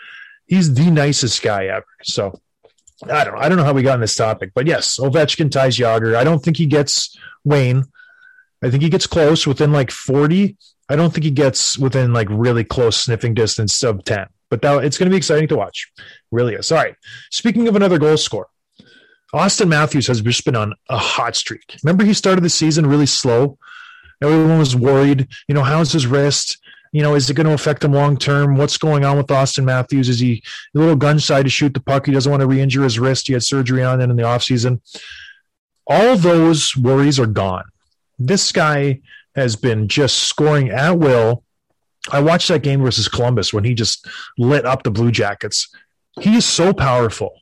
he's 0.47 0.73
the 0.75 0.91
nicest 0.91 1.43
guy 1.43 1.67
ever. 1.67 1.87
So 2.03 2.39
I 3.11 3.25
don't 3.25 3.35
know. 3.35 3.41
I 3.41 3.49
don't 3.49 3.59
know 3.59 3.65
how 3.65 3.73
we 3.73 3.83
got 3.83 3.95
on 3.95 4.01
this 4.01 4.17
topic, 4.17 4.53
but 4.55 4.67
yes, 4.67 4.99
Ovechkin 4.99 5.51
ties 5.51 5.77
Jagr. 5.77 6.17
I 6.17 6.25
don't 6.25 6.39
think 6.41 6.57
he 6.57 6.67
gets 6.67 7.17
Wayne. 7.45 7.85
I 8.65 8.71
think 8.71 8.83
he 8.83 8.89
gets 8.89 9.07
close 9.07 9.47
within 9.47 9.73
like 9.73 9.91
40. 9.91 10.57
I 10.89 10.97
don't 10.97 11.13
think 11.13 11.25
he 11.25 11.31
gets 11.31 11.77
within 11.77 12.15
like 12.15 12.29
really 12.31 12.65
close 12.65 12.97
sniffing 12.97 13.35
distance 13.35 13.83
of 13.83 14.03
10. 14.05 14.27
But 14.49 14.63
that, 14.63 14.85
it's 14.85 14.97
going 14.97 15.07
to 15.07 15.11
be 15.11 15.19
exciting 15.19 15.49
to 15.49 15.57
watch. 15.57 15.93
Really 16.33 16.55
is. 16.55 16.73
All 16.73 16.79
right. 16.79 16.97
Speaking 17.31 17.69
of 17.69 17.77
another 17.77 17.99
goal 17.99 18.17
scorer, 18.17 18.49
Auston 19.35 19.69
Matthews 19.69 20.07
has 20.07 20.23
just 20.23 20.47
been 20.47 20.57
on 20.57 20.73
a 20.89 20.97
hot 20.97 21.37
streak. 21.37 21.77
Remember, 21.83 22.05
he 22.05 22.15
started 22.15 22.43
the 22.43 22.49
season 22.49 22.87
really 22.87 23.05
slow. 23.05 23.59
Everyone 24.23 24.59
was 24.59 24.75
worried. 24.75 25.29
You 25.47 25.55
know, 25.55 25.63
how's 25.63 25.93
his 25.93 26.07
wrist? 26.07 26.57
You 26.93 27.03
know, 27.03 27.17
is 27.17 27.29
it 27.29 27.35
going 27.35 27.47
to 27.47 27.53
affect 27.53 27.85
him 27.85 27.93
long 27.93 28.17
term? 28.17 28.57
What's 28.57 28.79
going 28.79 29.05
on 29.05 29.19
with 29.19 29.27
Auston 29.27 29.65
Matthews? 29.65 30.09
Is 30.09 30.21
he 30.21 30.43
a 30.75 30.79
little 30.79 30.97
gun 30.97 31.19
shy 31.19 31.43
to 31.43 31.51
shoot 31.51 31.75
the 31.75 31.81
puck? 31.81 32.07
He 32.07 32.13
doesn't 32.13 32.31
want 32.31 32.41
to 32.41 32.47
re 32.47 32.63
injure 32.63 32.85
his 32.85 32.99
wrist. 32.99 33.27
He 33.27 33.35
had 33.35 33.43
surgery 33.43 33.83
on 33.83 34.01
it 34.01 34.09
in 34.09 34.17
the 34.17 34.23
offseason. 34.23 34.81
All 35.87 36.17
those 36.17 36.75
worries 36.75 37.19
are 37.19 37.27
gone 37.27 37.65
this 38.19 38.53
guy 38.53 39.01
has 39.35 39.57
been 39.57 39.89
just 39.89 40.25
scoring 40.25 40.71
at 40.71 40.99
will. 40.99 41.45
I 42.11 42.21
watched 42.21 42.49
that 42.49 42.63
game 42.63 42.83
versus 42.83 43.09
Columbus 43.09 43.53
when 43.53 43.65
he 43.65 43.75
just 43.75 44.07
lit 44.39 44.65
up 44.65 44.83
the 44.83 44.91
Blue 44.91 45.11
Jackets. 45.11 45.75
He 46.21 46.37
is 46.37 46.45
so 46.45 46.73
powerful, 46.73 47.41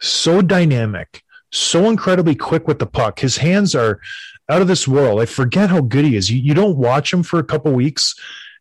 so 0.00 0.40
dynamic, 0.40 1.22
so 1.50 1.90
incredibly 1.90 2.34
quick 2.34 2.66
with 2.66 2.78
the 2.78 2.86
puck. 2.86 3.20
His 3.20 3.38
hands 3.38 3.74
are 3.74 4.00
out 4.48 4.62
of 4.62 4.68
this 4.68 4.88
world. 4.88 5.20
I 5.20 5.26
forget 5.26 5.68
how 5.70 5.80
good 5.80 6.04
he 6.04 6.16
is. 6.16 6.30
You, 6.30 6.38
you 6.38 6.54
don't 6.54 6.78
watch 6.78 7.12
him 7.12 7.22
for 7.22 7.38
a 7.38 7.44
couple 7.44 7.72
weeks 7.72 8.14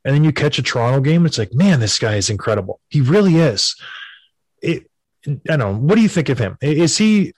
and 0.04 0.16
then 0.16 0.24
you 0.24 0.32
catch 0.32 0.58
a 0.58 0.64
Toronto 0.64 1.02
game. 1.02 1.26
It's 1.26 1.38
like, 1.38 1.54
man, 1.54 1.80
this 1.80 2.00
guy 2.00 2.16
is 2.16 2.30
incredible. 2.30 2.80
He 2.90 3.02
really 3.02 3.36
is. 3.36 3.76
It, 4.62 4.90
I 5.28 5.38
don't 5.46 5.60
know. 5.60 5.76
What 5.76 5.96
do 5.96 6.02
you 6.02 6.10
think 6.10 6.30
of 6.30 6.40
him? 6.40 6.58
Is 6.62 6.98
he 6.98 7.34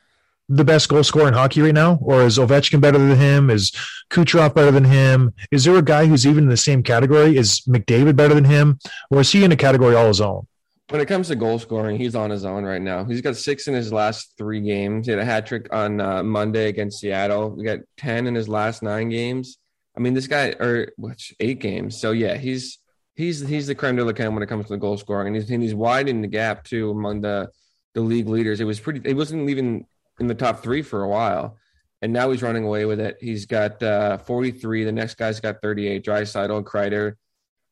the 0.50 0.66
best 0.66 0.90
goal 0.90 1.04
scorer 1.04 1.28
in 1.28 1.34
hockey 1.34 1.62
right 1.62 1.74
now? 1.74 2.00
Or 2.02 2.24
is 2.24 2.38
Ovechkin 2.38 2.82
better 2.82 2.98
than 2.98 3.18
him? 3.18 3.50
Is 3.50 3.72
Kucherov 4.10 4.56
better 4.56 4.72
than 4.72 4.84
him? 4.84 5.34
Is 5.52 5.64
there 5.64 5.76
a 5.76 5.82
guy 5.82 6.08
who's 6.08 6.26
even 6.26 6.46
in 6.46 6.50
the 6.50 6.58
same 6.58 6.84
category? 6.84 7.38
Is 7.38 7.62
McDavid 7.62 8.16
better 8.16 8.34
than 8.34 8.46
him? 8.46 8.80
Or 9.12 9.22
is 9.22 9.32
he 9.32 9.44
in 9.44 9.52
a 9.52 9.56
category 9.56 9.96
all 9.96 10.08
his 10.08 10.20
own? 10.20 10.48
When 10.90 11.02
it 11.02 11.06
comes 11.06 11.28
to 11.28 11.36
goal 11.36 11.60
scoring, 11.60 11.98
he's 11.98 12.16
on 12.16 12.32
his 12.32 12.44
own 12.44 12.64
right 12.64 12.82
now. 12.82 13.06
He's 13.06 13.22
got 13.22 13.38
six 13.38 13.68
in 13.68 13.76
his 13.76 13.94
last 13.94 14.34
three 14.40 14.60
games. 14.60 15.06
He 15.06 15.12
had 15.12 15.20
a 15.20 15.26
hat 15.26 15.46
trick 15.46 15.68
on 15.72 16.02
uh, 16.02 16.24
Monday 16.24 16.68
against 16.68 17.00
Seattle. 17.00 17.52
We 17.52 17.64
got 17.64 17.80
10 17.98 18.26
in 18.26 18.34
his 18.34 18.50
last 18.50 18.82
nine 18.82 19.10
games. 19.10 19.60
I 19.96 20.02
mean, 20.02 20.16
this 20.16 20.28
guy, 20.28 20.56
or 20.60 20.92
which 20.98 21.36
eight 21.40 21.60
games. 21.60 22.00
So 22.00 22.12
yeah, 22.12 22.38
he's 22.38 22.80
he's 23.16 23.42
he's 23.42 23.68
the 23.68 23.76
creme 23.76 23.98
de 23.98 24.06
la 24.06 24.14
creme 24.14 24.34
when 24.34 24.42
it 24.42 24.48
comes 24.48 24.66
to 24.66 24.74
the 24.74 24.78
goal 24.78 24.98
scoring, 24.98 25.28
and 25.28 25.36
he's 25.36 25.52
and 25.52 25.62
he's 25.62 25.76
widening 25.76 26.22
the 26.22 26.28
gap 26.28 26.64
too 26.64 26.90
among 26.90 27.22
the 27.22 27.50
the 27.94 28.02
league 28.02 28.30
leaders. 28.30 28.62
It 28.62 28.66
was 28.66 28.80
pretty. 28.80 29.02
It 29.04 29.16
wasn't 29.16 29.50
even 29.50 29.86
in 30.20 30.28
the 30.28 30.36
top 30.36 30.62
three 30.62 30.82
for 30.82 31.04
a 31.04 31.08
while, 31.08 31.58
and 32.02 32.14
now 32.14 32.32
he's 32.32 32.42
running 32.42 32.64
away 32.64 32.86
with 32.86 33.00
it. 33.00 33.18
He's 33.20 33.46
got 33.46 33.82
uh, 33.82 34.18
43. 34.18 34.84
The 34.84 34.92
next 34.92 35.16
guy's 35.16 35.40
got 35.40 35.62
38. 35.62 36.06
Draisaitl 36.06 36.58
and 36.58 36.66
Kreider. 36.66 37.16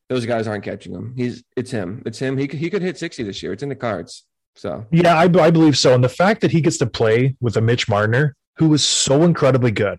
Those 0.08 0.24
guys 0.24 0.46
aren't 0.46 0.64
catching 0.64 0.94
him. 0.94 1.14
He's 1.16 1.44
it's 1.56 1.70
him. 1.70 2.02
It's 2.06 2.18
him. 2.18 2.38
He 2.38 2.46
he 2.46 2.70
could 2.70 2.82
hit 2.82 2.98
60 2.98 3.22
this 3.22 3.42
year. 3.42 3.52
It's 3.52 3.62
in 3.62 3.68
the 3.68 3.76
cards. 3.76 4.24
So 4.56 4.86
yeah, 4.90 5.16
I, 5.16 5.24
I 5.24 5.50
believe 5.50 5.76
so. 5.76 5.94
And 5.94 6.02
the 6.02 6.08
fact 6.08 6.40
that 6.40 6.50
he 6.50 6.60
gets 6.60 6.78
to 6.78 6.86
play 6.86 7.36
with 7.40 7.56
a 7.56 7.60
Mitch 7.60 7.88
Marner 7.88 8.34
who 8.58 8.68
was 8.68 8.84
so 8.84 9.22
incredibly 9.22 9.70
good. 9.70 9.98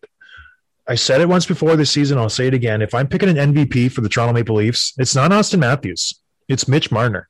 I 0.88 0.96
said 0.96 1.22
it 1.22 1.30
once 1.30 1.46
before 1.46 1.76
this 1.76 1.92
season. 1.92 2.18
I'll 2.18 2.30
say 2.30 2.48
it 2.48 2.54
again. 2.54 2.82
If 2.82 2.94
I'm 2.94 3.08
picking 3.08 3.30
an 3.30 3.54
MVP 3.54 3.92
for 3.92 4.02
the 4.02 4.10
Toronto 4.10 4.34
Maple 4.34 4.56
Leafs, 4.56 4.94
it's 4.98 5.16
not 5.16 5.32
Auston 5.32 5.60
Matthews. 5.60 6.20
It's 6.48 6.68
Mitch 6.68 6.92
Marner. 6.92 7.28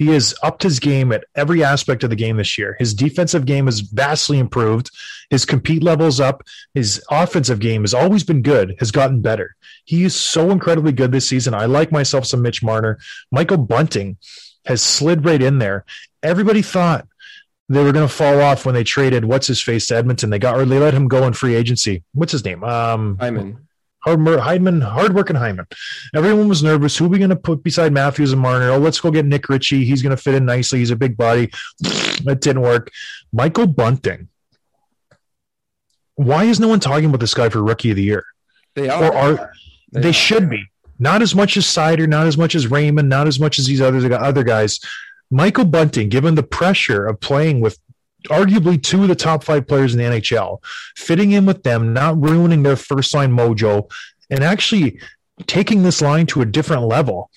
He 0.00 0.06
has 0.12 0.34
upped 0.42 0.62
his 0.62 0.80
game 0.80 1.12
at 1.12 1.24
every 1.34 1.62
aspect 1.62 2.02
of 2.02 2.08
the 2.08 2.16
game 2.16 2.38
this 2.38 2.56
year. 2.56 2.74
His 2.78 2.94
defensive 2.94 3.44
game 3.44 3.66
has 3.66 3.80
vastly 3.80 4.38
improved. 4.38 4.90
His 5.28 5.44
compete 5.44 5.82
levels 5.82 6.20
up. 6.20 6.42
His 6.72 7.04
offensive 7.10 7.58
game 7.58 7.82
has 7.82 7.92
always 7.92 8.24
been 8.24 8.40
good, 8.40 8.76
has 8.78 8.90
gotten 8.90 9.20
better. 9.20 9.56
He 9.84 10.04
is 10.04 10.16
so 10.16 10.52
incredibly 10.52 10.92
good 10.92 11.12
this 11.12 11.28
season. 11.28 11.52
I 11.52 11.66
like 11.66 11.92
myself 11.92 12.24
some 12.24 12.40
Mitch 12.40 12.62
Marner. 12.62 12.98
Michael 13.30 13.58
Bunting 13.58 14.16
has 14.64 14.80
slid 14.80 15.26
right 15.26 15.42
in 15.42 15.58
there. 15.58 15.84
Everybody 16.22 16.62
thought 16.62 17.06
they 17.68 17.84
were 17.84 17.92
going 17.92 18.08
to 18.08 18.12
fall 18.12 18.40
off 18.40 18.64
when 18.64 18.74
they 18.74 18.84
traded 18.84 19.26
what's 19.26 19.48
his 19.48 19.60
face 19.60 19.86
to 19.88 19.96
Edmonton. 19.96 20.30
They 20.30 20.38
got 20.38 20.56
or 20.56 20.64
they 20.64 20.78
let 20.78 20.94
him 20.94 21.08
go 21.08 21.26
in 21.26 21.34
free 21.34 21.54
agency. 21.54 22.04
What's 22.14 22.32
his 22.32 22.42
name? 22.42 22.64
Um, 22.64 23.18
Hyman. 23.20 23.68
Hard, 24.04 24.26
Hyman, 24.40 24.80
hardworking 24.80 25.36
Hyman. 25.36 25.66
Everyone 26.14 26.48
was 26.48 26.62
nervous. 26.62 26.96
Who 26.96 27.06
are 27.06 27.08
we 27.08 27.18
going 27.18 27.30
to 27.30 27.36
put 27.36 27.62
beside 27.62 27.92
Matthews 27.92 28.32
and 28.32 28.40
Marner? 28.40 28.70
Oh, 28.70 28.78
let's 28.78 29.00
go 29.00 29.10
get 29.10 29.26
Nick 29.26 29.48
Ritchie. 29.48 29.84
He's 29.84 30.02
going 30.02 30.16
to 30.16 30.22
fit 30.22 30.34
in 30.34 30.46
nicely. 30.46 30.78
He's 30.78 30.90
a 30.90 30.96
big 30.96 31.16
body. 31.16 31.50
that 32.24 32.38
didn't 32.40 32.62
work. 32.62 32.90
Michael 33.32 33.66
Bunting. 33.66 34.28
Why 36.14 36.44
is 36.44 36.60
no 36.60 36.68
one 36.68 36.80
talking 36.80 37.06
about 37.06 37.20
this 37.20 37.34
guy 37.34 37.48
for 37.48 37.62
Rookie 37.62 37.90
of 37.90 37.96
the 37.96 38.02
Year? 38.02 38.24
They 38.74 38.88
are. 38.88 39.04
Or 39.04 39.14
are 39.14 39.52
they, 39.92 40.00
They 40.00 40.12
should 40.12 40.48
be? 40.48 40.64
Not 40.98 41.22
as 41.22 41.34
much 41.34 41.56
as 41.56 41.64
Seider, 41.64 42.06
not 42.06 42.26
as 42.26 42.36
much 42.36 42.54
as 42.54 42.66
Raymond, 42.66 43.08
not 43.08 43.26
as 43.26 43.40
much 43.40 43.58
as 43.58 43.66
these 43.66 43.80
other 43.80 44.12
other 44.14 44.44
guys. 44.44 44.80
Michael 45.30 45.64
Bunting, 45.64 46.08
given 46.08 46.34
the 46.34 46.42
pressure 46.42 47.06
of 47.06 47.20
playing 47.20 47.60
with 47.60 47.78
arguably 48.28 48.82
two 48.82 49.02
of 49.02 49.08
the 49.08 49.14
top 49.14 49.44
five 49.44 49.66
players 49.66 49.94
in 49.94 49.98
the 49.98 50.04
NHL, 50.20 50.58
fitting 50.96 51.32
in 51.32 51.46
with 51.46 51.62
them, 51.62 51.92
not 51.92 52.20
ruining 52.20 52.62
their 52.62 52.76
first 52.76 53.14
line 53.14 53.32
mojo, 53.32 53.90
and 54.30 54.44
actually 54.44 55.00
taking 55.46 55.82
this 55.82 56.02
line 56.02 56.26
to 56.26 56.42
a 56.42 56.46
different 56.46 56.82
level. 56.82 57.30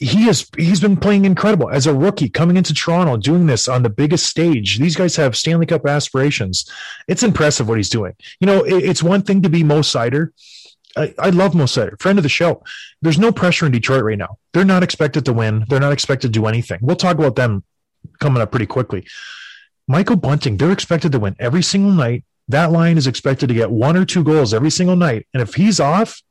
He 0.00 0.22
has 0.26 0.48
he's 0.56 0.80
been 0.80 0.96
playing 0.96 1.24
incredible 1.24 1.68
as 1.70 1.88
a 1.88 1.92
rookie 1.94 2.28
coming 2.28 2.56
into 2.56 2.72
Toronto, 2.72 3.16
doing 3.16 3.46
this 3.46 3.66
on 3.66 3.82
the 3.82 3.90
biggest 3.90 4.26
stage. 4.26 4.78
These 4.78 4.94
guys 4.94 5.16
have 5.16 5.36
Stanley 5.36 5.66
Cup 5.66 5.84
aspirations. 5.86 6.70
It's 7.08 7.24
impressive 7.24 7.68
what 7.68 7.78
he's 7.78 7.90
doing. 7.90 8.12
You 8.38 8.46
know, 8.46 8.62
it- 8.62 8.84
it's 8.84 9.02
one 9.02 9.22
thing 9.22 9.42
to 9.42 9.48
be 9.48 9.64
Mo 9.64 9.80
Seider. 9.80 10.28
I, 10.96 11.12
I 11.18 11.30
love 11.30 11.56
Mo 11.56 11.64
Seider, 11.64 12.00
friend 12.00 12.16
of 12.18 12.22
the 12.22 12.28
show. 12.28 12.62
There's 13.02 13.18
no 13.18 13.32
pressure 13.32 13.66
in 13.66 13.72
Detroit 13.72 14.04
right 14.04 14.16
now. 14.18 14.38
They're 14.52 14.64
not 14.64 14.84
expected 14.84 15.24
to 15.24 15.32
win. 15.32 15.64
They're 15.68 15.80
not 15.80 15.92
expected 15.92 16.28
to 16.32 16.40
do 16.40 16.46
anything. 16.46 16.78
We'll 16.80 16.94
talk 16.96 17.18
about 17.18 17.34
them 17.34 17.64
coming 18.20 18.40
up 18.40 18.52
pretty 18.52 18.66
quickly. 18.66 19.04
Michael 19.88 20.16
Bunting, 20.16 20.58
they're 20.58 20.70
expected 20.70 21.12
to 21.12 21.18
win 21.18 21.34
every 21.38 21.62
single 21.62 21.90
night. 21.90 22.24
That 22.48 22.70
line 22.70 22.98
is 22.98 23.06
expected 23.06 23.48
to 23.48 23.54
get 23.54 23.70
one 23.70 23.96
or 23.96 24.04
two 24.04 24.22
goals 24.22 24.54
every 24.54 24.70
single 24.70 24.96
night. 24.96 25.26
And 25.32 25.42
if 25.42 25.54
he's 25.54 25.80
off, 25.80 26.22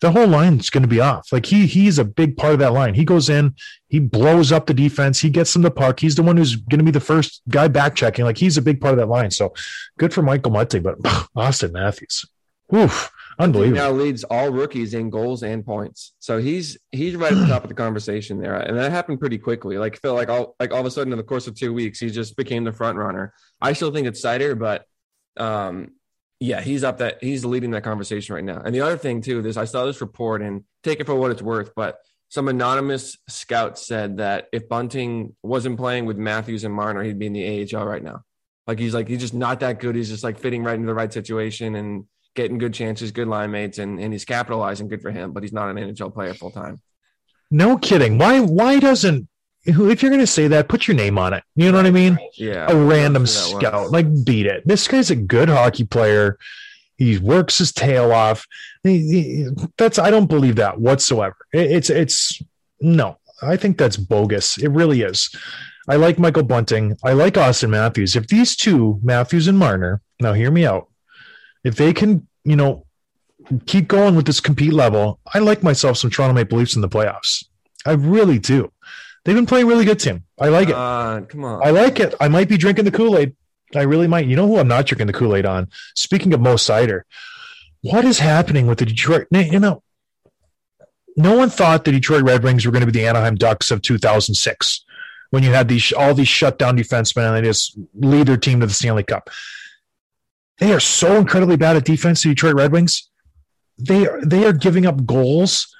the 0.00 0.10
whole 0.10 0.26
line's 0.26 0.70
going 0.70 0.82
to 0.82 0.88
be 0.88 1.00
off. 1.00 1.32
Like 1.32 1.46
he 1.46 1.66
he's 1.66 1.98
a 1.98 2.04
big 2.04 2.36
part 2.36 2.54
of 2.54 2.58
that 2.58 2.72
line. 2.72 2.94
He 2.94 3.04
goes 3.04 3.28
in, 3.28 3.54
he 3.88 3.98
blows 3.98 4.52
up 4.52 4.66
the 4.66 4.74
defense, 4.74 5.20
he 5.20 5.30
gets 5.30 5.52
them 5.52 5.62
the 5.62 5.70
puck. 5.70 6.00
He's 6.00 6.14
the 6.14 6.22
one 6.22 6.36
who's 6.36 6.56
going 6.56 6.78
to 6.78 6.84
be 6.84 6.90
the 6.90 7.00
first 7.00 7.42
guy 7.48 7.68
back 7.68 7.94
checking. 7.94 8.24
Like 8.24 8.38
he's 8.38 8.58
a 8.58 8.62
big 8.62 8.80
part 8.80 8.92
of 8.92 8.98
that 8.98 9.08
line. 9.08 9.30
So 9.30 9.54
good 9.98 10.12
for 10.12 10.22
Michael 10.22 10.52
Bunting, 10.52 10.82
but 10.82 10.98
Auston 11.36 11.72
Matthews. 11.72 12.26
Oof. 12.74 13.10
Unbelievable. 13.38 13.76
now 13.76 13.90
leads 13.90 14.24
all 14.24 14.50
rookies 14.50 14.94
in 14.94 15.10
goals 15.10 15.42
and 15.42 15.64
points. 15.64 16.14
So 16.20 16.38
he's 16.38 16.78
he's 16.90 17.16
right 17.16 17.32
at 17.32 17.38
the 17.38 17.46
top 17.46 17.64
of 17.64 17.68
the 17.68 17.74
conversation 17.86 18.40
there, 18.40 18.54
and 18.54 18.76
that 18.78 18.90
happened 18.90 19.20
pretty 19.20 19.38
quickly. 19.38 19.76
Like 19.78 20.00
feel 20.00 20.14
like 20.14 20.28
all 20.28 20.56
like 20.58 20.72
all 20.72 20.80
of 20.80 20.86
a 20.86 20.90
sudden 20.90 21.12
in 21.12 21.18
the 21.18 21.24
course 21.24 21.46
of 21.46 21.54
two 21.54 21.72
weeks, 21.72 22.00
he 22.00 22.10
just 22.10 22.36
became 22.36 22.64
the 22.64 22.72
front 22.72 22.96
runner. 22.96 23.34
I 23.60 23.74
still 23.74 23.92
think 23.92 24.06
it's 24.06 24.24
Seider, 24.24 24.58
but 24.58 24.86
um, 25.36 25.92
yeah, 26.40 26.60
he's 26.60 26.84
up 26.84 26.98
that 26.98 27.22
he's 27.22 27.44
leading 27.44 27.72
that 27.72 27.84
conversation 27.84 28.34
right 28.34 28.44
now. 28.44 28.62
And 28.64 28.74
the 28.74 28.80
other 28.80 28.96
thing 28.96 29.20
too, 29.20 29.42
this 29.42 29.56
I 29.56 29.64
saw 29.64 29.84
this 29.84 30.00
report 30.00 30.40
and 30.40 30.64
take 30.82 31.00
it 31.00 31.06
for 31.06 31.14
what 31.14 31.30
it's 31.30 31.42
worth, 31.42 31.74
but 31.74 31.98
some 32.28 32.48
anonymous 32.48 33.18
scout 33.28 33.78
said 33.78 34.16
that 34.16 34.48
if 34.52 34.68
Bunting 34.68 35.36
wasn't 35.42 35.78
playing 35.78 36.06
with 36.06 36.16
Matthews 36.16 36.64
and 36.64 36.74
Marner, 36.74 37.02
he'd 37.02 37.18
be 37.18 37.26
in 37.26 37.32
the 37.32 37.76
AHL 37.76 37.86
right 37.86 38.02
now. 38.02 38.22
Like 38.66 38.78
he's 38.78 38.94
like 38.94 39.08
he's 39.08 39.20
just 39.20 39.34
not 39.34 39.60
that 39.60 39.78
good. 39.78 39.94
He's 39.94 40.08
just 40.08 40.24
like 40.24 40.38
fitting 40.38 40.64
right 40.64 40.74
into 40.74 40.86
the 40.86 40.94
right 40.94 41.12
situation 41.12 41.76
and 41.76 42.06
getting 42.36 42.58
good 42.58 42.72
chances, 42.74 43.10
good 43.10 43.26
line 43.26 43.50
mates, 43.50 43.78
and, 43.78 43.98
and 43.98 44.12
he's 44.12 44.24
capitalizing. 44.24 44.86
Good 44.88 45.02
for 45.02 45.10
him, 45.10 45.32
but 45.32 45.42
he's 45.42 45.52
not 45.52 45.68
an 45.68 45.76
NHL 45.76 46.14
player 46.14 46.34
full 46.34 46.50
time. 46.52 46.80
No 47.50 47.76
kidding. 47.76 48.18
Why 48.18 48.40
why 48.40 48.78
doesn't 48.78 49.28
if 49.64 50.00
you're 50.02 50.10
gonna 50.12 50.26
say 50.28 50.46
that, 50.48 50.68
put 50.68 50.86
your 50.86 50.96
name 50.96 51.18
on 51.18 51.32
it. 51.32 51.42
You 51.56 51.72
know 51.72 51.78
what 51.78 51.86
I 51.86 51.90
mean? 51.90 52.18
Yeah, 52.34 52.70
A 52.70 52.76
random 52.76 53.24
That's 53.24 53.50
who 53.50 53.58
that 53.58 53.66
scout. 53.66 53.90
Like 53.90 54.06
beat 54.24 54.46
it. 54.46 54.66
This 54.66 54.86
guy's 54.86 55.10
a 55.10 55.16
good 55.16 55.48
hockey 55.48 55.84
player. 55.84 56.38
He 56.96 57.18
works 57.18 57.58
his 57.58 57.72
tail 57.72 58.12
off. 58.12 58.46
He- 58.84 58.98
he- 58.98 59.48
that's 59.76 59.98
I 59.98 60.10
don't 60.10 60.26
believe 60.28 60.56
that 60.56 60.80
whatsoever. 60.80 61.36
It- 61.52 61.70
it's 61.72 61.90
it's 61.90 62.40
no. 62.80 63.18
I 63.42 63.56
think 63.56 63.76
that's 63.76 63.96
bogus. 63.96 64.56
It 64.58 64.68
really 64.68 65.02
is. 65.02 65.28
I 65.88 65.96
like 65.96 66.18
Michael 66.18 66.42
Bunting. 66.42 66.96
I 67.04 67.12
like 67.12 67.34
Auston 67.34 67.70
Matthews. 67.70 68.16
If 68.16 68.26
these 68.28 68.56
two, 68.56 68.98
Matthews 69.02 69.46
and 69.46 69.58
Marner, 69.58 70.00
now 70.20 70.32
hear 70.32 70.50
me 70.50 70.64
out. 70.66 70.88
If 71.66 71.74
they 71.74 71.92
can, 71.92 72.28
you 72.44 72.54
know, 72.54 72.86
keep 73.66 73.88
going 73.88 74.14
with 74.14 74.24
this 74.24 74.38
compete 74.38 74.72
level, 74.72 75.18
I 75.34 75.40
like 75.40 75.64
myself 75.64 75.96
some 75.96 76.10
Toronto 76.10 76.32
Maple 76.32 76.58
Leafs 76.58 76.76
in 76.76 76.80
the 76.80 76.88
playoffs. 76.88 77.44
I 77.84 77.92
really 77.92 78.38
do. 78.38 78.70
They've 79.24 79.34
been 79.34 79.46
playing 79.46 79.66
really 79.66 79.84
good, 79.84 79.98
Tim. 79.98 80.22
I 80.38 80.48
like 80.48 80.68
it. 80.68 80.76
Uh, 80.76 81.22
come 81.22 81.44
on. 81.44 81.66
I 81.66 81.70
like 81.70 81.98
it. 81.98 82.14
I 82.20 82.28
might 82.28 82.48
be 82.48 82.56
drinking 82.56 82.84
the 82.84 82.92
Kool 82.92 83.18
Aid. 83.18 83.34
I 83.74 83.82
really 83.82 84.06
might. 84.06 84.26
You 84.26 84.36
know 84.36 84.46
who 84.46 84.58
I'm 84.58 84.68
not 84.68 84.86
drinking 84.86 85.08
the 85.08 85.12
Kool 85.12 85.34
Aid 85.34 85.44
on? 85.44 85.68
Speaking 85.96 86.32
of 86.32 86.40
Mo 86.40 86.54
Seider, 86.54 87.02
what 87.82 88.04
is 88.04 88.20
happening 88.20 88.68
with 88.68 88.78
the 88.78 88.86
Detroit? 88.86 89.26
You 89.32 89.58
know, 89.58 89.82
no 91.16 91.36
one 91.36 91.50
thought 91.50 91.84
the 91.84 91.90
Detroit 91.90 92.22
Red 92.22 92.44
Wings 92.44 92.64
were 92.64 92.70
going 92.70 92.86
to 92.86 92.92
be 92.92 92.96
the 92.96 93.08
Anaheim 93.08 93.34
Ducks 93.34 93.72
of 93.72 93.82
2006 93.82 94.84
when 95.30 95.42
you 95.42 95.50
had 95.50 95.66
these 95.66 95.92
all 95.92 96.14
these 96.14 96.28
shutdown 96.28 96.78
defensemen 96.78 97.26
and 97.26 97.36
they 97.36 97.48
just 97.48 97.76
lead 97.94 98.28
their 98.28 98.36
team 98.36 98.60
to 98.60 98.66
the 98.66 98.72
Stanley 98.72 99.02
Cup. 99.02 99.30
They 100.58 100.72
are 100.72 100.80
so 100.80 101.16
incredibly 101.16 101.56
bad 101.56 101.76
at 101.76 101.84
defense. 101.84 102.22
The 102.22 102.30
Detroit 102.30 102.54
Red 102.54 102.72
Wings. 102.72 103.10
They 103.78 104.06
are 104.06 104.24
they 104.24 104.44
are 104.46 104.52
giving 104.52 104.86
up 104.86 105.04
goals 105.04 105.74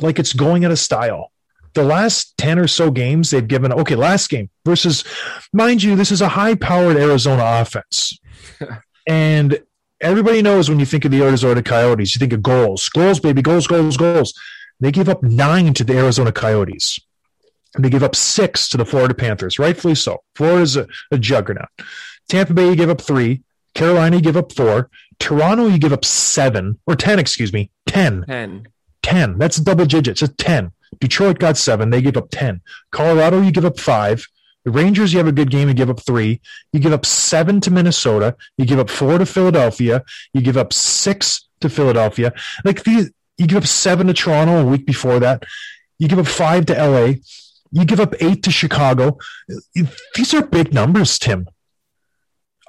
like 0.00 0.18
it's 0.18 0.32
going 0.32 0.64
out 0.64 0.70
of 0.70 0.78
style. 0.78 1.32
The 1.74 1.84
last 1.84 2.36
10 2.38 2.58
or 2.58 2.66
so 2.66 2.90
games 2.90 3.30
they've 3.30 3.46
given 3.46 3.72
okay 3.72 3.94
last 3.94 4.28
game 4.28 4.50
versus 4.64 5.04
mind 5.52 5.82
you 5.82 5.94
this 5.94 6.10
is 6.10 6.20
a 6.20 6.28
high 6.28 6.54
powered 6.54 6.96
arizona 6.96 7.42
offense. 7.60 8.18
And 9.06 9.60
everybody 10.00 10.40
knows 10.42 10.68
when 10.68 10.78
you 10.78 10.86
think 10.86 11.04
of 11.04 11.10
the 11.10 11.22
arizona 11.22 11.62
coyotes 11.62 12.14
you 12.14 12.18
think 12.20 12.32
of 12.32 12.42
goals 12.42 12.88
goals 12.90 13.18
baby 13.18 13.42
goals 13.42 13.66
goals 13.66 13.96
goals. 13.96 14.34
They 14.78 14.92
give 14.92 15.08
up 15.08 15.22
nine 15.22 15.74
to 15.74 15.84
the 15.84 15.96
arizona 15.96 16.32
coyotes. 16.32 17.00
And 17.74 17.84
they 17.84 17.90
give 17.90 18.02
up 18.02 18.14
six 18.14 18.68
to 18.70 18.76
the 18.76 18.84
florida 18.84 19.14
panthers 19.14 19.58
rightfully 19.58 19.94
so. 19.94 20.18
Florida's 20.34 20.76
a, 20.76 20.86
a 21.10 21.18
juggernaut. 21.18 21.68
Tampa 22.28 22.52
bay 22.52 22.76
gave 22.76 22.90
up 22.90 23.00
three 23.00 23.42
carolina 23.74 24.16
you 24.16 24.22
give 24.22 24.36
up 24.36 24.52
four 24.52 24.90
toronto 25.18 25.66
you 25.66 25.78
give 25.78 25.92
up 25.92 26.04
seven 26.04 26.78
or 26.86 26.94
10 26.96 27.18
excuse 27.18 27.52
me 27.52 27.70
10 27.86 28.24
Ten. 28.26 28.68
10. 29.02 29.38
That's 29.38 29.56
double 29.56 29.86
digits. 29.86 30.20
It's 30.22 30.34
10. 30.36 30.72
Detroit 31.00 31.38
got 31.38 31.56
seven. 31.56 31.88
They 31.90 32.02
give 32.02 32.16
up 32.18 32.28
10. 32.30 32.60
Colorado, 32.92 33.40
you 33.40 33.50
give 33.50 33.64
up 33.64 33.80
five. 33.80 34.26
The 34.64 34.70
Rangers, 34.70 35.12
you 35.12 35.18
have 35.18 35.26
a 35.26 35.32
good 35.32 35.50
game. 35.50 35.68
You 35.68 35.74
give 35.74 35.88
up 35.88 36.00
three. 36.00 36.40
You 36.72 36.80
give 36.80 36.92
up 36.92 37.06
seven 37.06 37.60
to 37.62 37.70
Minnesota. 37.70 38.36
You 38.58 38.66
give 38.66 38.78
up 38.78 38.90
four 38.90 39.16
to 39.18 39.24
Philadelphia. 39.24 40.04
You 40.34 40.42
give 40.42 40.58
up 40.58 40.72
six 40.74 41.48
to 41.62 41.70
Philadelphia. 41.70 42.32
Like 42.62 42.84
these, 42.84 43.10
you 43.38 43.46
give 43.46 43.56
up 43.58 43.66
seven 43.66 44.06
to 44.08 44.12
Toronto 44.12 44.58
a 44.60 44.64
week 44.66 44.84
before 44.84 45.18
that. 45.20 45.44
You 45.98 46.06
give 46.06 46.18
up 46.18 46.26
five 46.26 46.66
to 46.66 46.74
LA. 46.74 47.14
You 47.72 47.84
give 47.86 48.00
up 48.00 48.14
eight 48.20 48.42
to 48.42 48.50
Chicago. 48.50 49.16
These 50.14 50.34
are 50.34 50.42
big 50.46 50.74
numbers, 50.74 51.18
Tim. 51.18 51.48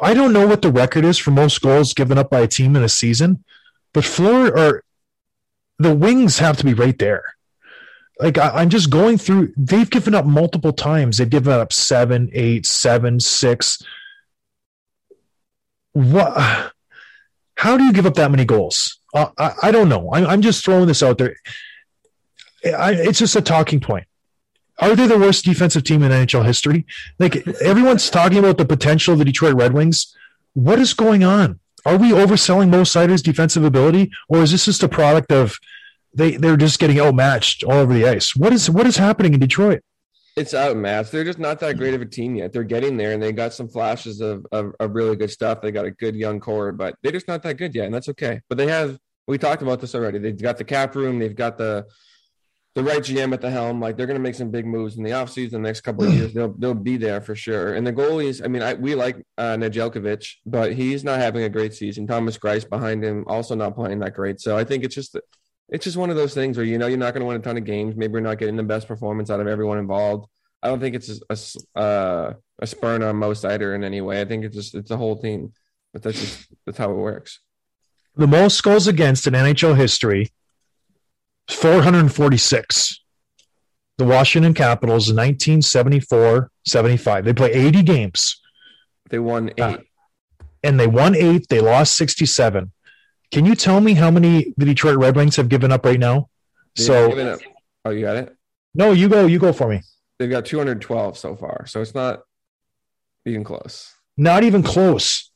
I 0.02 0.14
don't 0.14 0.34
know 0.34 0.48
what 0.48 0.62
the 0.64 0.72
record 0.72 1.06
is 1.06 1.18
for 1.18 1.32
most 1.32 1.62
goals 1.62 1.94
given 1.94 2.18
up 2.18 2.30
by 2.30 2.42
a 2.42 2.48
team 2.48 2.76
in 2.76 2.84
a 2.84 2.90
season, 2.90 3.44
but 3.94 4.04
Florida 4.04 4.60
or 4.60 4.84
the 5.78 5.96
wings 5.96 6.40
have 6.40 6.58
to 6.58 6.66
be 6.66 6.74
right 6.74 6.98
there. 6.98 7.36
Like 8.20 8.38
I, 8.38 8.50
I'm 8.50 8.70
just 8.70 8.90
going 8.90 9.18
through. 9.18 9.54
They've 9.58 9.90
given 9.90 10.16
up 10.16 10.26
multiple 10.26 10.74
times. 10.74 11.18
They've 11.18 11.30
given 11.30 11.54
up 11.54 11.72
seven, 11.72 12.30
eight, 12.34 12.66
seven, 12.66 13.20
six. 13.20 13.82
What? 15.94 16.74
How 17.56 17.78
do 17.78 17.84
you 17.84 17.94
give 17.94 18.06
up 18.06 18.16
that 18.16 18.32
many 18.32 18.46
goals? 18.46 19.00
Uh, 19.14 19.28
I, 19.38 19.54
I 19.64 19.72
don't 19.72 19.90
know. 19.90 20.12
I'm, 20.14 20.26
I'm 20.26 20.42
just 20.42 20.64
throwing 20.64 20.88
this 20.88 21.04
out 21.04 21.18
there. 21.18 21.36
I, 22.66 22.94
it's 22.94 23.20
just 23.20 23.36
a 23.36 23.42
talking 23.42 23.80
point. 23.80 24.06
Are 24.82 24.96
they 24.96 25.06
the 25.06 25.20
worst 25.20 25.46
defensive 25.46 25.84
team 25.84 26.02
in 26.02 26.12
NHL 26.12 26.44
history? 26.44 26.86
Like 27.20 27.48
everyone's 27.62 28.10
talking 28.10 28.40
about 28.40 28.58
the 28.58 28.66
potential 28.66 29.14
of 29.14 29.20
the 29.20 29.26
Detroit 29.26 29.54
Red 29.54 29.74
Wings. 29.74 30.16
What 30.54 30.80
is 30.80 30.94
going 30.96 31.24
on? 31.24 31.60
Are 31.86 31.98
we 31.98 32.10
overselling 32.10 32.70
Mo 32.70 32.82
Seider's 32.82 33.22
defensive 33.22 33.64
ability, 33.64 34.12
or 34.28 34.42
is 34.42 34.52
this 34.52 34.66
just 34.66 34.84
a 34.84 34.90
product 34.90 35.32
of 35.32 35.58
they 36.14 36.36
they're 36.36 36.58
just 36.58 36.80
getting 36.80 37.00
outmatched 37.00 37.64
all 37.64 37.74
over 37.74 37.94
the 37.94 38.08
ice? 38.08 38.36
What 38.36 38.54
is 38.54 38.70
what 38.70 38.86
is 38.88 38.98
happening 38.98 39.34
in 39.34 39.40
Detroit? 39.40 39.82
It's 40.36 40.54
outmatched. 40.54 41.12
They're 41.12 41.24
just 41.24 41.40
not 41.40 41.60
that 41.60 41.78
great 41.78 41.94
of 41.94 42.02
a 42.02 42.06
team 42.06 42.36
yet. 42.36 42.54
They're 42.54 42.64
getting 42.64 42.98
there, 42.98 43.14
and 43.14 43.22
they 43.22 43.32
got 43.32 43.54
some 43.54 43.68
flashes 43.68 44.22
of, 44.22 44.46
of, 44.52 44.74
of 44.80 44.96
really 44.96 45.16
good 45.18 45.30
stuff. 45.30 45.62
They 45.62 45.72
got 45.72 45.86
a 45.86 45.92
good 45.92 46.16
young 46.16 46.40
core, 46.40 46.72
but 46.72 46.96
they're 47.04 47.12
just 47.12 47.28
not 47.28 47.44
that 47.44 47.58
good 47.58 47.76
yet, 47.76 47.86
and 47.86 47.94
that's 47.94 48.10
okay. 48.10 48.42
But 48.48 48.58
they 48.58 48.68
have. 48.68 48.98
We 49.28 49.38
talked 49.38 49.62
about 49.62 49.80
this 49.80 49.94
already. 49.94 50.20
They've 50.20 50.42
got 50.42 50.58
the 50.58 50.64
cap 50.64 50.96
room. 50.96 51.20
They've 51.20 51.36
got 51.36 51.58
the 51.58 51.86
the 52.74 52.84
right 52.84 53.02
GM 53.02 53.34
at 53.34 53.42
the 53.42 53.50
helm. 53.50 53.82
Like 53.82 53.98
they're 53.98 54.06
going 54.06 54.20
to 54.20 54.24
make 54.24 54.36
some 54.36 54.50
big 54.50 54.66
moves 54.66 54.98
in 54.98 55.04
the 55.04 55.12
offseason. 55.12 55.52
The 55.52 55.60
next 55.60 55.82
couple 55.82 56.06
of 56.06 56.14
years, 56.14 56.34
they'll 56.34 56.54
they'll 56.54 56.74
be 56.74 56.98
there 56.98 57.22
for 57.22 57.36
sure. 57.36 57.74
And 57.74 57.86
the 57.86 57.94
goalies. 57.94 58.44
I 58.44 58.48
mean, 58.48 58.62
I, 58.62 58.76
we 58.76 58.96
like 58.96 59.18
uh, 59.38 59.56
Nedeljkovic, 59.58 60.28
but 60.46 60.74
he's 60.74 61.04
not 61.04 61.20
having 61.20 61.44
a 61.44 61.50
great 61.50 61.74
season. 61.74 62.08
Thomas 62.08 62.38
Greiss 62.38 62.70
behind 62.70 63.04
him 63.04 63.26
also 63.28 63.56
not 63.56 63.76
playing 63.76 64.00
that 64.00 64.14
great. 64.14 64.40
So 64.40 64.58
I 64.58 64.64
think 64.64 64.84
it's 64.84 64.96
just 64.96 65.18
it's 65.70 65.84
just 65.84 65.98
one 65.98 66.10
of 66.10 66.16
those 66.16 66.34
things 66.34 66.58
where 66.58 66.66
you 66.66 66.78
know 66.78 66.88
you're 66.88 66.98
not 66.98 67.14
going 67.14 67.22
to 67.22 67.28
win 67.28 67.38
a 67.38 67.40
ton 67.40 67.58
of 67.58 67.66
games. 67.66 67.96
Maybe 67.96 68.14
you're 68.14 68.22
not 68.22 68.38
getting 68.38 68.56
the 68.56 68.64
best 68.64 68.88
performance 68.88 69.30
out 69.30 69.40
of 69.40 69.48
everyone 69.48 69.78
involved. 69.78 70.28
I 70.64 70.68
don't 70.68 70.80
think 70.80 70.96
it's 70.96 71.22
a 71.30 71.38
a, 71.76 71.80
uh, 71.80 72.34
a 72.60 72.68
spurn 72.68 73.04
on 73.04 73.18
Mo 73.18 73.32
Seider 73.32 73.76
in 73.76 73.84
any 73.84 74.00
way. 74.00 74.22
I 74.22 74.26
think 74.26 74.46
it's 74.46 74.56
just 74.56 74.76
it's 74.76 74.92
a 74.92 74.98
whole 74.98 75.20
team, 75.20 75.54
but 75.92 76.04
that's 76.04 76.20
just 76.20 76.48
that's 76.66 76.78
how 76.78 76.92
it 76.92 76.96
works. 76.96 77.40
The 78.16 78.28
most 78.28 78.62
goals 78.62 78.88
against 78.88 79.26
in 79.28 79.34
NHL 79.34 79.78
history, 79.78 80.32
446. 81.50 83.00
The 83.98 84.06
Washington 84.06 84.54
Capitals 84.54 85.10
in 85.10 85.16
1974 85.16 86.50
75. 86.66 87.26
They 87.26 87.34
play 87.34 87.52
80 87.52 87.84
games 87.84 88.42
They 89.10 89.20
won 89.20 89.50
eight. 89.50 89.60
Uh, 89.62 89.78
and 90.64 90.80
they 90.80 90.88
won 90.88 91.16
eight. 91.16 91.48
They 91.50 91.60
lost 91.60 91.96
67. 91.96 92.72
Can 93.32 93.46
you 93.46 93.56
tell 93.56 93.80
me 93.82 93.94
how 93.94 94.12
many 94.12 94.54
the 94.58 94.66
Detroit 94.66 94.98
Red 94.98 95.16
Wings 95.16 95.36
have 95.36 95.50
given 95.50 95.72
up 95.72 95.86
right 95.86 96.00
now? 96.00 96.30
They've 96.76 96.86
So, 96.86 97.12
up- 97.34 97.40
oh, 97.86 97.90
you 97.92 98.02
got 98.02 98.18
it. 98.18 98.36
no, 98.74 98.92
you 98.92 99.10
go, 99.10 99.26
you 99.26 99.40
go 99.40 99.54
for 99.54 99.68
me. 99.70 99.82
They've 100.20 100.30
got 100.30 100.46
212 100.46 101.18
so 101.18 101.36
far, 101.36 101.66
so 101.66 101.82
it's 101.82 101.96
not 101.96 102.22
even 103.26 103.44
close. 103.44 103.92
Not 104.18 104.44
even 104.44 104.62
close. 104.62 105.31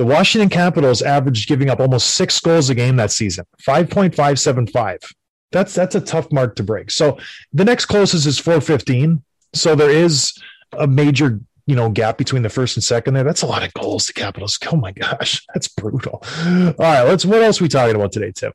The 0.00 0.06
Washington 0.06 0.48
Capitals 0.48 1.02
averaged 1.02 1.46
giving 1.46 1.68
up 1.68 1.78
almost 1.78 2.14
six 2.14 2.40
goals 2.40 2.70
a 2.70 2.74
game 2.74 2.96
that 2.96 3.10
season, 3.10 3.44
5.575. 3.68 4.96
That's 5.52 5.74
that's 5.74 5.94
a 5.94 6.00
tough 6.00 6.32
mark 6.32 6.56
to 6.56 6.62
break. 6.62 6.90
So 6.90 7.18
the 7.52 7.66
next 7.66 7.84
closest 7.84 8.26
is 8.26 8.38
415. 8.38 9.22
So 9.52 9.74
there 9.74 9.90
is 9.90 10.32
a 10.72 10.86
major, 10.86 11.38
you 11.66 11.76
know, 11.76 11.90
gap 11.90 12.16
between 12.16 12.42
the 12.42 12.48
first 12.48 12.78
and 12.78 12.82
second 12.82 13.12
there. 13.12 13.24
That's 13.24 13.42
a 13.42 13.46
lot 13.46 13.62
of 13.62 13.74
goals, 13.74 14.06
the 14.06 14.14
Capitals. 14.14 14.58
Oh 14.72 14.76
my 14.76 14.92
gosh, 14.92 15.44
that's 15.52 15.68
brutal. 15.68 16.22
All 16.46 16.72
right, 16.78 17.02
let's 17.02 17.26
what 17.26 17.42
else 17.42 17.60
we 17.60 17.68
talking 17.68 17.94
about 17.94 18.12
today, 18.12 18.32
Tim? 18.32 18.54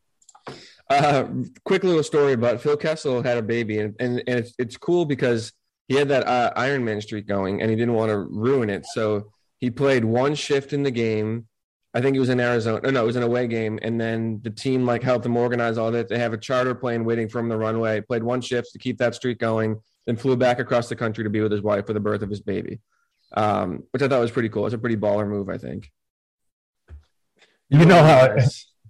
Uh, 0.90 1.26
quick 1.64 1.84
little 1.84 2.02
story 2.02 2.34
about 2.34 2.60
Phil 2.60 2.76
Kessel 2.76 3.22
had 3.22 3.38
a 3.38 3.44
baby, 3.44 3.78
and 3.78 3.96
and, 4.00 4.24
and 4.26 4.40
it's 4.40 4.56
it's 4.58 4.78
cool 4.78 5.06
because 5.06 5.54
he 5.90 5.94
had 5.94 6.08
that 6.08 6.26
uh, 6.26 6.54
Iron 6.56 6.84
Man 6.84 7.02
streak 7.02 7.28
going, 7.28 7.62
and 7.62 7.70
he 7.70 7.76
didn't 7.76 7.94
want 7.94 8.10
to 8.10 8.18
ruin 8.18 8.72
it, 8.72 8.88
so 8.88 9.32
he 9.66 9.72
played 9.72 10.06
one 10.06 10.36
shift 10.36 10.74
in 10.74 10.84
the 10.84 10.92
game. 10.92 11.48
I 11.96 12.00
think 12.00 12.16
it 12.16 12.20
was 12.20 12.30
in 12.30 12.40
Arizona. 12.40 12.82
No, 12.84 12.92
no, 12.92 13.02
it 13.02 13.08
was 13.08 13.16
an 13.16 13.24
away 13.24 13.48
game, 13.48 13.80
and 13.82 14.00
then 14.00 14.40
the 14.44 14.52
team 14.52 14.86
like 14.86 15.02
helped 15.02 15.26
him 15.26 15.36
organize 15.36 15.80
all 15.80 15.90
that. 15.90 16.08
They 16.08 16.20
have 16.20 16.34
a 16.34 16.38
charter 16.38 16.76
plane 16.76 17.04
waiting 17.04 17.28
for 17.28 17.40
him 17.40 17.50
the 17.50 17.58
runway. 17.58 18.00
Played 18.02 18.22
one 18.22 18.42
shift 18.42 18.74
to 18.74 18.78
keep 18.78 19.00
that 19.00 19.16
streak 19.16 19.40
going, 19.40 19.82
then 20.06 20.18
flew 20.18 20.36
back 20.36 20.60
across 20.60 20.88
the 20.88 20.96
country 20.96 21.24
to 21.24 21.32
be 21.32 21.42
with 21.42 21.52
his 21.52 21.64
wife 21.64 21.88
for 21.88 21.94
the 21.94 22.00
birth 22.00 22.22
of 22.22 22.30
his 22.30 22.42
baby, 22.42 22.80
um, 23.36 23.82
which 23.90 24.04
I 24.04 24.08
thought 24.08 24.20
was 24.20 24.30
pretty 24.30 24.50
cool. 24.50 24.68
It's 24.68 24.76
a 24.76 24.78
pretty 24.78 24.98
baller 24.98 25.28
move, 25.28 25.50
I 25.50 25.58
think. 25.58 25.92
You 27.70 27.88
know 27.88 28.04
how 28.04 28.38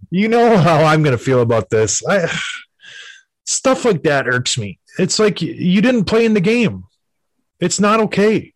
you 0.10 0.28
know 0.28 0.58
how 0.58 0.84
I'm 0.84 1.04
going 1.04 1.18
to 1.18 1.24
feel 1.24 1.40
about 1.40 1.70
this. 1.70 2.06
I, 2.06 2.30
stuff 3.46 3.86
like 3.86 4.04
that 4.04 4.28
irks 4.28 4.58
me. 4.58 4.78
It's 5.00 5.20
like 5.20 5.42
you 5.42 5.82
didn't 5.82 6.04
play 6.04 6.26
in 6.26 6.34
the 6.34 6.42
game. 6.42 6.84
It's 7.62 7.80
not 7.80 8.02
okay. 8.02 8.55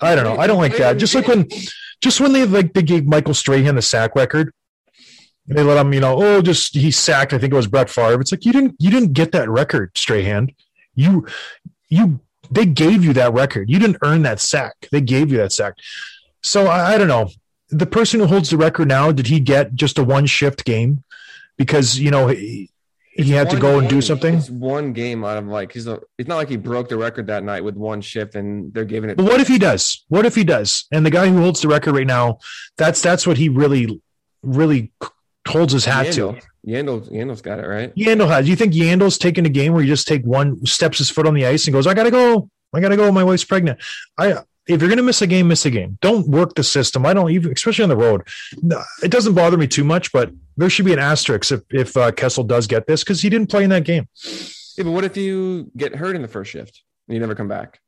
I 0.00 0.14
don't 0.14 0.24
know. 0.24 0.36
I 0.36 0.46
don't 0.46 0.58
like 0.58 0.76
that. 0.76 0.98
Just 0.98 1.14
like 1.14 1.26
when, 1.26 1.48
just 2.00 2.20
when 2.20 2.32
they 2.32 2.44
like 2.44 2.74
they 2.74 2.82
gave 2.82 3.06
Michael 3.06 3.34
Strahan 3.34 3.74
the 3.74 3.82
sack 3.82 4.14
record, 4.14 4.52
they 5.46 5.62
let 5.62 5.78
him, 5.78 5.92
you 5.94 6.00
know, 6.00 6.22
oh, 6.22 6.42
just 6.42 6.74
he 6.74 6.90
sacked. 6.90 7.32
I 7.32 7.38
think 7.38 7.52
it 7.52 7.56
was 7.56 7.66
Brett 7.66 7.88
Favre. 7.88 8.20
It's 8.20 8.32
like 8.32 8.44
you 8.44 8.52
didn't, 8.52 8.74
you 8.78 8.90
didn't 8.90 9.12
get 9.12 9.32
that 9.32 9.48
record, 9.48 9.96
Strahan. 9.96 10.50
You, 10.94 11.26
you, 11.88 12.20
they 12.50 12.66
gave 12.66 13.04
you 13.04 13.12
that 13.14 13.32
record. 13.32 13.70
You 13.70 13.78
didn't 13.78 13.98
earn 14.02 14.22
that 14.22 14.40
sack. 14.40 14.88
They 14.90 15.00
gave 15.00 15.30
you 15.30 15.38
that 15.38 15.52
sack. 15.52 15.74
So 16.42 16.66
I, 16.66 16.94
I 16.94 16.98
don't 16.98 17.08
know. 17.08 17.30
The 17.68 17.86
person 17.86 18.20
who 18.20 18.26
holds 18.26 18.50
the 18.50 18.56
record 18.56 18.88
now, 18.88 19.12
did 19.12 19.26
he 19.26 19.40
get 19.40 19.74
just 19.74 19.98
a 19.98 20.04
one 20.04 20.26
shift 20.26 20.64
game? 20.64 21.02
Because 21.56 21.98
you 21.98 22.10
know 22.10 22.28
he 23.16 23.30
had 23.32 23.50
to 23.50 23.58
go 23.58 23.78
and 23.78 23.88
do 23.88 24.00
something. 24.00 24.34
It's 24.34 24.50
one 24.50 24.92
game 24.92 25.24
out 25.24 25.38
of 25.38 25.46
like 25.46 25.72
he's 25.72 25.86
a, 25.86 26.00
it's 26.18 26.28
not 26.28 26.36
like 26.36 26.48
he 26.48 26.56
broke 26.56 26.88
the 26.88 26.96
record 26.96 27.26
that 27.28 27.44
night 27.44 27.64
with 27.64 27.74
one 27.74 28.00
shift 28.00 28.34
and 28.34 28.72
they're 28.72 28.84
giving 28.84 29.10
it 29.10 29.16
But 29.16 29.24
what 29.24 29.40
if 29.40 29.48
he 29.48 29.58
does? 29.58 30.04
What 30.08 30.26
if 30.26 30.34
he 30.34 30.44
does? 30.44 30.86
And 30.92 31.04
the 31.04 31.10
guy 31.10 31.28
who 31.28 31.38
holds 31.38 31.60
the 31.60 31.68
record 31.68 31.94
right 31.94 32.06
now, 32.06 32.38
that's 32.76 33.00
that's 33.02 33.26
what 33.26 33.38
he 33.38 33.48
really, 33.48 34.00
really 34.42 34.92
holds 35.48 35.72
his 35.72 35.84
hat 35.84 36.12
to. 36.12 36.20
Yandle. 36.20 36.42
Yandle, 36.66 37.12
Yandle's 37.12 37.42
got 37.42 37.60
it 37.60 37.66
right. 37.66 37.94
Yandle 37.94 38.28
has. 38.28 38.48
You 38.48 38.56
think 38.56 38.72
Yandle's 38.72 39.18
taking 39.18 39.46
a 39.46 39.50
game 39.50 39.72
where 39.72 39.82
you 39.82 39.88
just 39.88 40.08
take 40.08 40.24
one, 40.24 40.64
steps 40.66 40.98
his 40.98 41.10
foot 41.10 41.26
on 41.26 41.34
the 41.34 41.46
ice 41.46 41.66
and 41.66 41.72
goes, 41.72 41.86
"I 41.86 41.94
gotta 41.94 42.10
go, 42.10 42.50
I 42.74 42.80
gotta 42.80 42.96
go. 42.96 43.12
My 43.12 43.22
wife's 43.22 43.44
pregnant." 43.44 43.80
I 44.18 44.38
if 44.68 44.80
you're 44.80 44.90
gonna 44.90 45.02
miss 45.02 45.22
a 45.22 45.26
game, 45.26 45.48
miss 45.48 45.64
a 45.64 45.70
game. 45.70 45.98
Don't 46.00 46.28
work 46.28 46.54
the 46.54 46.64
system. 46.64 47.06
I 47.06 47.14
don't 47.14 47.30
even, 47.30 47.52
especially 47.52 47.84
on 47.84 47.88
the 47.88 47.96
road. 47.96 48.26
It 49.02 49.10
doesn't 49.10 49.34
bother 49.34 49.56
me 49.56 49.66
too 49.66 49.84
much, 49.84 50.12
but 50.12 50.30
there 50.56 50.68
should 50.68 50.84
be 50.84 50.92
an 50.92 50.98
asterisk 50.98 51.52
if 51.52 51.62
if 51.70 51.96
uh, 51.96 52.12
Kessel 52.12 52.44
does 52.44 52.66
get 52.66 52.86
this 52.86 53.04
because 53.04 53.20
he 53.20 53.28
didn't 53.28 53.50
play 53.50 53.64
in 53.64 53.70
that 53.70 53.84
game. 53.84 54.08
Yeah, 54.76 54.84
but 54.84 54.90
what 54.90 55.04
if 55.04 55.16
you 55.16 55.70
get 55.76 55.94
hurt 55.94 56.16
in 56.16 56.22
the 56.22 56.28
first 56.28 56.50
shift 56.50 56.82
and 57.08 57.14
you 57.14 57.20
never 57.20 57.34
come 57.34 57.48
back? 57.48 57.80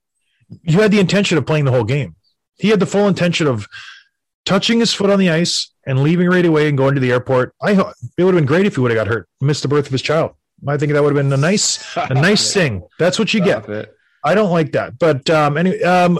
You 0.63 0.81
had 0.81 0.91
the 0.91 1.01
intention 1.01 1.37
of 1.37 1.47
playing 1.47 1.65
the 1.65 1.73
whole 1.73 1.85
game. 1.85 2.17
He 2.59 2.69
had 2.69 2.81
the 2.81 2.87
full 2.87 3.07
intention 3.07 3.47
of 3.47 3.69
touching 4.45 4.81
his 4.81 4.95
foot 4.95 5.11
on 5.11 5.19
the 5.19 5.31
ice 5.31 5.71
and 5.87 6.03
leaving 6.03 6.29
right 6.29 6.45
away 6.45 6.69
and 6.69 6.79
going 6.79 6.95
to 6.95 7.01
the 7.01 7.13
airport. 7.13 7.55
I 7.61 7.73
it 7.73 8.25
would 8.25 8.35
have 8.35 8.41
been 8.41 8.47
great 8.47 8.67
if 8.67 8.77
he 8.77 8.81
would 8.81 8.91
have 8.91 8.99
got 8.99 9.07
hurt, 9.07 9.29
missed 9.41 9.63
the 9.63 9.69
birth 9.69 9.87
of 9.87 9.93
his 9.93 10.03
child. 10.03 10.33
I 10.67 10.77
think 10.77 10.93
that 10.93 11.03
would 11.03 11.15
have 11.15 11.23
been 11.23 11.33
a 11.33 11.37
nice 11.37 11.85
a 11.97 12.15
nice 12.15 12.53
thing. 12.55 12.83
That's 12.99 13.19
what 13.19 13.33
you 13.35 13.43
get. 13.43 13.69
It. 13.69 13.95
I 14.25 14.35
don't 14.35 14.51
like 14.51 14.73
that. 14.73 14.99
But 14.99 15.29
um, 15.31 15.57
anyway, 15.57 15.83
um, 15.83 16.19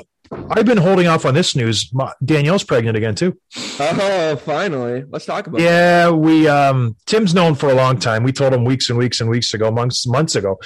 I've 0.51 0.67
been 0.67 0.79
holding 0.79 1.07
off 1.07 1.25
on 1.25 1.35
this 1.35 1.55
news. 1.57 1.91
Danielle's 2.25 2.65
pregnant 2.65 2.97
again 2.97 3.15
too. 3.15 3.39
Oh, 3.81 4.37
finally. 4.45 5.05
Let's 5.09 5.25
talk 5.27 5.47
about 5.47 5.61
it. 5.61 5.65
Yeah, 5.65 6.11
we 6.11 6.49
um, 6.49 6.97
Tim's 7.07 7.35
known 7.35 7.55
for 7.55 7.69
a 7.71 7.75
long 7.75 7.99
time. 7.99 8.23
We 8.25 8.33
told 8.33 8.53
him 8.53 8.65
weeks 8.65 8.89
and 8.91 8.99
weeks 8.99 9.21
and 9.21 9.29
weeks 9.31 9.55
ago, 9.55 9.71
months 9.71 10.07
months 10.07 10.35
ago. 10.37 10.59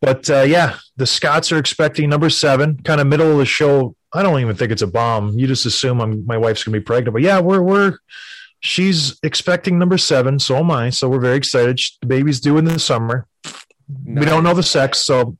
But 0.00 0.28
uh, 0.30 0.42
yeah, 0.42 0.76
the 0.96 1.06
Scotts 1.06 1.52
are 1.52 1.58
expecting 1.58 2.08
number 2.08 2.30
seven, 2.30 2.80
kind 2.84 3.00
of 3.00 3.06
middle 3.06 3.30
of 3.32 3.38
the 3.38 3.44
show. 3.44 3.94
I 4.12 4.22
don't 4.22 4.40
even 4.40 4.56
think 4.56 4.72
it's 4.72 4.82
a 4.82 4.86
bomb. 4.86 5.38
You 5.38 5.46
just 5.46 5.66
assume 5.66 6.00
I'm, 6.00 6.26
my 6.26 6.36
wife's 6.36 6.64
gonna 6.64 6.78
be 6.78 6.82
pregnant. 6.84 7.12
But 7.14 7.22
yeah, 7.22 7.38
we're 7.40 7.62
we're 7.62 7.98
she's 8.60 9.18
expecting 9.22 9.78
number 9.78 9.98
seven. 9.98 10.38
So 10.38 10.56
am 10.56 10.70
I. 10.70 10.90
So 10.90 11.08
we're 11.08 11.20
very 11.20 11.36
excited. 11.36 11.78
She- 11.80 11.96
The 12.00 12.06
baby's 12.06 12.40
due 12.40 12.58
in 12.58 12.64
the 12.64 12.78
summer. 12.78 13.26
We 14.04 14.24
don't 14.24 14.44
know 14.44 14.54
the 14.54 14.62
sex, 14.62 14.98
so 15.00 15.36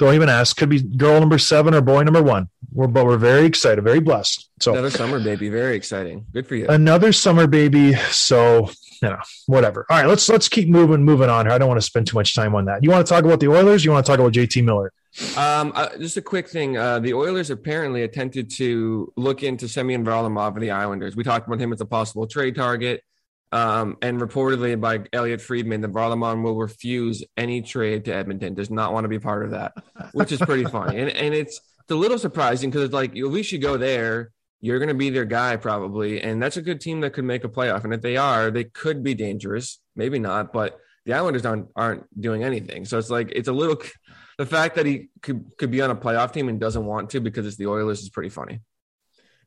don't 0.00 0.14
even 0.14 0.28
ask. 0.28 0.56
Could 0.56 0.68
be 0.68 0.82
girl 0.82 1.20
number 1.20 1.38
seven 1.38 1.72
or 1.72 1.80
boy 1.80 2.02
number 2.02 2.22
one. 2.22 2.48
We're 2.74 2.86
but 2.86 3.04
we're 3.04 3.16
very 3.18 3.44
excited, 3.46 3.82
very 3.84 4.00
blessed. 4.00 4.48
So 4.60 4.72
Another 4.72 4.90
summer 4.90 5.20
baby. 5.20 5.48
Very 5.48 5.76
exciting. 5.76 6.26
Good 6.32 6.46
for 6.46 6.56
you. 6.56 6.66
another 6.68 7.12
summer 7.12 7.46
baby. 7.46 7.94
So 8.10 8.70
you 9.02 9.08
know, 9.08 9.18
whatever. 9.46 9.84
All 9.90 9.98
right, 9.98 10.06
let's 10.06 10.28
let's 10.28 10.48
keep 10.48 10.68
moving 10.68 11.04
moving 11.04 11.28
on 11.28 11.46
here. 11.46 11.54
I 11.54 11.58
don't 11.58 11.68
want 11.68 11.80
to 11.80 11.86
spend 11.86 12.06
too 12.06 12.16
much 12.16 12.34
time 12.34 12.54
on 12.54 12.64
that. 12.66 12.82
You 12.82 12.90
want 12.90 13.06
to 13.06 13.12
talk 13.12 13.24
about 13.24 13.40
the 13.40 13.48
Oilers? 13.48 13.84
You 13.84 13.90
want 13.90 14.06
to 14.06 14.10
talk 14.10 14.20
about 14.20 14.32
JT 14.32 14.64
Miller? 14.64 14.92
Um, 15.36 15.72
uh, 15.74 15.88
just 15.98 16.16
a 16.16 16.22
quick 16.22 16.48
thing. 16.48 16.78
Uh, 16.78 16.98
the 16.98 17.12
Oilers 17.12 17.50
apparently 17.50 18.02
attempted 18.02 18.50
to 18.52 19.12
look 19.16 19.42
into 19.42 19.68
Semyon 19.68 20.04
Varlamov 20.04 20.54
and 20.54 20.62
the 20.62 20.70
Islanders. 20.70 21.14
We 21.16 21.24
talked 21.24 21.46
about 21.46 21.60
him 21.60 21.72
as 21.72 21.80
a 21.80 21.86
possible 21.86 22.26
trade 22.26 22.54
target. 22.54 23.02
Um, 23.50 23.98
and 24.00 24.18
reportedly 24.18 24.80
by 24.80 25.00
Elliot 25.12 25.42
Friedman, 25.42 25.82
the 25.82 25.88
Varlamov 25.88 26.42
will 26.42 26.56
refuse 26.56 27.22
any 27.36 27.60
trade 27.60 28.06
to 28.06 28.14
Edmonton. 28.14 28.54
Does 28.54 28.70
not 28.70 28.94
want 28.94 29.04
to 29.04 29.08
be 29.08 29.18
part 29.18 29.44
of 29.44 29.50
that, 29.50 29.74
which 30.12 30.32
is 30.32 30.38
pretty 30.38 30.64
funny. 30.64 30.98
And 30.98 31.10
and 31.10 31.34
it's 31.34 31.60
it's 31.82 31.90
a 31.90 31.96
little 31.96 32.18
surprising 32.18 32.70
because 32.70 32.84
it's 32.84 32.94
like 32.94 33.10
at 33.10 33.24
least 33.24 33.52
you 33.52 33.58
go 33.58 33.76
there, 33.76 34.32
you're 34.60 34.78
going 34.78 34.88
to 34.88 34.94
be 34.94 35.10
their 35.10 35.24
guy 35.24 35.56
probably, 35.56 36.22
and 36.22 36.42
that's 36.42 36.56
a 36.56 36.62
good 36.62 36.80
team 36.80 37.00
that 37.00 37.12
could 37.12 37.24
make 37.24 37.44
a 37.44 37.48
playoff. 37.48 37.84
And 37.84 37.92
if 37.92 38.00
they 38.00 38.16
are, 38.16 38.50
they 38.50 38.64
could 38.64 39.02
be 39.02 39.14
dangerous. 39.14 39.80
Maybe 39.96 40.18
not, 40.18 40.52
but 40.52 40.78
the 41.04 41.14
Islanders 41.14 41.44
aren't 41.44 41.68
aren't 41.74 42.20
doing 42.20 42.44
anything. 42.44 42.84
So 42.84 42.98
it's 42.98 43.10
like 43.10 43.32
it's 43.32 43.48
a 43.48 43.52
little 43.52 43.76
the 44.38 44.46
fact 44.46 44.76
that 44.76 44.86
he 44.86 45.08
could 45.20 45.44
could 45.58 45.70
be 45.70 45.82
on 45.82 45.90
a 45.90 45.96
playoff 45.96 46.32
team 46.32 46.48
and 46.48 46.60
doesn't 46.60 46.84
want 46.84 47.10
to 47.10 47.20
because 47.20 47.46
it's 47.46 47.56
the 47.56 47.66
Oilers 47.66 48.00
is 48.00 48.08
pretty 48.08 48.30
funny. 48.30 48.60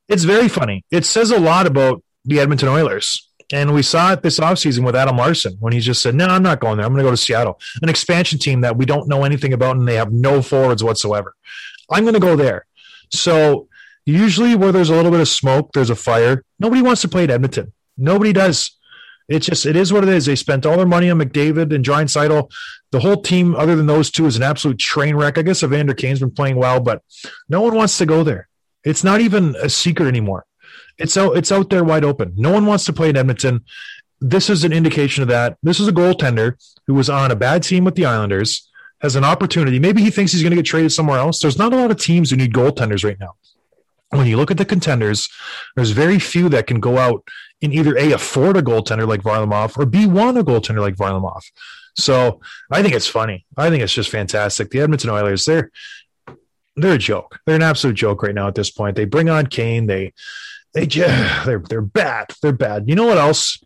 It's 0.07 0.23
very 0.23 0.47
funny. 0.47 0.83
It 0.91 1.05
says 1.05 1.31
a 1.31 1.39
lot 1.39 1.65
about 1.65 2.03
the 2.25 2.39
Edmonton 2.39 2.69
Oilers. 2.69 3.29
And 3.53 3.75
we 3.75 3.83
saw 3.83 4.11
it 4.11 4.23
this 4.23 4.39
offseason 4.39 4.83
with 4.83 4.95
Adam 4.95 5.17
Larsson 5.17 5.55
when 5.59 5.71
he 5.71 5.79
just 5.79 6.01
said, 6.01 6.15
No, 6.15 6.25
I'm 6.25 6.41
not 6.41 6.59
going 6.59 6.77
there. 6.77 6.85
I'm 6.85 6.93
going 6.93 7.03
to 7.03 7.07
go 7.07 7.11
to 7.11 7.17
Seattle, 7.17 7.59
an 7.81 7.89
expansion 7.89 8.39
team 8.39 8.61
that 8.61 8.75
we 8.75 8.85
don't 8.85 9.07
know 9.07 9.23
anything 9.23 9.53
about 9.53 9.77
and 9.77 9.87
they 9.87 9.95
have 9.95 10.11
no 10.11 10.41
forwards 10.41 10.83
whatsoever. 10.83 11.35
I'm 11.89 12.03
going 12.03 12.13
to 12.13 12.19
go 12.19 12.35
there. 12.35 12.65
So, 13.11 13.67
usually 14.05 14.55
where 14.55 14.71
there's 14.71 14.89
a 14.89 14.95
little 14.95 15.11
bit 15.11 15.19
of 15.19 15.27
smoke, 15.27 15.71
there's 15.73 15.89
a 15.89 15.95
fire. 15.95 16.43
Nobody 16.59 16.81
wants 16.81 17.01
to 17.01 17.07
play 17.07 17.23
at 17.23 17.31
Edmonton. 17.31 17.73
Nobody 17.97 18.33
does. 18.33 18.77
It's 19.27 19.47
just, 19.47 19.65
it 19.65 19.75
is 19.75 19.91
what 19.91 20.03
it 20.03 20.09
is. 20.09 20.25
They 20.25 20.35
spent 20.35 20.65
all 20.65 20.77
their 20.77 20.85
money 20.85 21.09
on 21.09 21.19
McDavid 21.19 21.73
and 21.73 21.83
Draisaitl. 21.83 22.51
The 22.91 22.99
whole 22.99 23.21
team, 23.21 23.55
other 23.55 23.75
than 23.75 23.87
those 23.87 24.11
two, 24.11 24.27
is 24.27 24.37
an 24.37 24.43
absolute 24.43 24.77
train 24.77 25.15
wreck. 25.15 25.37
I 25.37 25.41
guess 25.41 25.63
Evander 25.63 25.95
Kane's 25.95 26.19
been 26.19 26.31
playing 26.31 26.57
well, 26.57 26.79
but 26.79 27.01
no 27.49 27.61
one 27.61 27.75
wants 27.75 27.97
to 27.97 28.05
go 28.05 28.23
there. 28.23 28.47
It's 28.83 29.03
not 29.03 29.21
even 29.21 29.55
a 29.55 29.69
secret 29.69 30.07
anymore. 30.07 30.45
It's 30.97 31.17
out, 31.17 31.35
it's 31.35 31.51
out 31.51 31.69
there 31.69 31.83
wide 31.83 32.05
open. 32.05 32.33
No 32.35 32.51
one 32.51 32.65
wants 32.65 32.85
to 32.85 32.93
play 32.93 33.09
in 33.09 33.17
Edmonton. 33.17 33.65
This 34.21 34.49
is 34.49 34.63
an 34.63 34.71
indication 34.71 35.23
of 35.23 35.29
that. 35.29 35.57
This 35.63 35.79
is 35.79 35.87
a 35.87 35.91
goaltender 35.91 36.53
who 36.87 36.93
was 36.93 37.09
on 37.09 37.31
a 37.31 37.35
bad 37.35 37.63
team 37.63 37.83
with 37.83 37.95
the 37.95 38.05
Islanders, 38.05 38.69
has 39.05 39.15
an 39.15 39.23
opportunity. 39.23 39.79
Maybe 39.79 40.01
he 40.01 40.09
thinks 40.09 40.31
he's 40.31 40.41
going 40.41 40.51
to 40.51 40.57
get 40.57 40.65
traded 40.65 40.91
somewhere 40.91 41.19
else. 41.19 41.39
There's 41.39 41.57
not 41.57 41.73
a 41.73 41.75
lot 41.75 41.91
of 41.91 41.97
teams 41.97 42.29
who 42.29 42.35
need 42.35 42.53
goaltenders 42.53 43.05
right 43.05 43.19
now. 43.19 43.35
When 44.09 44.25
you 44.25 44.37
look 44.37 44.51
at 44.51 44.57
the 44.57 44.65
contenders, 44.65 45.29
there's 45.75 45.91
very 45.91 46.19
few 46.19 46.49
that 46.49 46.67
can 46.67 46.79
go 46.79 46.97
out 46.97 47.27
and 47.61 47.73
either 47.73 47.95
A, 47.97 48.11
afford 48.11 48.57
a 48.57 48.61
goaltender 48.61 49.07
like 49.07 49.21
Varlamov 49.21 49.77
or 49.77 49.85
B, 49.85 50.05
want 50.07 50.37
a 50.37 50.43
goaltender 50.43 50.79
like 50.79 50.95
Varlamov. 50.95 51.41
So 51.95 52.41
I 52.71 52.81
think 52.81 52.95
it's 52.95 53.07
funny. 53.07 53.45
I 53.55 53.69
think 53.69 53.83
it's 53.83 53.93
just 53.93 54.09
fantastic. 54.09 54.69
The 54.69 54.81
Edmonton 54.81 55.09
Oilers, 55.09 55.45
they're 55.45 55.71
they're 56.75 56.95
a 56.95 56.97
joke. 56.97 57.39
They're 57.45 57.55
an 57.55 57.61
absolute 57.61 57.95
joke 57.95 58.21
right 58.23 58.35
now 58.35 58.47
at 58.47 58.55
this 58.55 58.69
point. 58.69 58.95
They 58.95 59.05
bring 59.05 59.29
on 59.29 59.47
Kane. 59.47 59.85
They 59.85 60.13
they 60.73 60.87
just 60.87 61.45
they're 61.45 61.59
they're 61.59 61.81
bad. 61.81 62.33
They're 62.41 62.51
bad. 62.51 62.89
You 62.89 62.95
know 62.95 63.05
what 63.05 63.17
else 63.17 63.63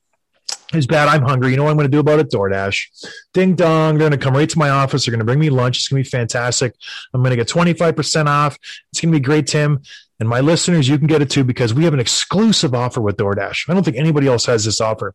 is 0.74 0.88
bad? 0.88 1.08
I'm 1.08 1.24
hungry. 1.24 1.52
You 1.52 1.58
know 1.58 1.64
what 1.64 1.72
I'm 1.72 1.78
going 1.78 1.88
to 1.88 1.92
do 1.92 2.00
about 2.00 2.20
it? 2.20 2.30
DoorDash. 2.30 3.08
Ding 3.34 3.56
dong. 3.56 3.98
They're 3.98 4.10
going 4.10 4.20
to 4.20 4.24
come 4.24 4.36
right 4.36 4.50
to 4.50 4.60
my 4.60 4.70
office. 4.70 5.06
They're 5.06 5.12
going 5.12 5.20
to 5.20 5.26
bring 5.26 5.40
me 5.40 5.50
lunch. 5.50 5.78
It's 5.78 5.88
going 5.88 6.04
to 6.04 6.08
be 6.08 6.12
fantastic. 6.12 6.76
I'm 7.14 7.22
going 7.22 7.32
to 7.32 7.36
get 7.36 7.48
25% 7.48 8.28
off. 8.28 8.58
It's 8.92 9.02
going 9.02 9.12
to 9.12 9.20
be 9.20 9.24
great, 9.24 9.48
Tim. 9.48 9.82
And 10.20 10.28
my 10.28 10.42
listeners, 10.42 10.88
you 10.88 10.98
can 10.98 11.08
get 11.08 11.22
it 11.22 11.30
too 11.30 11.44
because 11.44 11.74
we 11.74 11.86
have 11.86 11.94
an 11.94 12.00
exclusive 12.00 12.76
offer 12.76 13.02
with 13.02 13.18
DoorDash. 13.18 13.70
I 13.70 13.74
don't 13.74 13.84
think 13.84 13.98
anybody 13.98 14.28
else 14.28 14.46
has 14.46 14.66
this 14.66 14.82
offer. 14.82 15.14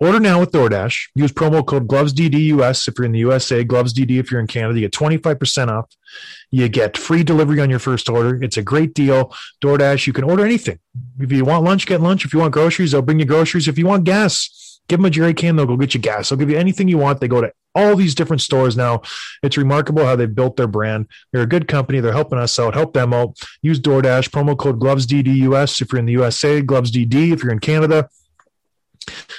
Order 0.00 0.18
now 0.18 0.40
with 0.40 0.50
DoorDash. 0.50 1.10
Use 1.14 1.30
promo 1.30 1.64
code 1.64 1.86
GlovesDDUS 1.86 2.88
if 2.88 2.98
you're 2.98 3.04
in 3.04 3.12
the 3.12 3.20
USA, 3.20 3.64
GlovesDD 3.64 4.18
if 4.18 4.32
you're 4.32 4.40
in 4.40 4.48
Canada. 4.48 4.80
You 4.80 4.88
get 4.88 4.92
25% 4.92 5.68
off. 5.68 5.94
You 6.50 6.68
get 6.68 6.96
free 6.96 7.22
delivery 7.22 7.60
on 7.60 7.70
your 7.70 7.78
first 7.78 8.08
order. 8.08 8.42
It's 8.42 8.56
a 8.56 8.62
great 8.62 8.94
deal. 8.94 9.32
DoorDash, 9.62 10.08
you 10.08 10.12
can 10.12 10.24
order 10.24 10.44
anything. 10.44 10.80
If 11.20 11.30
you 11.30 11.44
want 11.44 11.62
lunch, 11.62 11.86
get 11.86 12.00
lunch. 12.00 12.24
If 12.24 12.32
you 12.32 12.40
want 12.40 12.52
groceries, 12.52 12.90
they'll 12.90 13.02
bring 13.02 13.20
you 13.20 13.26
groceries. 13.26 13.68
If 13.68 13.78
you 13.78 13.86
want 13.86 14.02
gas, 14.02 14.71
give 14.88 14.98
them 14.98 15.06
a 15.06 15.10
jerry 15.10 15.34
can. 15.34 15.56
They'll 15.56 15.66
go 15.66 15.76
get 15.76 15.94
you 15.94 16.00
gas. 16.00 16.28
They'll 16.28 16.38
give 16.38 16.50
you 16.50 16.58
anything 16.58 16.88
you 16.88 16.98
want. 16.98 17.20
They 17.20 17.28
go 17.28 17.40
to 17.40 17.52
all 17.74 17.96
these 17.96 18.14
different 18.14 18.42
stores 18.42 18.76
now. 18.76 19.02
It's 19.42 19.56
remarkable 19.56 20.04
how 20.04 20.16
they've 20.16 20.34
built 20.34 20.56
their 20.56 20.66
brand. 20.66 21.06
They're 21.32 21.42
a 21.42 21.46
good 21.46 21.68
company. 21.68 22.00
They're 22.00 22.12
helping 22.12 22.38
us 22.38 22.58
out. 22.58 22.74
Help 22.74 22.92
them 22.92 23.14
out. 23.14 23.38
Use 23.62 23.80
DoorDash. 23.80 24.30
Promo 24.30 24.56
code 24.56 24.80
GlovesDDUS 24.80 25.80
if 25.80 25.92
you're 25.92 26.00
in 26.00 26.06
the 26.06 26.12
USA, 26.12 26.62
GlovesDD 26.62 27.32
if 27.32 27.42
you're 27.42 27.52
in 27.52 27.60
Canada. 27.60 28.08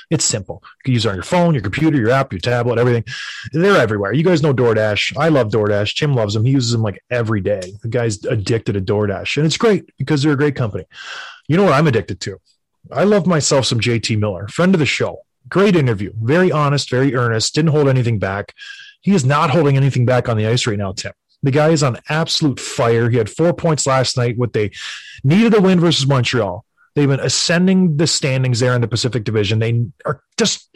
It's 0.09 0.25
simple. 0.25 0.61
You 0.63 0.83
can 0.83 0.93
use 0.93 1.05
it 1.05 1.09
on 1.09 1.15
your 1.15 1.23
phone, 1.23 1.53
your 1.53 1.63
computer, 1.63 1.97
your 1.97 2.11
app, 2.11 2.33
your 2.33 2.39
tablet, 2.39 2.79
everything. 2.79 3.05
They're 3.51 3.77
everywhere. 3.77 4.13
You 4.13 4.23
guys 4.23 4.43
know 4.43 4.53
DoorDash. 4.53 5.17
I 5.17 5.29
love 5.29 5.49
DoorDash. 5.49 5.95
Tim 5.95 6.13
loves 6.13 6.33
them. 6.33 6.45
He 6.45 6.51
uses 6.51 6.71
them 6.71 6.81
like 6.81 7.01
every 7.09 7.41
day. 7.41 7.61
The 7.81 7.87
guy's 7.87 8.23
addicted 8.25 8.73
to 8.73 8.81
DoorDash, 8.81 9.37
and 9.37 9.45
it's 9.45 9.57
great 9.57 9.89
because 9.97 10.21
they're 10.21 10.33
a 10.33 10.37
great 10.37 10.55
company. 10.55 10.85
You 11.47 11.57
know 11.57 11.63
what 11.63 11.73
I'm 11.73 11.87
addicted 11.87 12.19
to? 12.21 12.39
I 12.91 13.05
love 13.05 13.25
myself 13.25 13.65
some 13.65 13.79
JT 13.79 14.19
Miller, 14.19 14.47
friend 14.47 14.75
of 14.75 14.79
the 14.79 14.85
show. 14.85 15.19
Great 15.49 15.75
interview. 15.75 16.13
Very 16.21 16.51
honest, 16.51 16.89
very 16.89 17.15
earnest. 17.15 17.53
Didn't 17.55 17.71
hold 17.71 17.87
anything 17.87 18.19
back. 18.19 18.53
He 19.01 19.13
is 19.13 19.25
not 19.25 19.49
holding 19.49 19.75
anything 19.77 20.05
back 20.05 20.29
on 20.29 20.37
the 20.37 20.47
ice 20.47 20.65
right 20.65 20.77
now, 20.77 20.93
Tim. 20.93 21.13
The 21.41 21.51
guy 21.51 21.69
is 21.69 21.83
on 21.83 21.99
absolute 22.09 22.59
fire. 22.59 23.09
He 23.09 23.17
had 23.17 23.29
four 23.29 23.53
points 23.53 23.85
last 23.85 24.15
night. 24.15 24.37
What 24.37 24.53
they 24.53 24.71
needed 25.23 25.53
a 25.53 25.61
win 25.61 25.79
versus 25.79 26.07
Montreal. 26.07 26.63
They've 26.95 27.07
been 27.07 27.19
ascending 27.19 27.97
the 27.97 28.07
standings 28.07 28.59
there 28.59 28.73
in 28.75 28.81
the 28.81 28.87
Pacific 28.87 29.23
Division. 29.23 29.59
They 29.59 29.85
are 30.05 30.21
just 30.37 30.69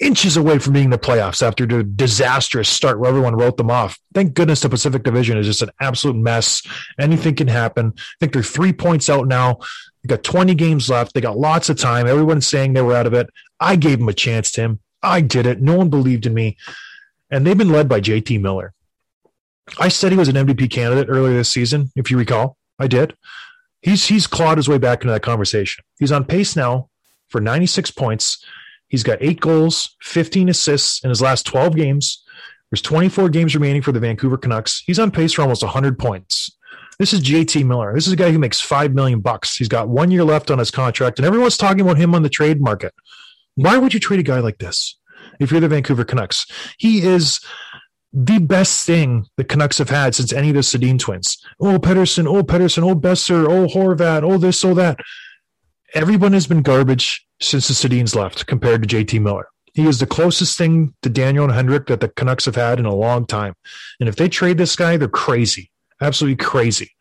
inches 0.00 0.36
away 0.36 0.58
from 0.58 0.72
being 0.72 0.86
in 0.86 0.90
the 0.90 0.98
playoffs 0.98 1.40
after 1.40 1.66
the 1.66 1.84
disastrous 1.84 2.68
start 2.68 2.98
where 2.98 3.08
everyone 3.08 3.36
wrote 3.36 3.56
them 3.56 3.70
off. 3.70 3.98
Thank 4.12 4.34
goodness 4.34 4.60
the 4.60 4.68
Pacific 4.68 5.04
Division 5.04 5.38
is 5.38 5.46
just 5.46 5.62
an 5.62 5.70
absolute 5.80 6.16
mess. 6.16 6.62
Anything 6.98 7.36
can 7.36 7.48
happen. 7.48 7.92
I 7.96 8.00
think 8.20 8.32
they're 8.32 8.42
three 8.42 8.72
points 8.72 9.08
out 9.08 9.28
now. 9.28 9.58
They 10.02 10.08
got 10.08 10.24
20 10.24 10.54
games 10.54 10.90
left. 10.90 11.14
They 11.14 11.20
got 11.20 11.38
lots 11.38 11.68
of 11.68 11.78
time. 11.78 12.06
Everyone's 12.06 12.46
saying 12.46 12.72
they 12.72 12.82
were 12.82 12.96
out 12.96 13.06
of 13.06 13.14
it. 13.14 13.30
I 13.60 13.76
gave 13.76 13.98
them 13.98 14.08
a 14.08 14.14
chance, 14.14 14.50
Tim. 14.50 14.80
I 15.02 15.20
did 15.20 15.46
it. 15.46 15.60
No 15.60 15.76
one 15.76 15.90
believed 15.90 16.26
in 16.26 16.34
me. 16.34 16.56
And 17.30 17.46
they've 17.46 17.58
been 17.58 17.72
led 17.72 17.88
by 17.88 18.00
JT 18.00 18.40
Miller. 18.40 18.72
I 19.78 19.88
said 19.88 20.12
he 20.12 20.18
was 20.18 20.28
an 20.28 20.36
MVP 20.36 20.70
candidate 20.70 21.08
earlier 21.08 21.34
this 21.34 21.48
season, 21.48 21.90
if 21.96 22.10
you 22.10 22.18
recall. 22.18 22.56
I 22.78 22.86
did. 22.86 23.16
He's 23.80 24.06
he's 24.06 24.26
clawed 24.26 24.58
his 24.58 24.68
way 24.68 24.78
back 24.78 25.02
into 25.02 25.12
that 25.12 25.22
conversation. 25.22 25.84
He's 25.98 26.12
on 26.12 26.24
pace 26.24 26.56
now 26.56 26.88
for 27.28 27.40
96 27.40 27.90
points. 27.92 28.44
He's 28.88 29.02
got 29.02 29.18
eight 29.20 29.40
goals, 29.40 29.96
15 30.02 30.48
assists 30.48 31.02
in 31.02 31.10
his 31.10 31.22
last 31.22 31.46
12 31.46 31.76
games. 31.76 32.22
There's 32.70 32.82
24 32.82 33.28
games 33.28 33.54
remaining 33.54 33.82
for 33.82 33.92
the 33.92 34.00
Vancouver 34.00 34.36
Canucks. 34.36 34.82
He's 34.86 34.98
on 34.98 35.10
pace 35.10 35.32
for 35.32 35.42
almost 35.42 35.62
100 35.62 35.98
points. 35.98 36.50
This 36.98 37.12
is 37.12 37.22
JT 37.22 37.64
Miller. 37.66 37.92
This 37.94 38.06
is 38.06 38.12
a 38.12 38.16
guy 38.16 38.30
who 38.30 38.38
makes 38.38 38.60
five 38.60 38.94
million 38.94 39.20
bucks. 39.20 39.56
He's 39.56 39.68
got 39.68 39.88
one 39.88 40.10
year 40.10 40.24
left 40.24 40.50
on 40.50 40.58
his 40.58 40.70
contract, 40.70 41.18
and 41.18 41.26
everyone's 41.26 41.56
talking 41.56 41.80
about 41.80 41.96
him 41.96 42.14
on 42.14 42.22
the 42.22 42.28
trade 42.28 42.60
market. 42.60 42.94
Why 43.56 43.78
would 43.78 43.94
you 43.94 44.00
trade 44.00 44.20
a 44.20 44.24
guy 44.24 44.40
like 44.40 44.58
this 44.58 44.98
if 45.40 45.50
you're 45.50 45.60
the 45.60 45.68
Vancouver 45.68 46.04
Canucks? 46.04 46.46
He 46.78 47.02
is 47.02 47.40
the 48.12 48.38
best 48.38 48.86
thing 48.86 49.26
the 49.36 49.44
Canucks 49.44 49.78
have 49.78 49.90
had 49.90 50.14
since 50.14 50.32
any 50.32 50.50
of 50.50 50.54
the 50.54 50.60
Sedin 50.60 50.98
twins. 50.98 51.38
Oh, 51.60 51.78
Pettersson, 51.78 52.26
oh, 52.26 52.42
Pettersson, 52.42 52.88
oh, 52.88 52.94
Boeser, 52.94 53.46
oh, 53.48 53.66
Horvat, 53.66 54.22
oh, 54.22 54.38
this, 54.38 54.64
oh, 54.64 54.74
that. 54.74 54.98
Everyone 55.94 56.32
has 56.32 56.46
been 56.46 56.62
garbage 56.62 57.26
since 57.40 57.68
the 57.68 57.74
Sedins 57.74 58.14
left 58.14 58.46
compared 58.46 58.88
to 58.88 58.96
JT 58.96 59.20
Miller. 59.20 59.46
He 59.74 59.88
is 59.88 59.98
the 59.98 60.06
closest 60.06 60.56
thing 60.56 60.94
to 61.02 61.08
Daniel 61.08 61.44
and 61.44 61.52
Henrik 61.52 61.88
that 61.88 62.00
the 62.00 62.08
Canucks 62.08 62.44
have 62.44 62.54
had 62.54 62.78
in 62.78 62.86
a 62.86 62.94
long 62.94 63.26
time. 63.26 63.54
And 63.98 64.08
if 64.08 64.14
they 64.14 64.28
trade 64.28 64.58
this 64.58 64.76
guy, 64.76 64.96
they're 64.96 65.08
crazy. 65.08 65.70
Absolutely 66.00 66.36
crazy. 66.36 66.92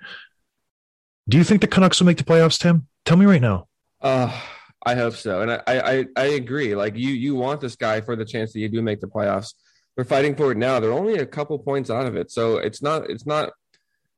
Do 1.30 1.38
you 1.38 1.44
think 1.44 1.62
the 1.62 1.68
Canucks 1.68 2.00
will 2.00 2.08
make 2.08 2.18
the 2.18 2.24
playoffs, 2.24 2.60
Tim? 2.60 2.88
Tell 3.06 3.18
me 3.18 3.28
right 3.28 3.42
now. 3.42 3.68
Uh, 4.02 4.36
I 4.86 4.96
hope 4.96 5.16
so, 5.16 5.42
and 5.42 5.52
I, 5.52 5.62
I 5.68 6.06
I 6.18 6.26
agree. 6.26 6.76
Like 6.76 6.98
you, 6.98 7.10
you 7.10 7.36
want 7.36 7.62
this 7.62 7.76
guy 7.76 8.02
for 8.02 8.16
the 8.16 8.26
chance 8.26 8.52
that 8.54 8.60
you 8.60 8.70
do 8.70 8.82
make 8.82 9.00
the 9.00 9.08
playoffs. 9.08 9.54
They're 9.96 10.04
fighting 10.04 10.36
for 10.36 10.52
it 10.52 10.58
now. 10.58 10.80
They're 10.80 10.92
only 10.92 11.16
a 11.16 11.26
couple 11.26 11.58
points 11.60 11.90
out 11.90 12.06
of 12.06 12.16
it, 12.16 12.32
so 12.32 12.58
it's 12.58 12.82
not 12.82 13.10
it's 13.10 13.26
not 13.26 13.54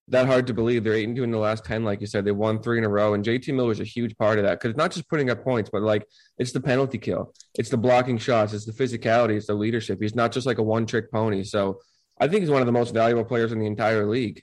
that 0.08 0.26
hard 0.26 0.48
to 0.48 0.54
believe. 0.54 0.84
They're 0.84 0.94
eight 0.94 1.08
and 1.08 1.16
two 1.16 1.24
in 1.24 1.32
the 1.32 1.38
last 1.38 1.66
ten, 1.66 1.84
like 1.84 2.02
you 2.02 2.08
said. 2.08 2.26
They 2.26 2.32
won 2.32 2.62
three 2.62 2.80
in 2.80 2.84
a 2.84 2.90
row, 2.90 3.14
and 3.14 3.24
JT 3.24 3.54
Miller 3.54 3.72
is 3.72 3.80
a 3.80 3.86
huge 3.86 4.18
part 4.18 4.40
of 4.40 4.46
that 4.46 4.60
because 4.60 4.72
it's 4.72 4.78
not 4.78 4.92
just 4.92 5.08
putting 5.08 5.30
up 5.30 5.44
points, 5.44 5.70
but 5.72 5.84
like 5.84 6.06
it's 6.40 6.52
the 6.52 6.62
penalty 6.62 6.98
kill, 6.98 7.34
it's 7.56 7.70
the 7.70 7.78
blocking 7.78 8.18
shots, 8.18 8.54
it's 8.54 8.66
the 8.66 8.72
physicality, 8.72 9.36
it's 9.36 9.48
the 9.48 9.54
leadership. 9.54 10.00
He's 10.02 10.16
not 10.16 10.32
just 10.32 10.48
like 10.48 10.58
a 10.58 10.64
one 10.64 10.88
trick 10.88 11.12
pony. 11.12 11.44
So 11.44 11.80
I 12.20 12.28
think 12.28 12.42
he's 12.42 12.50
one 12.50 12.62
of 12.62 12.66
the 12.66 12.72
most 12.72 12.94
valuable 12.94 13.26
players 13.26 13.52
in 13.52 13.60
the 13.60 13.68
entire 13.68 14.06
league. 14.06 14.42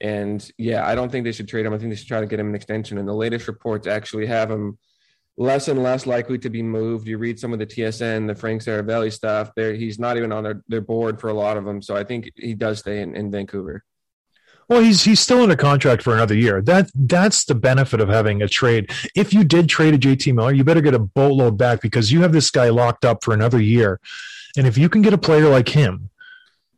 And 0.00 0.48
yeah, 0.58 0.86
I 0.86 0.94
don't 0.94 1.10
think 1.10 1.24
they 1.24 1.32
should 1.32 1.48
trade 1.48 1.64
him. 1.64 1.72
I 1.72 1.78
think 1.78 1.90
they 1.90 1.96
should 1.96 2.08
try 2.08 2.20
to 2.20 2.26
get 2.26 2.40
him 2.40 2.48
an 2.48 2.54
extension. 2.54 2.98
And 2.98 3.08
the 3.08 3.14
latest 3.14 3.48
reports 3.48 3.86
actually 3.86 4.26
have 4.26 4.50
him 4.50 4.78
less 5.36 5.68
and 5.68 5.82
less 5.82 6.06
likely 6.06 6.38
to 6.38 6.50
be 6.50 6.62
moved. 6.62 7.08
You 7.08 7.18
read 7.18 7.38
some 7.38 7.52
of 7.52 7.58
the 7.58 7.66
TSN, 7.66 8.26
the 8.26 8.34
Frank 8.34 8.62
Seravalli 8.62 9.12
stuff. 9.12 9.50
There, 9.56 9.74
he's 9.74 9.98
not 9.98 10.16
even 10.16 10.32
on 10.32 10.44
their, 10.44 10.62
their 10.68 10.80
board 10.80 11.20
for 11.20 11.28
a 11.28 11.34
lot 11.34 11.56
of 11.56 11.64
them. 11.64 11.82
So 11.82 11.96
I 11.96 12.04
think 12.04 12.30
he 12.36 12.54
does 12.54 12.78
stay 12.78 13.00
in, 13.02 13.16
in 13.16 13.30
Vancouver. 13.30 13.84
Well, 14.68 14.80
he's 14.80 15.04
he's 15.04 15.20
still 15.20 15.42
under 15.42 15.56
contract 15.56 16.02
for 16.02 16.14
another 16.14 16.34
year. 16.34 16.62
That 16.62 16.90
that's 16.94 17.44
the 17.44 17.54
benefit 17.54 18.00
of 18.00 18.08
having 18.08 18.40
a 18.40 18.48
trade. 18.48 18.90
If 19.14 19.34
you 19.34 19.44
did 19.44 19.68
trade 19.68 19.92
a 19.92 19.98
JT 19.98 20.32
Miller, 20.32 20.52
you 20.52 20.64
better 20.64 20.80
get 20.80 20.94
a 20.94 20.98
boatload 20.98 21.58
back 21.58 21.82
because 21.82 22.10
you 22.10 22.22
have 22.22 22.32
this 22.32 22.50
guy 22.50 22.70
locked 22.70 23.04
up 23.04 23.22
for 23.22 23.34
another 23.34 23.60
year. 23.60 24.00
And 24.56 24.66
if 24.66 24.78
you 24.78 24.88
can 24.88 25.02
get 25.02 25.12
a 25.12 25.18
player 25.18 25.48
like 25.50 25.68
him, 25.68 26.08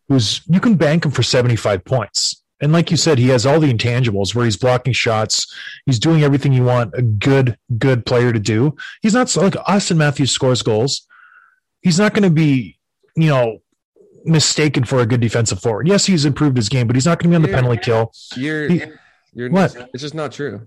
who's 0.09 0.41
you 0.49 0.59
can 0.59 0.75
bank 0.75 1.05
him 1.05 1.13
for 1.13 1.23
75 1.23 1.85
points. 1.85 2.43
And 2.61 2.73
like 2.73 2.91
you 2.91 2.97
said, 2.97 3.19
he 3.19 3.29
has 3.29 3.45
all 3.45 3.61
the 3.61 3.73
intangibles 3.73 4.35
where 4.35 4.45
he's 4.47 4.57
blocking 4.57 4.95
shots. 4.95 5.47
He's 5.85 5.99
doing 5.99 6.23
everything 6.23 6.53
you 6.55 6.65
want 6.65 6.95
a 6.95 7.03
good, 7.03 7.59
good 7.79 8.07
player 8.07 8.33
to 8.33 8.39
do. 8.39 8.75
He's 9.03 9.13
not 9.15 9.35
like 9.37 9.53
Auston 9.55 9.99
Matthews 9.99 10.31
scores 10.31 10.63
goals. 10.63 11.07
He's 11.83 11.99
not 11.99 12.15
going 12.15 12.23
to 12.23 12.31
be, 12.31 12.79
you 13.15 13.29
know, 13.29 13.59
mistaken 14.25 14.85
for 14.85 15.01
a 15.01 15.07
good 15.07 15.21
defensive 15.21 15.61
forward. 15.61 15.87
Yes, 15.87 16.07
he's 16.07 16.25
improved 16.25 16.57
his 16.57 16.69
game, 16.71 16.87
but 16.87 16.97
he's 16.97 17.05
not 17.07 17.19
going 17.19 17.31
to 17.31 17.39
be 17.39 17.45
on 17.45 17.49
the 17.51 17.55
penalty 17.55 17.79
kill. 17.83 18.11
You're, 18.37 18.69
He- 18.69 18.83
you're 19.35 19.51
What? 19.51 19.77
It's 19.93 20.03
just 20.03 20.15
not 20.15 20.33
true. 20.33 20.67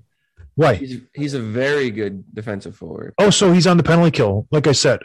Why? 0.55 0.75
He's, 0.75 1.01
he's 1.15 1.33
a 1.33 1.39
very 1.39 1.89
good 1.89 2.23
defensive 2.35 2.75
forward. 2.75 3.13
Oh, 3.17 3.31
so 3.31 3.51
he's 3.51 3.65
on 3.65 3.77
the 3.77 3.83
penalty 3.83 4.11
kill, 4.11 4.47
like 4.51 4.67
I 4.67 4.73
said. 4.73 4.99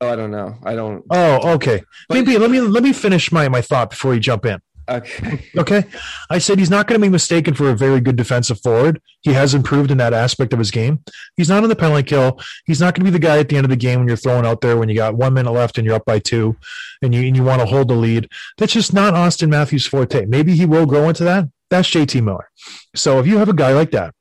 Oh, 0.00 0.08
I 0.08 0.16
don't 0.16 0.30
know. 0.30 0.56
I 0.64 0.74
don't. 0.76 1.04
Oh, 1.10 1.54
okay. 1.54 1.82
But- 2.08 2.14
Maybe 2.14 2.38
let 2.38 2.50
me 2.50 2.60
let 2.60 2.82
me 2.82 2.92
finish 2.92 3.32
my 3.32 3.48
my 3.48 3.60
thought 3.60 3.90
before 3.90 4.14
you 4.14 4.20
jump 4.20 4.46
in. 4.46 4.60
Okay. 4.90 5.40
Okay. 5.56 5.84
I 6.30 6.38
said 6.38 6.58
he's 6.58 6.70
not 6.70 6.88
going 6.88 7.00
to 7.00 7.06
be 7.06 7.10
mistaken 7.10 7.54
for 7.54 7.70
a 7.70 7.76
very 7.76 8.00
good 8.00 8.16
defensive 8.16 8.60
forward. 8.60 9.00
He 9.20 9.32
has 9.32 9.54
improved 9.54 9.92
in 9.92 9.98
that 9.98 10.12
aspect 10.12 10.52
of 10.52 10.58
his 10.58 10.72
game. 10.72 11.04
He's 11.36 11.48
not 11.48 11.62
on 11.62 11.68
the 11.68 11.76
penalty 11.76 12.02
kill. 12.02 12.40
He's 12.66 12.80
not 12.80 12.94
going 12.94 13.04
to 13.04 13.10
be 13.10 13.16
the 13.16 13.24
guy 13.24 13.38
at 13.38 13.48
the 13.48 13.56
end 13.56 13.64
of 13.64 13.70
the 13.70 13.76
game 13.76 14.00
when 14.00 14.08
you're 14.08 14.16
throwing 14.16 14.44
out 14.44 14.62
there 14.62 14.76
when 14.76 14.88
you 14.88 14.96
got 14.96 15.14
one 15.14 15.34
minute 15.34 15.52
left 15.52 15.78
and 15.78 15.86
you're 15.86 15.94
up 15.94 16.04
by 16.04 16.18
two 16.18 16.56
and 17.02 17.14
you, 17.14 17.22
and 17.22 17.36
you 17.36 17.44
want 17.44 17.60
to 17.60 17.66
hold 17.66 17.86
the 17.86 17.94
lead. 17.94 18.28
That's 18.58 18.72
just 18.72 18.92
not 18.92 19.14
Auston 19.14 19.48
Matthews' 19.50 19.86
forte. 19.86 20.26
Maybe 20.26 20.56
he 20.56 20.66
will 20.66 20.86
grow 20.86 21.08
into 21.08 21.22
that. 21.22 21.48
That's 21.68 21.88
JT 21.88 22.24
Miller. 22.24 22.50
So 22.96 23.20
if 23.20 23.26
you 23.28 23.38
have 23.38 23.48
a 23.48 23.54
guy 23.54 23.72
like 23.72 23.92
that, 23.92 24.12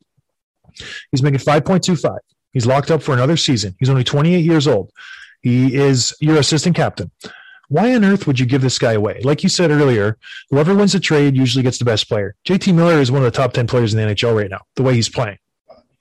he's 1.09 1.23
making 1.23 1.39
5.25. 1.39 2.17
He's 2.53 2.67
locked 2.67 2.91
up 2.91 3.01
for 3.01 3.13
another 3.13 3.37
season. 3.37 3.75
He's 3.79 3.89
only 3.89 4.03
28 4.03 4.39
years 4.39 4.67
old. 4.67 4.91
He 5.41 5.75
is 5.75 6.13
your 6.19 6.37
assistant 6.37 6.75
captain. 6.75 7.11
Why 7.69 7.93
on 7.93 8.03
earth 8.03 8.25
would 8.25 8.39
you 8.39 8.47
give 8.47 8.61
this 8.61 8.79
guy 8.79 8.93
away? 8.93 9.21
Like 9.23 9.43
you 9.43 9.49
said 9.49 9.69
earlier, 9.69 10.17
whoever 10.49 10.75
wins 10.75 10.93
the 10.93 10.99
trade 10.99 11.37
usually 11.37 11.63
gets 11.63 11.77
the 11.77 11.85
best 11.85 12.07
player. 12.07 12.35
JT 12.45 12.73
Miller 12.73 12.99
is 12.99 13.11
one 13.11 13.21
of 13.23 13.31
the 13.31 13.37
top 13.37 13.53
10 13.53 13.67
players 13.67 13.93
in 13.93 13.99
the 13.99 14.13
NHL 14.13 14.35
right 14.35 14.49
now, 14.49 14.61
the 14.75 14.81
way 14.81 14.95
he's 14.95 15.07
playing. 15.07 15.37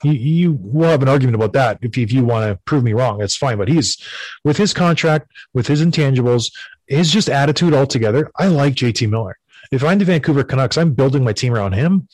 You, 0.02 0.12
you 0.12 0.52
will 0.52 0.88
have 0.88 1.02
an 1.02 1.08
argument 1.08 1.34
about 1.34 1.52
that 1.52 1.78
if, 1.82 1.98
if 1.98 2.10
you 2.10 2.24
want 2.24 2.50
to 2.50 2.58
prove 2.64 2.84
me 2.84 2.94
wrong. 2.94 3.18
That's 3.18 3.36
fine. 3.36 3.58
But 3.58 3.68
he's 3.68 3.98
with 4.44 4.56
his 4.56 4.72
contract, 4.72 5.30
with 5.52 5.66
his 5.66 5.84
intangibles, 5.84 6.52
his 6.86 7.12
just 7.12 7.28
attitude 7.28 7.74
altogether. 7.74 8.30
I 8.36 8.46
like 8.46 8.74
JT 8.74 9.10
Miller. 9.10 9.36
If 9.70 9.84
I'm 9.84 9.98
the 9.98 10.06
Vancouver 10.06 10.44
Canucks, 10.44 10.78
I'm 10.78 10.94
building 10.94 11.22
my 11.22 11.34
team 11.34 11.54
around 11.54 11.72
him. 11.72 12.08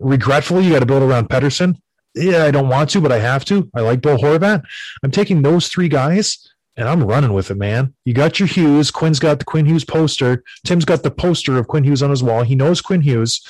Regretfully, 0.00 0.64
you 0.64 0.72
got 0.72 0.80
to 0.80 0.86
build 0.86 1.04
around 1.04 1.28
Pettersson. 1.28 1.80
Yeah, 2.16 2.44
I 2.44 2.50
don't 2.50 2.68
want 2.68 2.90
to, 2.90 3.00
but 3.00 3.12
I 3.12 3.20
have 3.20 3.44
to. 3.46 3.70
I 3.74 3.80
like 3.82 4.00
Bill 4.00 4.18
Horvat. 4.18 4.62
I'm 5.04 5.12
taking 5.12 5.42
those 5.42 5.68
three 5.68 5.88
guys 5.88 6.51
and 6.76 6.88
I'm 6.88 7.02
running 7.02 7.32
with 7.32 7.50
it, 7.50 7.56
man. 7.56 7.94
You 8.04 8.14
got 8.14 8.38
your 8.38 8.48
Hughes. 8.48 8.90
Quinn's 8.90 9.18
got 9.18 9.38
the 9.38 9.44
Quinn 9.44 9.66
Hughes 9.66 9.84
poster. 9.84 10.42
Tim's 10.64 10.84
got 10.84 11.02
the 11.02 11.10
poster 11.10 11.58
of 11.58 11.68
Quinn 11.68 11.84
Hughes 11.84 12.02
on 12.02 12.10
his 12.10 12.22
wall. 12.22 12.42
He 12.42 12.54
knows 12.54 12.80
Quinn 12.80 13.02
Hughes. 13.02 13.46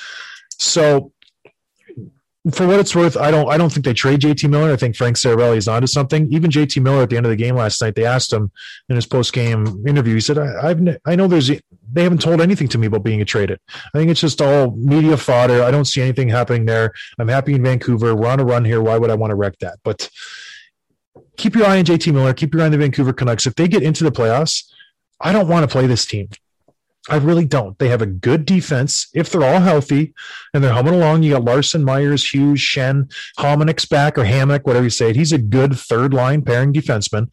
So 0.57 1.11
for 2.51 2.67
what 2.67 2.79
it's 2.79 2.93
worth, 2.93 3.15
I 3.15 3.31
don't 3.31 3.49
I 3.49 3.57
don't 3.57 3.71
think 3.71 3.85
they 3.85 3.93
trade 3.93 4.19
JT 4.19 4.49
Miller. 4.49 4.73
I 4.73 4.75
think 4.75 4.97
Frank 4.97 5.15
Seravalli 5.15 5.57
is 5.57 5.69
onto 5.69 5.87
something. 5.87 6.31
Even 6.31 6.51
JT 6.51 6.81
Miller 6.83 7.03
at 7.03 7.09
the 7.09 7.15
end 7.15 7.25
of 7.25 7.29
the 7.29 7.37
game 7.37 7.55
last 7.55 7.81
night, 7.81 7.95
they 7.95 8.05
asked 8.05 8.33
him 8.33 8.51
in 8.89 8.97
his 8.97 9.05
post 9.05 9.31
game 9.31 9.85
interview. 9.87 10.15
He 10.15 10.19
said, 10.19 10.37
I, 10.37 10.69
"I've 10.69 10.99
I 11.05 11.15
know 11.15 11.27
there's 11.27 11.47
they 11.47 12.03
haven't 12.03 12.21
told 12.21 12.41
anything 12.41 12.67
to 12.69 12.77
me 12.77 12.87
about 12.87 13.03
being 13.03 13.23
traded. 13.25 13.59
I 13.93 13.97
think 13.97 14.11
it's 14.11 14.19
just 14.19 14.41
all 14.41 14.71
media 14.71 15.15
fodder. 15.15 15.63
I 15.63 15.71
don't 15.71 15.85
see 15.85 16.01
anything 16.01 16.27
happening 16.27 16.65
there. 16.65 16.91
I'm 17.17 17.29
happy 17.29 17.53
in 17.53 17.63
Vancouver. 17.63 18.13
We're 18.13 18.27
on 18.27 18.41
a 18.41 18.45
run 18.45 18.65
here. 18.65 18.81
Why 18.81 18.97
would 18.97 19.09
I 19.09 19.15
want 19.15 19.31
to 19.31 19.35
wreck 19.35 19.57
that? 19.59 19.79
But 19.83 20.09
keep 21.37 21.55
your 21.55 21.65
eye 21.65 21.79
on 21.79 21.85
JT 21.85 22.13
Miller. 22.13 22.33
Keep 22.33 22.53
your 22.53 22.63
eye 22.63 22.65
on 22.65 22.71
the 22.71 22.77
Vancouver 22.77 23.13
Canucks. 23.13 23.45
If 23.45 23.55
they 23.55 23.67
get 23.67 23.83
into 23.83 24.03
the 24.03 24.11
playoffs, 24.11 24.63
I 25.19 25.31
don't 25.31 25.47
want 25.47 25.67
to 25.67 25.71
play 25.71 25.87
this 25.87 26.05
team. 26.05 26.29
I 27.09 27.17
really 27.17 27.45
don't. 27.45 27.77
They 27.79 27.89
have 27.89 28.01
a 28.01 28.05
good 28.05 28.45
defense 28.45 29.09
if 29.13 29.29
they're 29.29 29.43
all 29.43 29.59
healthy 29.59 30.13
and 30.53 30.63
they're 30.63 30.71
humming 30.71 30.93
along. 30.93 31.23
You 31.23 31.33
got 31.33 31.43
Larsson, 31.43 31.83
Myers, 31.83 32.33
Hughes, 32.33 32.59
Schenn, 32.59 33.11
Hominick's 33.37 33.85
back 33.85 34.17
or 34.17 34.23
Hammock, 34.23 34.65
whatever 34.65 34.85
you 34.85 34.89
say. 34.89 35.09
it. 35.09 35.17
He's 35.17 35.33
a 35.33 35.37
good 35.37 35.77
third 35.77 36.13
line 36.13 36.43
pairing 36.43 36.71
defenseman. 36.71 37.27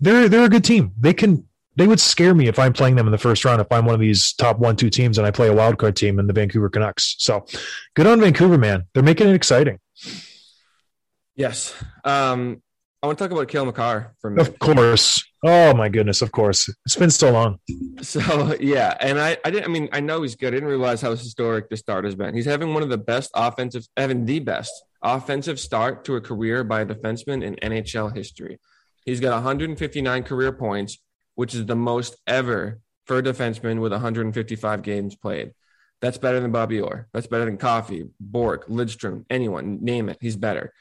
They're 0.00 0.28
they're 0.28 0.44
a 0.44 0.48
good 0.48 0.64
team. 0.64 0.92
They 0.98 1.12
can 1.12 1.46
they 1.76 1.86
would 1.86 2.00
scare 2.00 2.34
me 2.34 2.48
if 2.48 2.58
I'm 2.58 2.72
playing 2.72 2.96
them 2.96 3.06
in 3.06 3.12
the 3.12 3.18
first 3.18 3.44
round 3.44 3.60
if 3.60 3.70
I'm 3.70 3.84
one 3.84 3.94
of 3.94 4.00
these 4.00 4.32
top 4.32 4.58
one 4.58 4.76
two 4.76 4.90
teams 4.90 5.18
and 5.18 5.26
I 5.26 5.30
play 5.30 5.48
a 5.48 5.54
wild 5.54 5.78
card 5.78 5.94
team 5.94 6.18
in 6.18 6.26
the 6.26 6.32
Vancouver 6.32 6.70
Canucks. 6.70 7.16
So 7.18 7.44
good 7.94 8.06
on 8.06 8.20
Vancouver, 8.20 8.56
man. 8.56 8.84
They're 8.94 9.02
making 9.02 9.28
it 9.28 9.34
exciting. 9.34 9.78
Yes. 11.34 11.74
Um, 12.04 12.62
I 13.02 13.06
want 13.08 13.18
to 13.18 13.24
talk 13.24 13.32
about 13.32 13.48
Cale 13.48 13.64
Makar 13.64 14.14
for 14.20 14.28
a 14.28 14.30
minute. 14.30 14.48
Of 14.48 14.58
course. 14.60 15.24
Oh 15.44 15.74
my 15.74 15.88
goodness, 15.88 16.22
of 16.22 16.30
course. 16.30 16.72
It's 16.86 16.94
been 16.94 17.10
so 17.10 17.32
long. 17.32 17.58
So 18.00 18.54
yeah, 18.60 18.96
and 19.00 19.18
I, 19.20 19.36
I 19.44 19.50
didn't. 19.50 19.64
I 19.64 19.68
mean, 19.68 19.88
I 19.92 19.98
know 19.98 20.22
he's 20.22 20.36
good. 20.36 20.48
I 20.48 20.56
didn't 20.56 20.68
realize 20.68 21.00
how 21.00 21.10
historic 21.10 21.68
the 21.68 21.76
start 21.76 22.04
has 22.04 22.14
been. 22.14 22.34
He's 22.34 22.46
having 22.46 22.74
one 22.74 22.84
of 22.84 22.90
the 22.90 22.98
best 22.98 23.30
offensive, 23.34 23.86
having 23.96 24.24
the 24.24 24.38
best 24.38 24.72
offensive 25.02 25.58
start 25.58 26.04
to 26.04 26.14
a 26.14 26.20
career 26.20 26.62
by 26.62 26.82
a 26.82 26.86
defenseman 26.86 27.42
in 27.42 27.56
NHL 27.56 28.16
history. 28.16 28.60
He's 29.04 29.18
got 29.18 29.34
159 29.34 30.22
career 30.22 30.52
points, 30.52 30.98
which 31.34 31.54
is 31.54 31.66
the 31.66 31.74
most 31.74 32.16
ever 32.28 32.80
for 33.06 33.18
a 33.18 33.22
defenseman 33.22 33.80
with 33.80 33.90
155 33.90 34.82
games 34.82 35.16
played. 35.16 35.52
That's 36.00 36.18
better 36.18 36.38
than 36.38 36.52
Bobby 36.52 36.80
Orr. 36.80 37.08
That's 37.12 37.26
better 37.26 37.44
than 37.44 37.56
Coffey, 37.56 38.08
Bourque, 38.20 38.68
Lidstrom, 38.68 39.24
anyone, 39.28 39.78
name 39.82 40.08
it. 40.08 40.18
He's 40.20 40.36
better. 40.36 40.72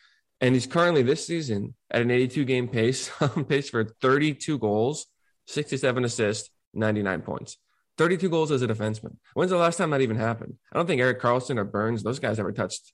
And 0.41 0.55
he's 0.55 0.65
currently 0.65 1.03
this 1.03 1.25
season 1.25 1.75
at 1.91 2.01
an 2.01 2.09
82 2.11 2.45
game 2.45 2.67
pace, 2.67 3.11
on 3.21 3.45
pace 3.49 3.69
for 3.69 3.85
32 4.01 4.57
goals, 4.57 5.05
67 5.47 6.03
assists, 6.03 6.49
99 6.73 7.21
points. 7.21 7.57
32 7.97 8.29
goals 8.29 8.51
as 8.51 8.61
a 8.63 8.67
defenseman. 8.67 9.17
When's 9.35 9.51
the 9.51 9.57
last 9.57 9.77
time 9.77 9.91
that 9.91 10.01
even 10.01 10.15
happened? 10.17 10.55
I 10.73 10.77
don't 10.77 10.87
think 10.87 10.99
Erik 11.01 11.21
Karlsson 11.21 11.57
or 11.57 11.63
Burns, 11.63 12.01
those 12.03 12.17
guys 12.19 12.39
ever 12.39 12.51
touched 12.51 12.91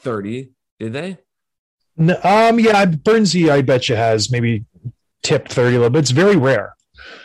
30, 0.00 0.50
did 0.78 0.92
they? 0.92 1.18
N- 1.98 2.10
Um, 2.22 2.60
yeah, 2.60 2.84
Burnsy, 2.86 3.50
I 3.50 3.62
bet 3.62 3.88
you 3.88 3.96
has 3.96 4.30
maybe 4.30 4.64
tipped 5.24 5.52
30 5.52 5.74
a 5.74 5.78
little 5.80 5.90
bit. 5.90 5.98
It's 6.00 6.10
very 6.12 6.36
rare. 6.36 6.76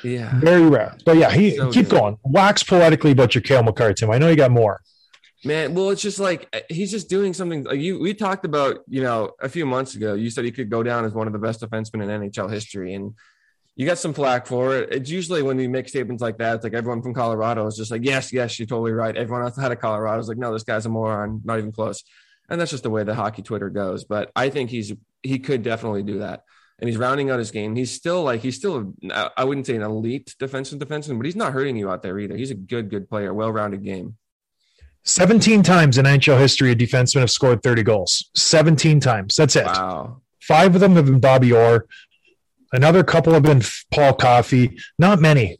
Yeah. 0.03 0.31
Very 0.39 0.67
rare. 0.67 0.95
But 1.05 1.17
yeah, 1.17 1.29
he 1.31 1.55
So 1.57 1.71
keep 1.71 1.89
good. 1.89 1.99
going. 1.99 2.17
Wax 2.23 2.63
poetically 2.63 3.11
about 3.11 3.35
your 3.35 3.41
Cale 3.43 3.61
Makar, 3.61 3.93
Tim. 3.93 4.09
I 4.09 4.17
know 4.17 4.29
you 4.29 4.35
got 4.35 4.49
more. 4.51 4.81
Man, 5.45 5.73
well, 5.73 5.89
it's 5.89 6.01
just 6.01 6.19
like 6.19 6.47
uh, 6.53 6.61
he's 6.69 6.91
just 6.91 7.09
doing 7.09 7.33
something. 7.33 7.63
Like 7.63 7.79
you, 7.79 7.99
we 7.99 8.13
talked 8.13 8.45
about, 8.45 8.79
you 8.87 9.03
know, 9.03 9.31
a 9.41 9.49
few 9.49 9.65
months 9.65 9.95
ago. 9.95 10.13
You 10.13 10.29
said 10.29 10.45
he 10.45 10.51
could 10.51 10.69
go 10.69 10.83
down 10.83 11.03
as 11.03 11.13
one 11.13 11.27
of 11.27 11.33
the 11.33 11.39
best 11.39 11.61
defensemen 11.61 12.03
in 12.03 12.31
NHL 12.31 12.49
history, 12.49 12.93
and 12.93 13.13
you 13.75 13.85
got 13.85 13.97
some 13.97 14.13
flack 14.13 14.47
for 14.47 14.77
it. 14.77 14.93
It's 14.93 15.09
usually 15.09 15.41
when 15.41 15.59
you 15.59 15.67
make 15.67 15.89
statements 15.89 16.21
like 16.21 16.37
that, 16.37 16.55
it's 16.55 16.63
like 16.63 16.73
everyone 16.73 17.01
from 17.01 17.13
Colorado 17.13 17.67
is 17.67 17.75
just 17.75 17.91
like, 17.91 18.05
"Yes, 18.05 18.31
yes, 18.31 18.57
you're 18.57 18.67
totally 18.67 18.93
right." 18.93 19.15
Everyone 19.15 19.45
outside 19.45 19.71
of 19.71 19.79
Colorado 19.79 20.21
is 20.21 20.29
like, 20.29 20.37
"No, 20.37 20.53
this 20.53 20.63
guy's 20.63 20.85
a 20.85 20.89
moron, 20.89 21.41
not 21.43 21.57
even 21.57 21.73
close." 21.73 22.03
And 22.49 22.59
that's 22.59 22.71
just 22.71 22.83
the 22.83 22.89
way 22.89 23.03
the 23.03 23.15
hockey 23.15 23.41
Twitter 23.41 23.69
goes. 23.69 24.05
But 24.05 24.31
I 24.35 24.49
think 24.49 24.69
he's 24.69 24.93
he 25.23 25.39
could 25.39 25.61
definitely 25.61 26.03
do 26.03 26.19
that, 26.19 26.43
and 26.79 26.87
he's 26.87 26.97
rounding 26.97 27.31
out 27.31 27.39
his 27.39 27.51
game. 27.51 27.75
He's 27.75 27.91
still 27.91 28.23
like 28.23 28.41
he's 28.41 28.55
still 28.55 28.93
I 29.11 29.29
I 29.35 29.43
wouldn't 29.43 29.67
say 29.67 29.75
an 29.75 29.81
elite 29.81 30.35
defensive 30.39 30.79
defenseman, 30.79 31.17
but 31.17 31.25
he's 31.25 31.35
not 31.35 31.51
hurting 31.51 31.75
you 31.75 31.89
out 31.89 32.01
there 32.01 32.17
either. 32.17 32.37
He's 32.37 32.51
a 32.51 32.55
good, 32.55 32.89
good 32.89 33.09
player, 33.09 33.33
well-rounded 33.33 33.83
game. 33.83 34.15
17 35.05 35.63
times 35.63 35.97
in 35.97 36.05
NHL 36.05 36.39
history, 36.39 36.71
a 36.71 36.75
defenseman 36.75 37.21
have 37.21 37.31
scored 37.31 37.61
30 37.61 37.83
goals. 37.83 38.29
17 38.35 38.99
times. 38.99 39.35
That's 39.35 39.55
it. 39.55 39.65
Wow. 39.65 40.21
Five 40.39 40.75
of 40.75 40.81
them 40.81 40.95
have 40.95 41.05
been 41.05 41.19
Bobby 41.19 41.51
Orr. 41.51 41.87
Another 42.71 43.03
couple 43.03 43.33
have 43.33 43.43
been 43.43 43.61
Paul 43.91 44.13
Coffey. 44.13 44.77
Not 44.97 45.19
many. 45.19 45.57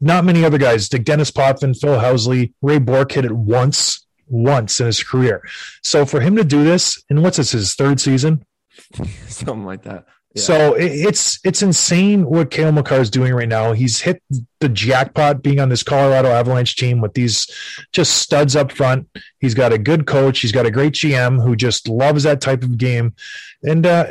Not 0.00 0.24
many 0.24 0.44
other 0.44 0.58
guys. 0.58 0.92
Like 0.92 1.04
Dennis 1.04 1.30
Potvin, 1.30 1.74
Phil 1.74 1.98
Housley, 1.98 2.52
Ray 2.60 2.78
Bourque 2.78 3.12
hit 3.12 3.24
it 3.24 3.32
once, 3.32 4.06
once 4.26 4.80
in 4.80 4.86
his 4.86 5.02
career. 5.02 5.42
So 5.82 6.04
for 6.04 6.20
him 6.20 6.36
to 6.36 6.44
do 6.44 6.64
this, 6.64 7.02
and 7.08 7.22
what's 7.22 7.36
this, 7.36 7.52
his 7.52 7.74
third 7.74 8.00
season? 8.00 8.44
something 9.28 9.64
like 9.64 9.82
that. 9.82 10.06
So 10.36 10.74
it, 10.74 10.92
it's 10.92 11.38
it's 11.44 11.62
insane 11.62 12.24
what 12.24 12.50
Cale 12.50 12.72
Makar 12.72 13.00
is 13.00 13.10
doing 13.10 13.34
right 13.34 13.48
now. 13.48 13.72
He's 13.72 14.00
hit 14.00 14.22
the 14.60 14.68
jackpot 14.68 15.42
being 15.42 15.60
on 15.60 15.68
this 15.68 15.82
Colorado 15.82 16.28
Avalanche 16.30 16.76
team 16.76 17.00
with 17.00 17.14
these 17.14 17.46
just 17.92 18.16
studs 18.18 18.56
up 18.56 18.72
front. 18.72 19.08
He's 19.40 19.54
got 19.54 19.72
a 19.72 19.78
good 19.78 20.06
coach. 20.06 20.40
He's 20.40 20.52
got 20.52 20.64
a 20.64 20.70
great 20.70 20.94
GM 20.94 21.42
who 21.42 21.54
just 21.54 21.88
loves 21.88 22.22
that 22.22 22.40
type 22.40 22.62
of 22.62 22.78
game, 22.78 23.14
and 23.62 23.84
uh, 23.84 24.06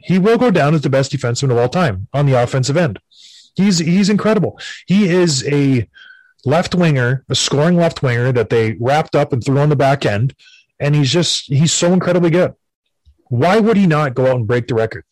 he 0.00 0.18
will 0.18 0.38
go 0.38 0.50
down 0.50 0.74
as 0.74 0.80
the 0.80 0.90
best 0.90 1.12
defenseman 1.12 1.50
of 1.50 1.58
all 1.58 1.68
time 1.68 2.08
on 2.14 2.26
the 2.26 2.40
offensive 2.42 2.76
end. 2.76 2.98
He's 3.54 3.78
he's 3.78 4.08
incredible. 4.08 4.58
He 4.86 5.08
is 5.08 5.46
a 5.46 5.86
left 6.46 6.74
winger, 6.74 7.24
a 7.28 7.34
scoring 7.34 7.76
left 7.76 8.02
winger 8.02 8.32
that 8.32 8.48
they 8.48 8.72
wrapped 8.80 9.14
up 9.14 9.32
and 9.32 9.44
threw 9.44 9.58
on 9.58 9.68
the 9.68 9.76
back 9.76 10.06
end, 10.06 10.34
and 10.80 10.94
he's 10.94 11.12
just 11.12 11.46
he's 11.46 11.72
so 11.72 11.92
incredibly 11.92 12.30
good. 12.30 12.54
Why 13.28 13.60
would 13.60 13.76
he 13.76 13.86
not 13.86 14.14
go 14.14 14.26
out 14.26 14.36
and 14.36 14.46
break 14.46 14.68
the 14.68 14.74
record? 14.74 15.04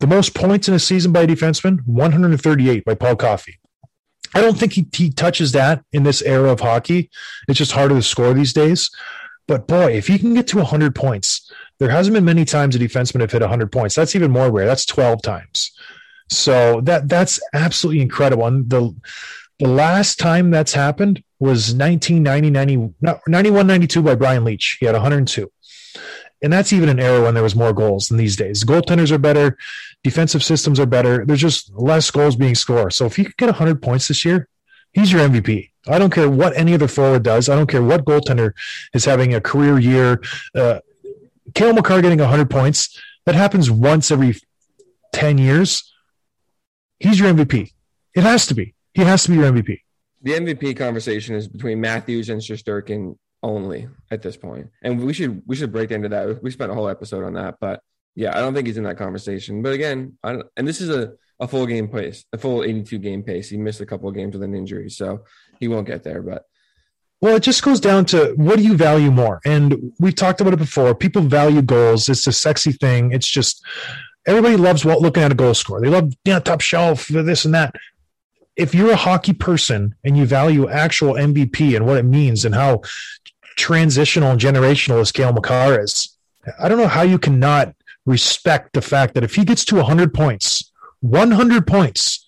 The 0.00 0.06
most 0.06 0.34
points 0.34 0.66
in 0.66 0.74
a 0.74 0.78
season 0.78 1.12
by 1.12 1.22
a 1.22 1.26
defenseman, 1.26 1.86
138 1.86 2.84
by 2.84 2.94
Paul 2.94 3.16
Coffey. 3.16 3.60
I 4.34 4.40
don't 4.40 4.58
think 4.58 4.72
he, 4.72 4.86
he 4.92 5.10
touches 5.10 5.52
that 5.52 5.84
in 5.92 6.04
this 6.04 6.22
era 6.22 6.50
of 6.50 6.60
hockey. 6.60 7.10
It's 7.48 7.58
just 7.58 7.72
harder 7.72 7.96
to 7.96 8.02
score 8.02 8.32
these 8.32 8.52
days. 8.52 8.90
But 9.46 9.66
boy, 9.66 9.92
if 9.92 10.06
he 10.06 10.18
can 10.18 10.32
get 10.32 10.46
to 10.48 10.58
100 10.58 10.94
points, 10.94 11.50
there 11.78 11.90
hasn't 11.90 12.14
been 12.14 12.24
many 12.24 12.44
times 12.44 12.76
a 12.76 12.78
defenseman 12.78 13.20
have 13.20 13.32
hit 13.32 13.40
100 13.40 13.72
points. 13.72 13.94
That's 13.94 14.14
even 14.14 14.30
more 14.30 14.50
rare. 14.50 14.66
That's 14.66 14.86
12 14.86 15.22
times. 15.22 15.72
So 16.28 16.80
that 16.82 17.08
that's 17.08 17.40
absolutely 17.52 18.02
incredible. 18.02 18.46
And 18.46 18.70
the 18.70 18.94
the 19.58 19.68
last 19.68 20.18
time 20.18 20.50
that's 20.50 20.72
happened 20.72 21.22
was 21.40 21.74
1990, 21.74 22.50
90, 22.50 22.94
no, 23.00 23.18
91, 23.26 23.66
92 23.66 24.02
by 24.02 24.14
Brian 24.14 24.44
Leetch. 24.44 24.78
He 24.78 24.86
had 24.86 24.94
102 24.94 25.50
and 26.42 26.52
that's 26.52 26.72
even 26.72 26.88
an 26.88 27.00
era 27.00 27.22
when 27.22 27.34
there 27.34 27.42
was 27.42 27.54
more 27.54 27.72
goals 27.72 28.08
than 28.08 28.16
these 28.16 28.36
days. 28.36 28.64
Goaltenders 28.64 29.10
are 29.10 29.18
better, 29.18 29.56
defensive 30.02 30.42
systems 30.42 30.80
are 30.80 30.86
better. 30.86 31.24
There's 31.26 31.40
just 31.40 31.72
less 31.74 32.10
goals 32.10 32.36
being 32.36 32.54
scored. 32.54 32.92
So 32.92 33.06
if 33.06 33.16
he 33.16 33.24
could 33.24 33.36
get 33.36 33.46
100 33.46 33.82
points 33.82 34.08
this 34.08 34.24
year, 34.24 34.48
he's 34.92 35.12
your 35.12 35.26
MVP. 35.28 35.70
I 35.88 35.98
don't 35.98 36.12
care 36.12 36.28
what 36.28 36.56
any 36.56 36.74
other 36.74 36.88
forward 36.88 37.22
does. 37.22 37.48
I 37.48 37.56
don't 37.56 37.66
care 37.68 37.82
what 37.82 38.04
goaltender 38.04 38.52
is 38.94 39.04
having 39.04 39.34
a 39.34 39.40
career 39.40 39.78
year. 39.78 40.20
Uh, 40.54 40.80
Cale 41.54 41.72
Makar 41.72 42.02
getting 42.02 42.18
100 42.18 42.48
points, 42.50 42.98
that 43.26 43.34
happens 43.34 43.70
once 43.70 44.10
every 44.10 44.36
10 45.12 45.38
years. 45.38 45.92
He's 46.98 47.18
your 47.18 47.32
MVP. 47.32 47.72
It 48.14 48.22
has 48.22 48.46
to 48.46 48.54
be. 48.54 48.74
He 48.94 49.02
has 49.02 49.24
to 49.24 49.30
be 49.30 49.36
your 49.36 49.50
MVP. 49.50 49.80
the 50.22 50.32
MVP 50.32 50.76
conversation 50.76 51.34
is 51.34 51.48
between 51.48 51.80
Matthews 51.80 52.28
and 52.28 52.40
Shesterkin 52.40 53.16
only 53.42 53.88
at 54.10 54.22
this 54.22 54.36
point, 54.36 54.70
and 54.82 55.02
we 55.02 55.12
should 55.12 55.42
we 55.46 55.56
should 55.56 55.72
break 55.72 55.90
into 55.90 56.08
that. 56.08 56.42
We 56.42 56.50
spent 56.50 56.70
a 56.70 56.74
whole 56.74 56.88
episode 56.88 57.24
on 57.24 57.34
that, 57.34 57.56
but 57.60 57.82
yeah, 58.14 58.36
I 58.36 58.40
don't 58.40 58.54
think 58.54 58.66
he's 58.66 58.76
in 58.76 58.84
that 58.84 58.98
conversation. 58.98 59.62
But 59.62 59.72
again, 59.72 60.18
I 60.22 60.32
don't, 60.32 60.46
and 60.56 60.66
this 60.66 60.80
is 60.80 60.90
a 60.90 61.12
a 61.40 61.48
full 61.48 61.66
game 61.66 61.88
pace, 61.88 62.24
a 62.32 62.38
full 62.38 62.62
82 62.62 62.98
game 62.98 63.22
pace. 63.22 63.48
He 63.48 63.56
missed 63.56 63.80
a 63.80 63.86
couple 63.86 64.08
of 64.08 64.14
games 64.14 64.34
with 64.34 64.42
an 64.42 64.54
injury, 64.54 64.90
so 64.90 65.24
he 65.58 65.68
won't 65.68 65.86
get 65.86 66.02
there. 66.02 66.22
But 66.22 66.44
Well, 67.20 67.36
it 67.36 67.42
just 67.42 67.62
goes 67.62 67.80
down 67.80 68.04
to 68.06 68.34
what 68.36 68.58
do 68.58 68.62
you 68.62 68.76
value 68.76 69.10
more? 69.10 69.40
And 69.44 69.92
we've 69.98 70.14
talked 70.14 70.40
about 70.40 70.52
it 70.52 70.58
before. 70.58 70.94
People 70.94 71.22
value 71.22 71.62
goals. 71.62 72.08
It's 72.08 72.26
a 72.26 72.32
sexy 72.32 72.72
thing. 72.72 73.12
It's 73.12 73.28
just 73.28 73.64
everybody 74.26 74.56
loves 74.56 74.84
looking 74.84 75.22
at 75.22 75.32
a 75.32 75.36
goal 75.36 75.54
score. 75.54 75.80
They 75.80 75.88
love 75.88 76.12
yeah, 76.24 76.40
top 76.40 76.60
shelf, 76.60 77.08
this 77.08 77.44
and 77.44 77.54
that. 77.54 77.74
If 78.56 78.74
you're 78.74 78.90
a 78.90 78.96
hockey 78.96 79.32
person 79.32 79.94
and 80.04 80.18
you 80.18 80.26
value 80.26 80.68
actual 80.68 81.14
MVP 81.14 81.74
and 81.74 81.86
what 81.86 81.96
it 81.96 82.04
means 82.04 82.44
and 82.44 82.54
how 82.54 82.82
transitional 83.60 84.30
and 84.30 84.40
generational 84.40 85.00
as 85.00 85.12
Cale 85.12 85.32
Makar 85.32 85.80
is, 85.80 86.16
I 86.58 86.68
don't 86.68 86.78
know 86.78 86.88
how 86.88 87.02
you 87.02 87.18
cannot 87.18 87.74
respect 88.06 88.72
the 88.72 88.80
fact 88.80 89.14
that 89.14 89.22
if 89.22 89.34
he 89.34 89.44
gets 89.44 89.64
to 89.66 89.76
100 89.76 90.14
points, 90.14 90.72
100 91.00 91.66
points, 91.66 92.26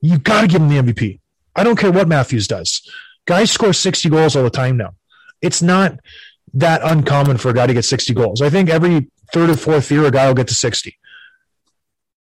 you 0.00 0.18
got 0.18 0.42
to 0.42 0.46
give 0.46 0.62
him 0.62 0.68
the 0.68 0.80
MVP. 0.80 1.20
I 1.56 1.64
don't 1.64 1.76
care 1.76 1.90
what 1.90 2.08
Matthews 2.08 2.46
does. 2.46 2.88
Guys 3.26 3.50
score 3.50 3.72
60 3.72 4.08
goals 4.08 4.36
all 4.36 4.44
the 4.44 4.50
time 4.50 4.76
now. 4.76 4.94
It's 5.42 5.60
not 5.60 5.98
that 6.54 6.80
uncommon 6.84 7.38
for 7.38 7.50
a 7.50 7.54
guy 7.54 7.66
to 7.66 7.74
get 7.74 7.84
60 7.84 8.14
goals. 8.14 8.40
I 8.40 8.48
think 8.48 8.70
every 8.70 9.10
third 9.32 9.50
or 9.50 9.56
fourth 9.56 9.90
year, 9.90 10.04
a 10.06 10.10
guy 10.10 10.26
will 10.28 10.34
get 10.34 10.48
to 10.48 10.54
60. 10.54 10.96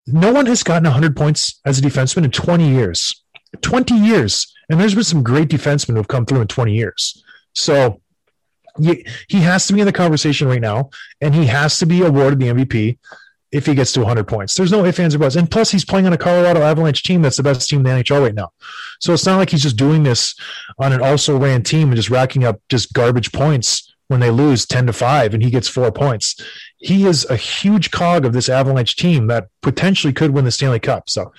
No 0.07 0.31
one 0.31 0.45
has 0.45 0.63
gotten 0.63 0.85
100 0.85 1.17
points 1.17 1.59
as 1.65 1.79
a 1.79 1.81
defenseman 1.81 2.23
in 2.23 2.31
20 2.31 2.69
years. 2.69 3.23
20 3.61 3.93
years. 3.93 4.53
And 4.69 4.79
there's 4.79 4.95
been 4.95 5.03
some 5.03 5.23
great 5.23 5.49
defensemen 5.49 5.89
who 5.89 5.97
have 5.97 6.07
come 6.07 6.25
through 6.25 6.41
in 6.41 6.47
20 6.47 6.73
years. 6.73 7.23
So 7.53 8.01
he 8.79 9.41
has 9.41 9.67
to 9.67 9.73
be 9.73 9.79
in 9.79 9.85
the 9.85 9.93
conversation 9.93 10.47
right 10.47 10.61
now, 10.61 10.89
and 11.21 11.33
he 11.33 11.45
has 11.45 11.79
to 11.79 11.85
be 11.85 12.01
awarded 12.03 12.39
the 12.39 12.47
MVP 12.47 12.97
if 13.51 13.65
he 13.65 13.73
gets 13.73 13.93
to 13.93 14.01
100 14.01 14.27
points. 14.27 14.55
There's 14.55 14.71
no 14.71 14.83
ifs, 14.85 14.99
ands, 14.99 15.15
or 15.15 15.19
buts. 15.19 15.35
And 15.35 15.49
plus, 15.49 15.71
he's 15.71 15.85
playing 15.85 16.05
on 16.05 16.13
a 16.13 16.17
Colorado 16.17 16.61
Avalanche 16.61 17.03
team 17.03 17.21
that's 17.21 17.37
the 17.37 17.43
best 17.43 17.69
team 17.69 17.79
in 17.79 17.83
the 17.85 18.03
NHL 18.03 18.21
right 18.21 18.35
now. 18.35 18.51
So 18.99 19.13
it's 19.13 19.25
not 19.25 19.37
like 19.37 19.49
he's 19.49 19.63
just 19.63 19.77
doing 19.77 20.03
this 20.03 20.35
on 20.79 20.91
an 20.91 21.01
also 21.01 21.37
ran 21.37 21.63
team 21.63 21.87
and 21.87 21.95
just 21.95 22.09
racking 22.09 22.43
up 22.43 22.59
just 22.69 22.93
garbage 22.93 23.31
points 23.31 23.93
when 24.09 24.19
they 24.19 24.31
lose 24.31 24.65
10 24.65 24.87
to 24.87 24.93
5 24.93 25.33
and 25.33 25.43
he 25.43 25.49
gets 25.49 25.67
four 25.67 25.91
points. 25.91 26.35
He 26.77 27.05
is 27.05 27.25
a 27.29 27.35
huge 27.35 27.91
cog 27.91 28.25
of 28.25 28.33
this 28.33 28.49
Avalanche 28.49 28.95
team 28.95 29.27
that 29.27 29.47
potentially 29.61 30.13
could 30.13 30.31
win 30.31 30.45
the 30.45 30.51
Stanley 30.51 30.79
Cup. 30.79 31.09
So 31.09 31.33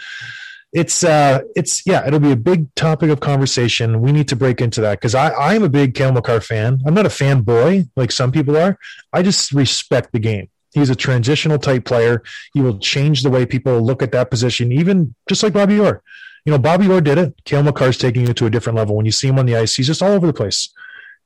it's 0.73 1.03
uh 1.03 1.41
it's 1.57 1.87
yeah 1.87 2.07
it'll 2.07 2.21
be 2.21 2.33
a 2.33 2.37
big 2.37 2.75
topic 2.75 3.11
of 3.11 3.21
conversation. 3.21 4.01
We 4.01 4.13
need 4.13 4.29
to 4.29 4.37
break 4.37 4.61
into 4.61 4.81
that 4.83 5.01
because 5.01 5.15
i 5.15 5.31
i 5.31 5.55
am 5.55 5.63
a 5.63 5.69
big 5.69 5.95
Cale 5.95 6.13
Makar 6.13 6.41
fan. 6.41 6.81
I'm 6.87 6.95
not 6.95 7.07
a 7.07 7.11
fanboy 7.11 7.89
like 7.97 8.13
some 8.13 8.33
people 8.33 8.57
are. 8.57 8.79
I 9.13 9.23
just 9.23 9.53
respect 9.53 10.13
the 10.13 10.19
game. 10.19 10.49
He's 10.73 10.91
a 10.91 10.97
transitional 10.97 11.59
type 11.59 11.85
player. 11.85 12.23
He 12.53 12.61
will 12.61 12.79
change 12.79 13.23
the 13.23 13.31
way 13.31 13.47
people 13.47 13.81
look 13.81 14.03
at 14.03 14.13
that 14.13 14.31
position 14.31 14.71
even 14.73 15.15
just 15.29 15.43
like 15.43 15.55
bobby 15.55 15.79
orr. 15.79 16.03
You 16.45 16.53
know 16.53 16.59
bobby 16.59 16.89
orr 16.89 17.01
did 17.01 17.19
it. 17.19 17.35
Cale 17.45 17.63
Makar's 17.63 17.97
taking 17.97 18.27
you 18.27 18.35
to 18.35 18.47
a 18.47 18.51
different 18.51 18.77
level. 18.77 18.95
When 18.95 19.07
you 19.07 19.13
see 19.13 19.29
him 19.29 19.39
on 19.39 19.47
the 19.47 19.57
ice 19.57 19.75
he's 19.75 19.87
just 19.87 20.03
all 20.03 20.13
over 20.13 20.27
the 20.27 20.35
place 20.35 20.73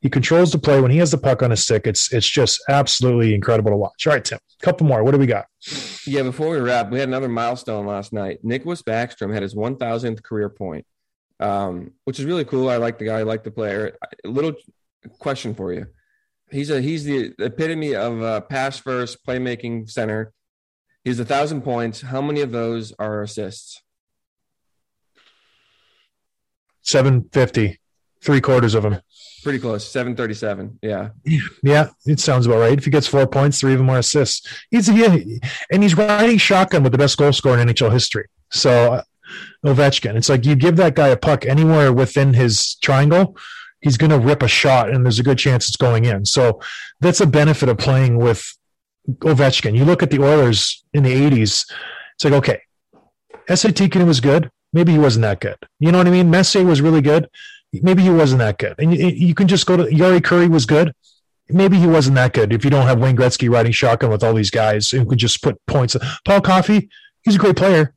he 0.03 0.11
controls 0.11 0.53
the 0.53 0.59
play 0.59 0.81
when 0.81 0.91
he 0.91 0.99
has 0.99 1.11
the 1.11 1.19
puck 1.19 1.43
on 1.43 1.51
his 1.51 1.65
stick 1.65 1.87
it's 1.87 2.13
it's 2.13 2.29
just 2.29 2.63
absolutely 2.69 3.35
incredible 3.35 3.71
to 3.71 3.77
watch 3.77 4.07
all 4.07 4.13
right 4.13 4.25
tim 4.25 4.39
a 4.61 4.65
couple 4.65 4.87
more 4.87 5.03
what 5.03 5.13
do 5.13 5.19
we 5.19 5.27
got 5.27 5.47
yeah, 6.07 6.23
before 6.23 6.51
we 6.51 6.59
wrap, 6.59 6.91
we 6.91 6.99
had 6.99 7.09
another 7.09 7.29
milestone 7.29 7.87
last 7.87 8.13
night. 8.13 8.45
Nicklas 8.45 8.83
Backstrom 8.83 9.33
had 9.33 9.43
his 9.43 9.55
1,000th 9.55 10.23
career 10.23 10.49
point, 10.49 10.85
um, 11.39 11.93
which 12.05 12.19
is 12.19 12.25
really 12.25 12.45
cool. 12.45 12.69
I 12.69 12.79
like 12.79 12.99
the 12.99 13.05
guy, 13.05 13.21
I 13.21 13.23
like 13.23 13.45
the 13.45 13.53
player. 13.53 13.97
A 14.25 14.29
little 14.29 14.55
question 15.19 15.55
for 15.55 15.73
you: 15.73 15.87
He's 16.51 16.71
a 16.71 16.81
he's 16.81 17.05
the 17.05 17.33
epitome 17.39 17.95
of 17.95 18.21
a 18.21 18.41
pass 18.41 18.79
first 18.79 19.25
playmaking 19.25 19.89
center. 19.89 20.33
He's 21.05 21.21
a 21.21 21.25
thousand 21.25 21.63
points. 21.63 22.01
How 22.01 22.21
many 22.21 22.41
of 22.41 22.51
those 22.51 22.93
are 22.99 23.23
assists? 23.23 23.81
750 26.85 27.79
three 28.23 28.41
quarters 28.41 28.75
of 28.75 28.83
them. 28.85 29.01
Pretty 29.43 29.59
close. 29.59 29.91
Seven 29.91 30.15
thirty-seven. 30.15 30.79
Yeah. 30.83 31.11
Yeah, 31.63 31.89
it 32.07 32.21
sounds 32.21 32.47
about 32.47 32.59
right. 32.59 32.79
If 32.79 32.85
he 32.85 32.91
gets 32.91 33.07
four 33.07 33.27
points, 33.27 33.61
three 33.61 33.73
even 33.73 33.87
more 33.87 33.99
assists. 33.99 34.47
He's 34.71 34.89
yeah, 34.89 35.17
and 35.71 35.83
he's 35.83 35.97
riding 35.97 36.39
shotgun 36.39 36.83
with 36.83 36.93
the 36.93 36.99
best 36.99 37.17
goal 37.19 37.33
scorer 37.33 37.59
in 37.59 37.69
NHL 37.69 37.93
history. 37.93 38.29
So 38.51 38.95
uh, 38.95 39.03
Ovechkin, 39.65 40.15
it's 40.15 40.29
like 40.29 40.47
you 40.47 40.55
give 40.55 40.77
that 40.77 40.95
guy 40.95 41.09
a 41.09 41.17
puck 41.17 41.45
anywhere 41.45 41.93
within 41.93 42.35
his 42.35 42.77
triangle, 42.77 43.37
he's 43.81 43.97
going 43.97 44.11
to 44.11 44.19
rip 44.19 44.43
a 44.43 44.49
shot, 44.49 44.91
and 44.91 45.05
there's 45.05 45.19
a 45.19 45.25
good 45.25 45.39
chance 45.39 45.69
it's 45.69 45.77
going 45.77 46.05
in. 46.05 46.25
So 46.25 46.61
that's 47.01 47.21
a 47.21 47.27
benefit 47.27 47.69
of 47.69 47.79
playing 47.79 48.19
with 48.19 48.57
Ovechkin. 49.09 49.77
You 49.77 49.85
look 49.85 50.03
at 50.03 50.11
the 50.11 50.23
Oilers 50.23 50.85
in 50.93 51.03
the 51.03 51.13
'80s. 51.13 51.67
It's 52.15 52.25
like 52.25 52.33
okay, 52.35 52.61
Tikkanen 53.49 54.07
was 54.07 54.21
good. 54.21 54.51
Maybe 54.73 54.93
he 54.93 54.99
wasn't 54.99 55.23
that 55.23 55.41
good. 55.41 55.57
You 55.81 55.93
know 55.93 55.99
what 55.99 56.07
I 56.07 56.11
mean? 56.11 56.31
Messier 56.31 56.65
was 56.65 56.81
really 56.81 57.03
good. 57.03 57.29
Maybe 57.73 58.03
he 58.03 58.11
wasn't 58.11 58.41
that 58.41 58.59
good. 58.59 58.75
And 58.79 58.95
you, 58.95 59.09
you 59.09 59.35
can 59.35 59.49
just 59.49 59.67
go 59.67 59.77
to 59.77 59.85
Jari 59.85 60.21
Kurri 60.21 60.51
was 60.51 60.67
good. 60.67 60.95
Maybe 61.49 61.79
he 61.79 61.87
wasn't 61.87 62.17
that 62.17 62.33
good 62.33 62.53
if 62.53 62.65
you 62.65 62.71
don't 62.71 62.87
have 62.87 63.01
Wayne 63.01 63.17
Gretzky 63.17 63.51
riding 63.51 63.73
shotgun 63.73 64.11
with 64.11 64.23
all 64.23 64.35
these 64.35 64.51
guys 64.51 64.91
who 64.91 65.05
could 65.05 65.19
just 65.19 65.43
put 65.43 65.65
points. 65.67 65.97
Paul 66.25 66.41
Coffey, 66.41 66.89
he's 67.23 67.37
a 67.37 67.39
great 67.39 67.57
player. 67.57 67.95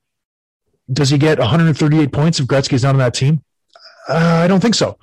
Does 0.92 1.10
he 1.10 1.18
get 1.18 1.40
138 1.40 2.12
points 2.12 2.40
if 2.40 2.48
Gretzky's 2.48 2.84
not 2.84 2.96
on 2.96 3.00
that 3.00 3.14
team? 3.14 3.44
Uh, 4.08 4.42
I 4.44 4.48
don't 4.48 4.60
think 4.60 4.76
so. 4.76 4.98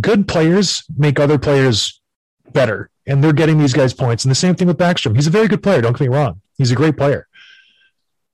Good 0.00 0.28
players 0.28 0.84
make 0.96 1.18
other 1.18 1.38
players 1.38 2.00
better, 2.52 2.90
and 3.06 3.22
they're 3.22 3.32
getting 3.32 3.58
these 3.58 3.72
guys 3.72 3.92
points. 3.92 4.24
And 4.24 4.30
the 4.30 4.36
same 4.36 4.54
thing 4.54 4.68
with 4.68 4.78
Backstrom. 4.78 5.14
He's 5.14 5.26
a 5.26 5.30
very 5.30 5.48
good 5.48 5.62
player. 5.62 5.80
Don't 5.80 5.92
get 5.92 6.08
me 6.08 6.14
wrong. 6.16 6.40
He's 6.58 6.70
a 6.70 6.76
great 6.76 6.96
player. 6.96 7.26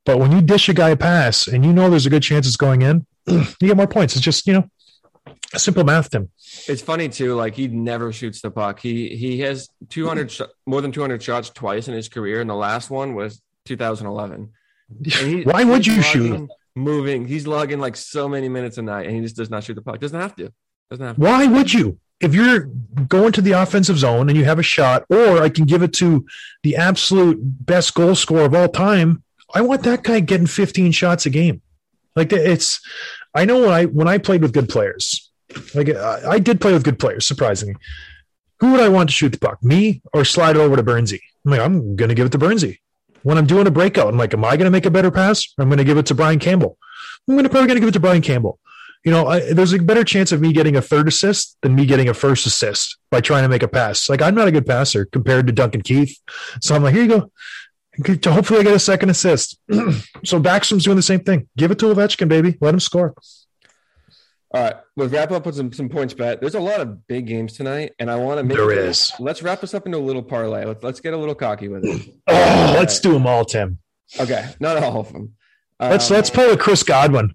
But 0.04 0.18
when 0.18 0.32
you 0.32 0.40
dish 0.40 0.68
a 0.68 0.74
guy 0.74 0.90
a 0.90 0.96
pass 0.96 1.46
and 1.46 1.64
you 1.64 1.72
know 1.72 1.90
there's 1.90 2.06
a 2.06 2.10
good 2.10 2.22
chance 2.22 2.46
it's 2.46 2.56
going 2.56 2.82
in, 2.82 3.06
you 3.26 3.46
get 3.60 3.76
more 3.76 3.86
points. 3.86 4.16
It's 4.16 4.24
just, 4.24 4.46
you 4.46 4.52
know, 4.54 4.70
simple 5.58 5.84
math, 5.84 6.10
Tim. 6.10 6.30
It's 6.68 6.82
funny 6.82 7.08
too. 7.08 7.34
Like 7.34 7.54
he 7.54 7.68
never 7.68 8.12
shoots 8.12 8.40
the 8.40 8.50
puck. 8.50 8.80
He 8.80 9.16
he 9.16 9.40
has 9.40 9.68
200 9.88 10.30
sh- 10.30 10.42
more 10.66 10.80
than 10.80 10.92
200 10.92 11.22
shots 11.22 11.50
twice 11.50 11.88
in 11.88 11.94
his 11.94 12.08
career, 12.08 12.40
and 12.40 12.48
the 12.48 12.54
last 12.54 12.90
one 12.90 13.14
was 13.14 13.40
2011. 13.66 14.50
He, 15.04 15.42
Why 15.42 15.64
would 15.64 15.86
you 15.86 16.02
shoot? 16.02 16.48
Moving. 16.76 17.26
He's 17.26 17.46
logging 17.46 17.80
like 17.80 17.96
so 17.96 18.28
many 18.28 18.48
minutes 18.48 18.78
a 18.78 18.82
night, 18.82 19.06
and 19.06 19.14
he 19.14 19.22
just 19.22 19.36
does 19.36 19.50
not 19.50 19.64
shoot 19.64 19.74
the 19.74 19.82
puck. 19.82 19.98
Doesn't 19.98 20.18
have 20.20 20.36
to. 20.36 20.52
Doesn't 20.90 21.04
have 21.04 21.16
to. 21.16 21.22
Why 21.22 21.46
would 21.46 21.72
you? 21.72 21.98
If 22.20 22.34
you're 22.34 22.68
going 23.08 23.32
to 23.32 23.40
the 23.40 23.52
offensive 23.52 23.98
zone 23.98 24.28
and 24.28 24.36
you 24.36 24.44
have 24.44 24.58
a 24.58 24.62
shot, 24.62 25.04
or 25.08 25.42
I 25.42 25.48
can 25.48 25.64
give 25.64 25.82
it 25.82 25.92
to 25.94 26.26
the 26.62 26.76
absolute 26.76 27.38
best 27.40 27.94
goal 27.94 28.14
scorer 28.14 28.44
of 28.44 28.54
all 28.54 28.68
time, 28.68 29.24
I 29.54 29.62
want 29.62 29.82
that 29.84 30.02
guy 30.02 30.20
getting 30.20 30.46
15 30.46 30.92
shots 30.92 31.26
a 31.26 31.30
game. 31.30 31.62
Like 32.14 32.32
it's, 32.32 32.80
I 33.34 33.44
know 33.44 33.60
when 33.60 33.70
I 33.70 33.84
when 33.86 34.08
I 34.08 34.18
played 34.18 34.42
with 34.42 34.52
good 34.52 34.68
players, 34.68 35.29
like 35.74 35.88
I, 35.90 36.32
I 36.32 36.38
did 36.38 36.60
play 36.60 36.72
with 36.72 36.84
good 36.84 36.98
players. 36.98 37.26
Surprisingly, 37.26 37.76
who 38.60 38.72
would 38.72 38.80
I 38.80 38.88
want 38.88 39.08
to 39.08 39.14
shoot 39.14 39.30
the 39.30 39.38
puck? 39.38 39.62
Me 39.62 40.02
or 40.12 40.24
slide 40.24 40.56
it 40.56 40.60
over 40.60 40.76
to 40.76 40.82
Burnsy? 40.82 41.20
I'm 41.44 41.50
like, 41.50 41.60
I'm 41.60 41.96
to 41.96 42.14
give 42.14 42.26
it 42.26 42.32
to 42.32 42.38
Burnsy. 42.38 42.78
When 43.22 43.36
I'm 43.36 43.46
doing 43.46 43.66
a 43.66 43.70
breakout, 43.70 44.08
I'm 44.08 44.16
like, 44.16 44.32
am 44.32 44.44
I 44.44 44.56
to 44.56 44.70
make 44.70 44.86
a 44.86 44.90
better 44.90 45.10
pass? 45.10 45.46
I'm 45.58 45.70
to 45.70 45.84
give 45.84 45.98
it 45.98 46.06
to 46.06 46.14
Brian 46.14 46.38
Campbell. 46.38 46.78
I'm 47.28 47.36
to 47.42 47.48
probably 47.48 47.68
to 47.74 47.80
give 47.80 47.88
it 47.88 47.92
to 47.92 48.00
Brian 48.00 48.22
Campbell. 48.22 48.58
You 49.04 49.12
know, 49.12 49.28
I, 49.28 49.52
there's 49.52 49.72
a 49.72 49.78
better 49.78 50.04
chance 50.04 50.30
of 50.30 50.42
me 50.42 50.52
getting 50.52 50.76
a 50.76 50.82
third 50.82 51.08
assist 51.08 51.56
than 51.62 51.74
me 51.74 51.86
getting 51.86 52.08
a 52.08 52.14
first 52.14 52.46
assist 52.46 52.98
by 53.10 53.22
trying 53.22 53.44
to 53.44 53.48
make 53.48 53.62
a 53.62 53.68
pass. 53.68 54.10
Like 54.10 54.20
I'm 54.20 54.34
not 54.34 54.48
a 54.48 54.52
good 54.52 54.66
passer 54.66 55.06
compared 55.06 55.46
to 55.46 55.52
Duncan 55.52 55.82
Keith, 55.82 56.18
so 56.60 56.74
I'm 56.74 56.82
like, 56.82 56.94
here 56.94 57.04
you 57.04 57.08
go. 57.08 57.32
To 58.04 58.32
hopefully 58.32 58.60
I 58.60 58.62
get 58.62 58.74
a 58.74 58.78
second 58.78 59.10
assist. 59.10 59.58
so 60.24 60.40
Backstrom's 60.40 60.84
doing 60.84 60.96
the 60.96 61.02
same 61.02 61.20
thing. 61.20 61.48
Give 61.56 61.70
it 61.70 61.78
to 61.80 61.86
Ovechkin, 61.86 62.28
baby. 62.28 62.56
Let 62.60 62.74
him 62.74 62.80
score. 62.80 63.14
All 64.52 64.62
right, 64.64 64.74
we'll 64.96 65.08
wrap 65.08 65.30
up 65.30 65.46
with 65.46 65.54
some, 65.54 65.72
some 65.72 65.88
points 65.88 66.12
bet. 66.12 66.40
There's 66.40 66.56
a 66.56 66.60
lot 66.60 66.80
of 66.80 67.06
big 67.06 67.26
games 67.26 67.52
tonight, 67.52 67.92
and 68.00 68.10
I 68.10 68.16
want 68.16 68.38
to 68.38 68.42
make 68.44 68.56
There 68.56 68.72
it- 68.72 68.78
is. 68.78 69.12
Let's 69.20 69.42
wrap 69.42 69.62
us 69.62 69.74
up 69.74 69.86
into 69.86 69.98
a 69.98 70.00
little 70.00 70.22
parlay. 70.24 70.64
Let's, 70.64 70.82
let's 70.82 71.00
get 71.00 71.14
a 71.14 71.16
little 71.16 71.36
cocky 71.36 71.68
with 71.68 71.84
it. 71.84 72.14
Oh, 72.26 72.74
let's 72.76 72.98
do 73.00 73.12
them 73.12 73.26
all, 73.26 73.44
Tim. 73.44 73.78
Okay, 74.18 74.48
not 74.60 74.76
all 74.82 75.00
of 75.00 75.12
them. 75.12 75.34
Let's 75.78 76.10
Um, 76.10 76.16
let's 76.16 76.30
play 76.30 76.48
with 76.48 76.58
Chris 76.58 76.82
Godwin. 76.82 77.32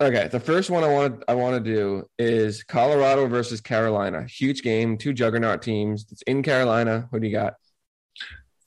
Okay, 0.00 0.28
the 0.28 0.40
first 0.40 0.70
one 0.70 0.82
I 0.84 0.88
want 0.88 1.20
to 1.20 1.30
I 1.30 1.34
want 1.34 1.62
to 1.62 1.72
do 1.74 2.08
is 2.18 2.62
Colorado 2.64 3.26
versus 3.28 3.60
Carolina. 3.60 4.24
Huge 4.26 4.62
game, 4.62 4.96
two 4.96 5.12
juggernaut 5.12 5.60
teams. 5.62 6.06
It's 6.10 6.22
in 6.22 6.42
Carolina. 6.42 7.08
Who 7.10 7.20
do 7.20 7.26
you 7.26 7.32
got? 7.34 7.54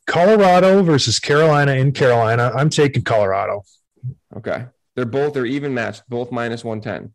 Colorado 0.05 0.83
versus 0.83 1.19
Carolina 1.19 1.73
in 1.73 1.91
Carolina. 1.91 2.51
I'm 2.55 2.69
taking 2.69 3.03
Colorado. 3.03 3.63
Okay, 4.35 4.65
they're 4.95 5.05
both 5.05 5.33
they're 5.33 5.45
even 5.45 5.73
matched, 5.73 6.03
both 6.09 6.31
minus 6.31 6.63
one 6.63 6.81
ten. 6.81 7.13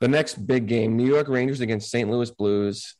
The 0.00 0.08
next 0.08 0.46
big 0.46 0.66
game, 0.66 0.96
New 0.96 1.06
York 1.06 1.28
Rangers 1.28 1.60
against 1.60 1.90
St. 1.90 2.08
Louis 2.08 2.30
Blues 2.30 2.94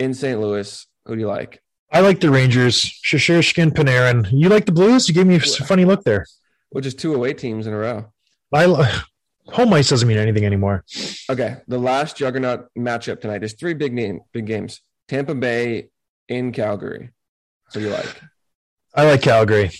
in 0.00 0.14
St. 0.14 0.40
Louis. 0.40 0.86
Who 1.06 1.14
do 1.14 1.20
you 1.20 1.28
like? 1.28 1.62
I 1.92 2.00
like 2.00 2.20
the 2.20 2.30
Rangers. 2.30 2.82
Shesterkin, 2.82 3.70
Panarin. 3.70 4.26
You 4.32 4.48
like 4.48 4.66
the 4.66 4.72
Blues? 4.72 5.08
You 5.08 5.14
gave 5.14 5.26
me 5.26 5.36
a 5.36 5.40
funny 5.40 5.84
look 5.84 6.02
there. 6.02 6.26
Which 6.70 6.86
is 6.86 6.94
two 6.94 7.14
away 7.14 7.34
teams 7.34 7.68
in 7.68 7.72
a 7.72 7.78
row. 7.78 8.12
I 8.52 8.66
lo- 8.66 8.84
home 9.46 9.72
ice 9.74 9.90
doesn't 9.90 10.08
mean 10.08 10.18
anything 10.18 10.44
anymore. 10.44 10.84
Okay, 11.30 11.58
the 11.68 11.78
last 11.78 12.16
juggernaut 12.16 12.66
matchup 12.76 13.20
tonight. 13.20 13.38
There's 13.38 13.54
three 13.54 13.74
big 13.74 13.92
name 13.92 14.20
big 14.32 14.46
games. 14.46 14.80
Tampa 15.06 15.34
Bay 15.34 15.90
in 16.28 16.50
Calgary. 16.52 17.10
Who 17.72 17.80
do 17.80 17.86
you 17.86 17.92
like? 17.92 18.22
I 18.94 19.04
like 19.04 19.22
Calgary. 19.22 19.70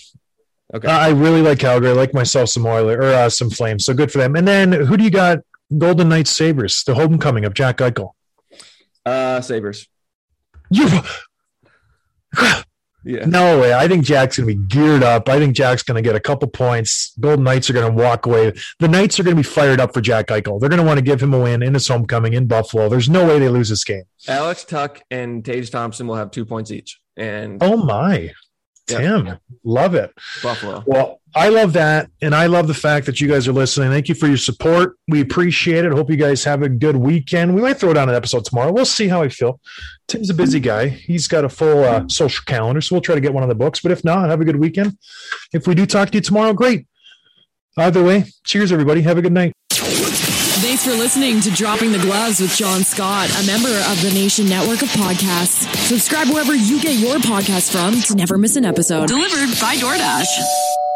Okay, 0.73 0.87
I 0.87 1.07
I 1.07 1.09
really 1.09 1.41
like 1.41 1.59
Calgary. 1.59 1.89
I 1.89 1.93
like 1.93 2.13
myself 2.13 2.49
some 2.49 2.65
Oilers 2.65 2.97
or 2.97 3.03
uh, 3.13 3.29
some 3.29 3.49
Flames. 3.49 3.85
So 3.85 3.93
good 3.93 4.11
for 4.11 4.19
them. 4.19 4.35
And 4.35 4.47
then 4.47 4.71
who 4.71 4.95
do 4.97 5.03
you 5.03 5.11
got? 5.11 5.39
Golden 5.77 6.09
Knights 6.09 6.31
Sabres. 6.31 6.83
The 6.85 6.95
homecoming 6.95 7.45
of 7.45 7.53
Jack 7.53 7.77
Eichel. 7.77 8.11
uh, 9.05 9.41
Sabres. 9.41 9.87
You 10.71 10.89
Yeah, 13.07 13.25
no 13.25 13.59
way. 13.61 13.71
I 13.71 13.87
think 13.87 14.03
Jack's 14.03 14.37
gonna 14.37 14.47
be 14.47 14.55
geared 14.55 15.03
up. 15.03 15.29
I 15.29 15.37
think 15.37 15.55
Jack's 15.55 15.83
gonna 15.83 16.01
get 16.01 16.15
a 16.15 16.19
couple 16.19 16.47
points. 16.47 17.13
Golden 17.19 17.43
Knights 17.43 17.69
are 17.69 17.73
gonna 17.73 17.91
walk 17.93 18.25
away. 18.25 18.51
The 18.79 18.87
Knights 18.87 19.19
are 19.19 19.23
gonna 19.23 19.35
be 19.35 19.43
fired 19.43 19.79
up 19.79 19.93
for 19.93 20.01
Jack 20.01 20.27
Eichel. 20.29 20.59
They're 20.59 20.69
gonna 20.69 20.83
want 20.83 20.97
to 20.97 21.03
give 21.03 21.21
him 21.21 21.31
a 21.31 21.39
win 21.39 21.61
in 21.61 21.75
his 21.75 21.87
homecoming 21.87 22.33
in 22.33 22.47
Buffalo. 22.47 22.89
There's 22.89 23.07
no 23.07 23.27
way 23.27 23.37
they 23.37 23.47
lose 23.47 23.69
this 23.69 23.83
game. 23.83 24.05
Alex 24.27 24.63
Tuch 24.65 25.01
and 25.11 25.45
Tage 25.45 25.69
Thompson 25.69 26.07
will 26.07 26.15
have 26.15 26.31
two 26.31 26.45
points 26.45 26.71
each, 26.71 26.99
and 27.15 27.61
Oh 27.61 27.77
my, 27.77 28.31
Yeah. 28.89 28.97
Tim, 28.99 29.37
love 29.63 29.93
it. 29.93 30.11
Buffalo. 30.41 30.83
Well, 30.87 31.21
I 31.35 31.49
love 31.49 31.73
that. 31.73 32.09
And 32.21 32.33
I 32.33 32.45
love 32.45 32.67
the 32.67 32.73
fact 32.73 33.05
that 33.07 33.19
you 33.19 33.27
guys 33.27 33.45
are 33.45 33.51
listening. 33.51 33.89
Thank 33.89 34.07
you 34.07 34.15
for 34.15 34.25
your 34.25 34.37
support. 34.37 34.95
We 35.09 35.19
appreciate 35.19 35.83
it. 35.83 35.91
Hope 35.91 36.09
you 36.09 36.15
guys 36.15 36.45
have 36.45 36.61
a 36.61 36.69
good 36.69 36.95
weekend. 36.95 37.53
We 37.53 37.61
might 37.61 37.77
throw 37.77 37.93
down 37.93 38.07
an 38.07 38.15
episode 38.15 38.45
tomorrow. 38.45 38.71
We'll 38.71 38.85
see 38.85 39.09
how 39.09 39.21
I 39.21 39.27
feel. 39.27 39.59
Tim's 40.07 40.29
a 40.29 40.33
busy 40.33 40.61
guy. 40.61 40.87
He's 40.87 41.27
got 41.27 41.43
a 41.43 41.49
full 41.49 41.83
uh, 41.83 42.07
social 42.07 42.43
calendar. 42.45 42.79
So 42.79 42.95
we'll 42.95 43.01
try 43.01 43.15
to 43.15 43.21
get 43.21 43.33
one 43.33 43.43
of 43.43 43.49
the 43.49 43.55
books. 43.55 43.81
But 43.81 43.91
if 43.91 44.05
not, 44.05 44.29
have 44.29 44.39
a 44.39 44.45
good 44.45 44.55
weekend. 44.55 44.97
If 45.51 45.67
we 45.67 45.75
do 45.75 45.85
talk 45.85 46.09
to 46.11 46.15
you 46.15 46.21
tomorrow, 46.21 46.53
great. 46.53 46.87
Either 47.77 48.01
way, 48.01 48.25
cheers, 48.45 48.71
everybody. 48.71 49.01
Have 49.01 49.17
a 49.17 49.21
good 49.21 49.33
night. 49.33 49.51
Thanks 49.71 50.85
for 50.85 50.91
listening 50.91 51.41
to 51.41 51.51
Dropping 51.51 51.91
the 51.91 51.99
Gloves 51.99 52.39
with 52.39 52.55
John 52.55 52.81
Scott, 52.81 53.29
a 53.29 53.45
member 53.45 53.67
of 53.67 54.01
the 54.01 54.11
Nation 54.13 54.47
Network 54.47 54.81
of 54.81 54.87
Podcasts. 54.89 55.67
Subscribe 55.75 56.29
wherever 56.29 56.55
you 56.55 56.81
get 56.81 56.97
your 56.97 57.17
podcasts 57.17 57.69
from 57.69 58.01
to 58.03 58.15
never 58.15 58.37
miss 58.37 58.55
an 58.55 58.63
episode. 58.63 59.09
Delivered 59.09 59.59
by 59.59 59.75
DoorDash. 59.75 60.94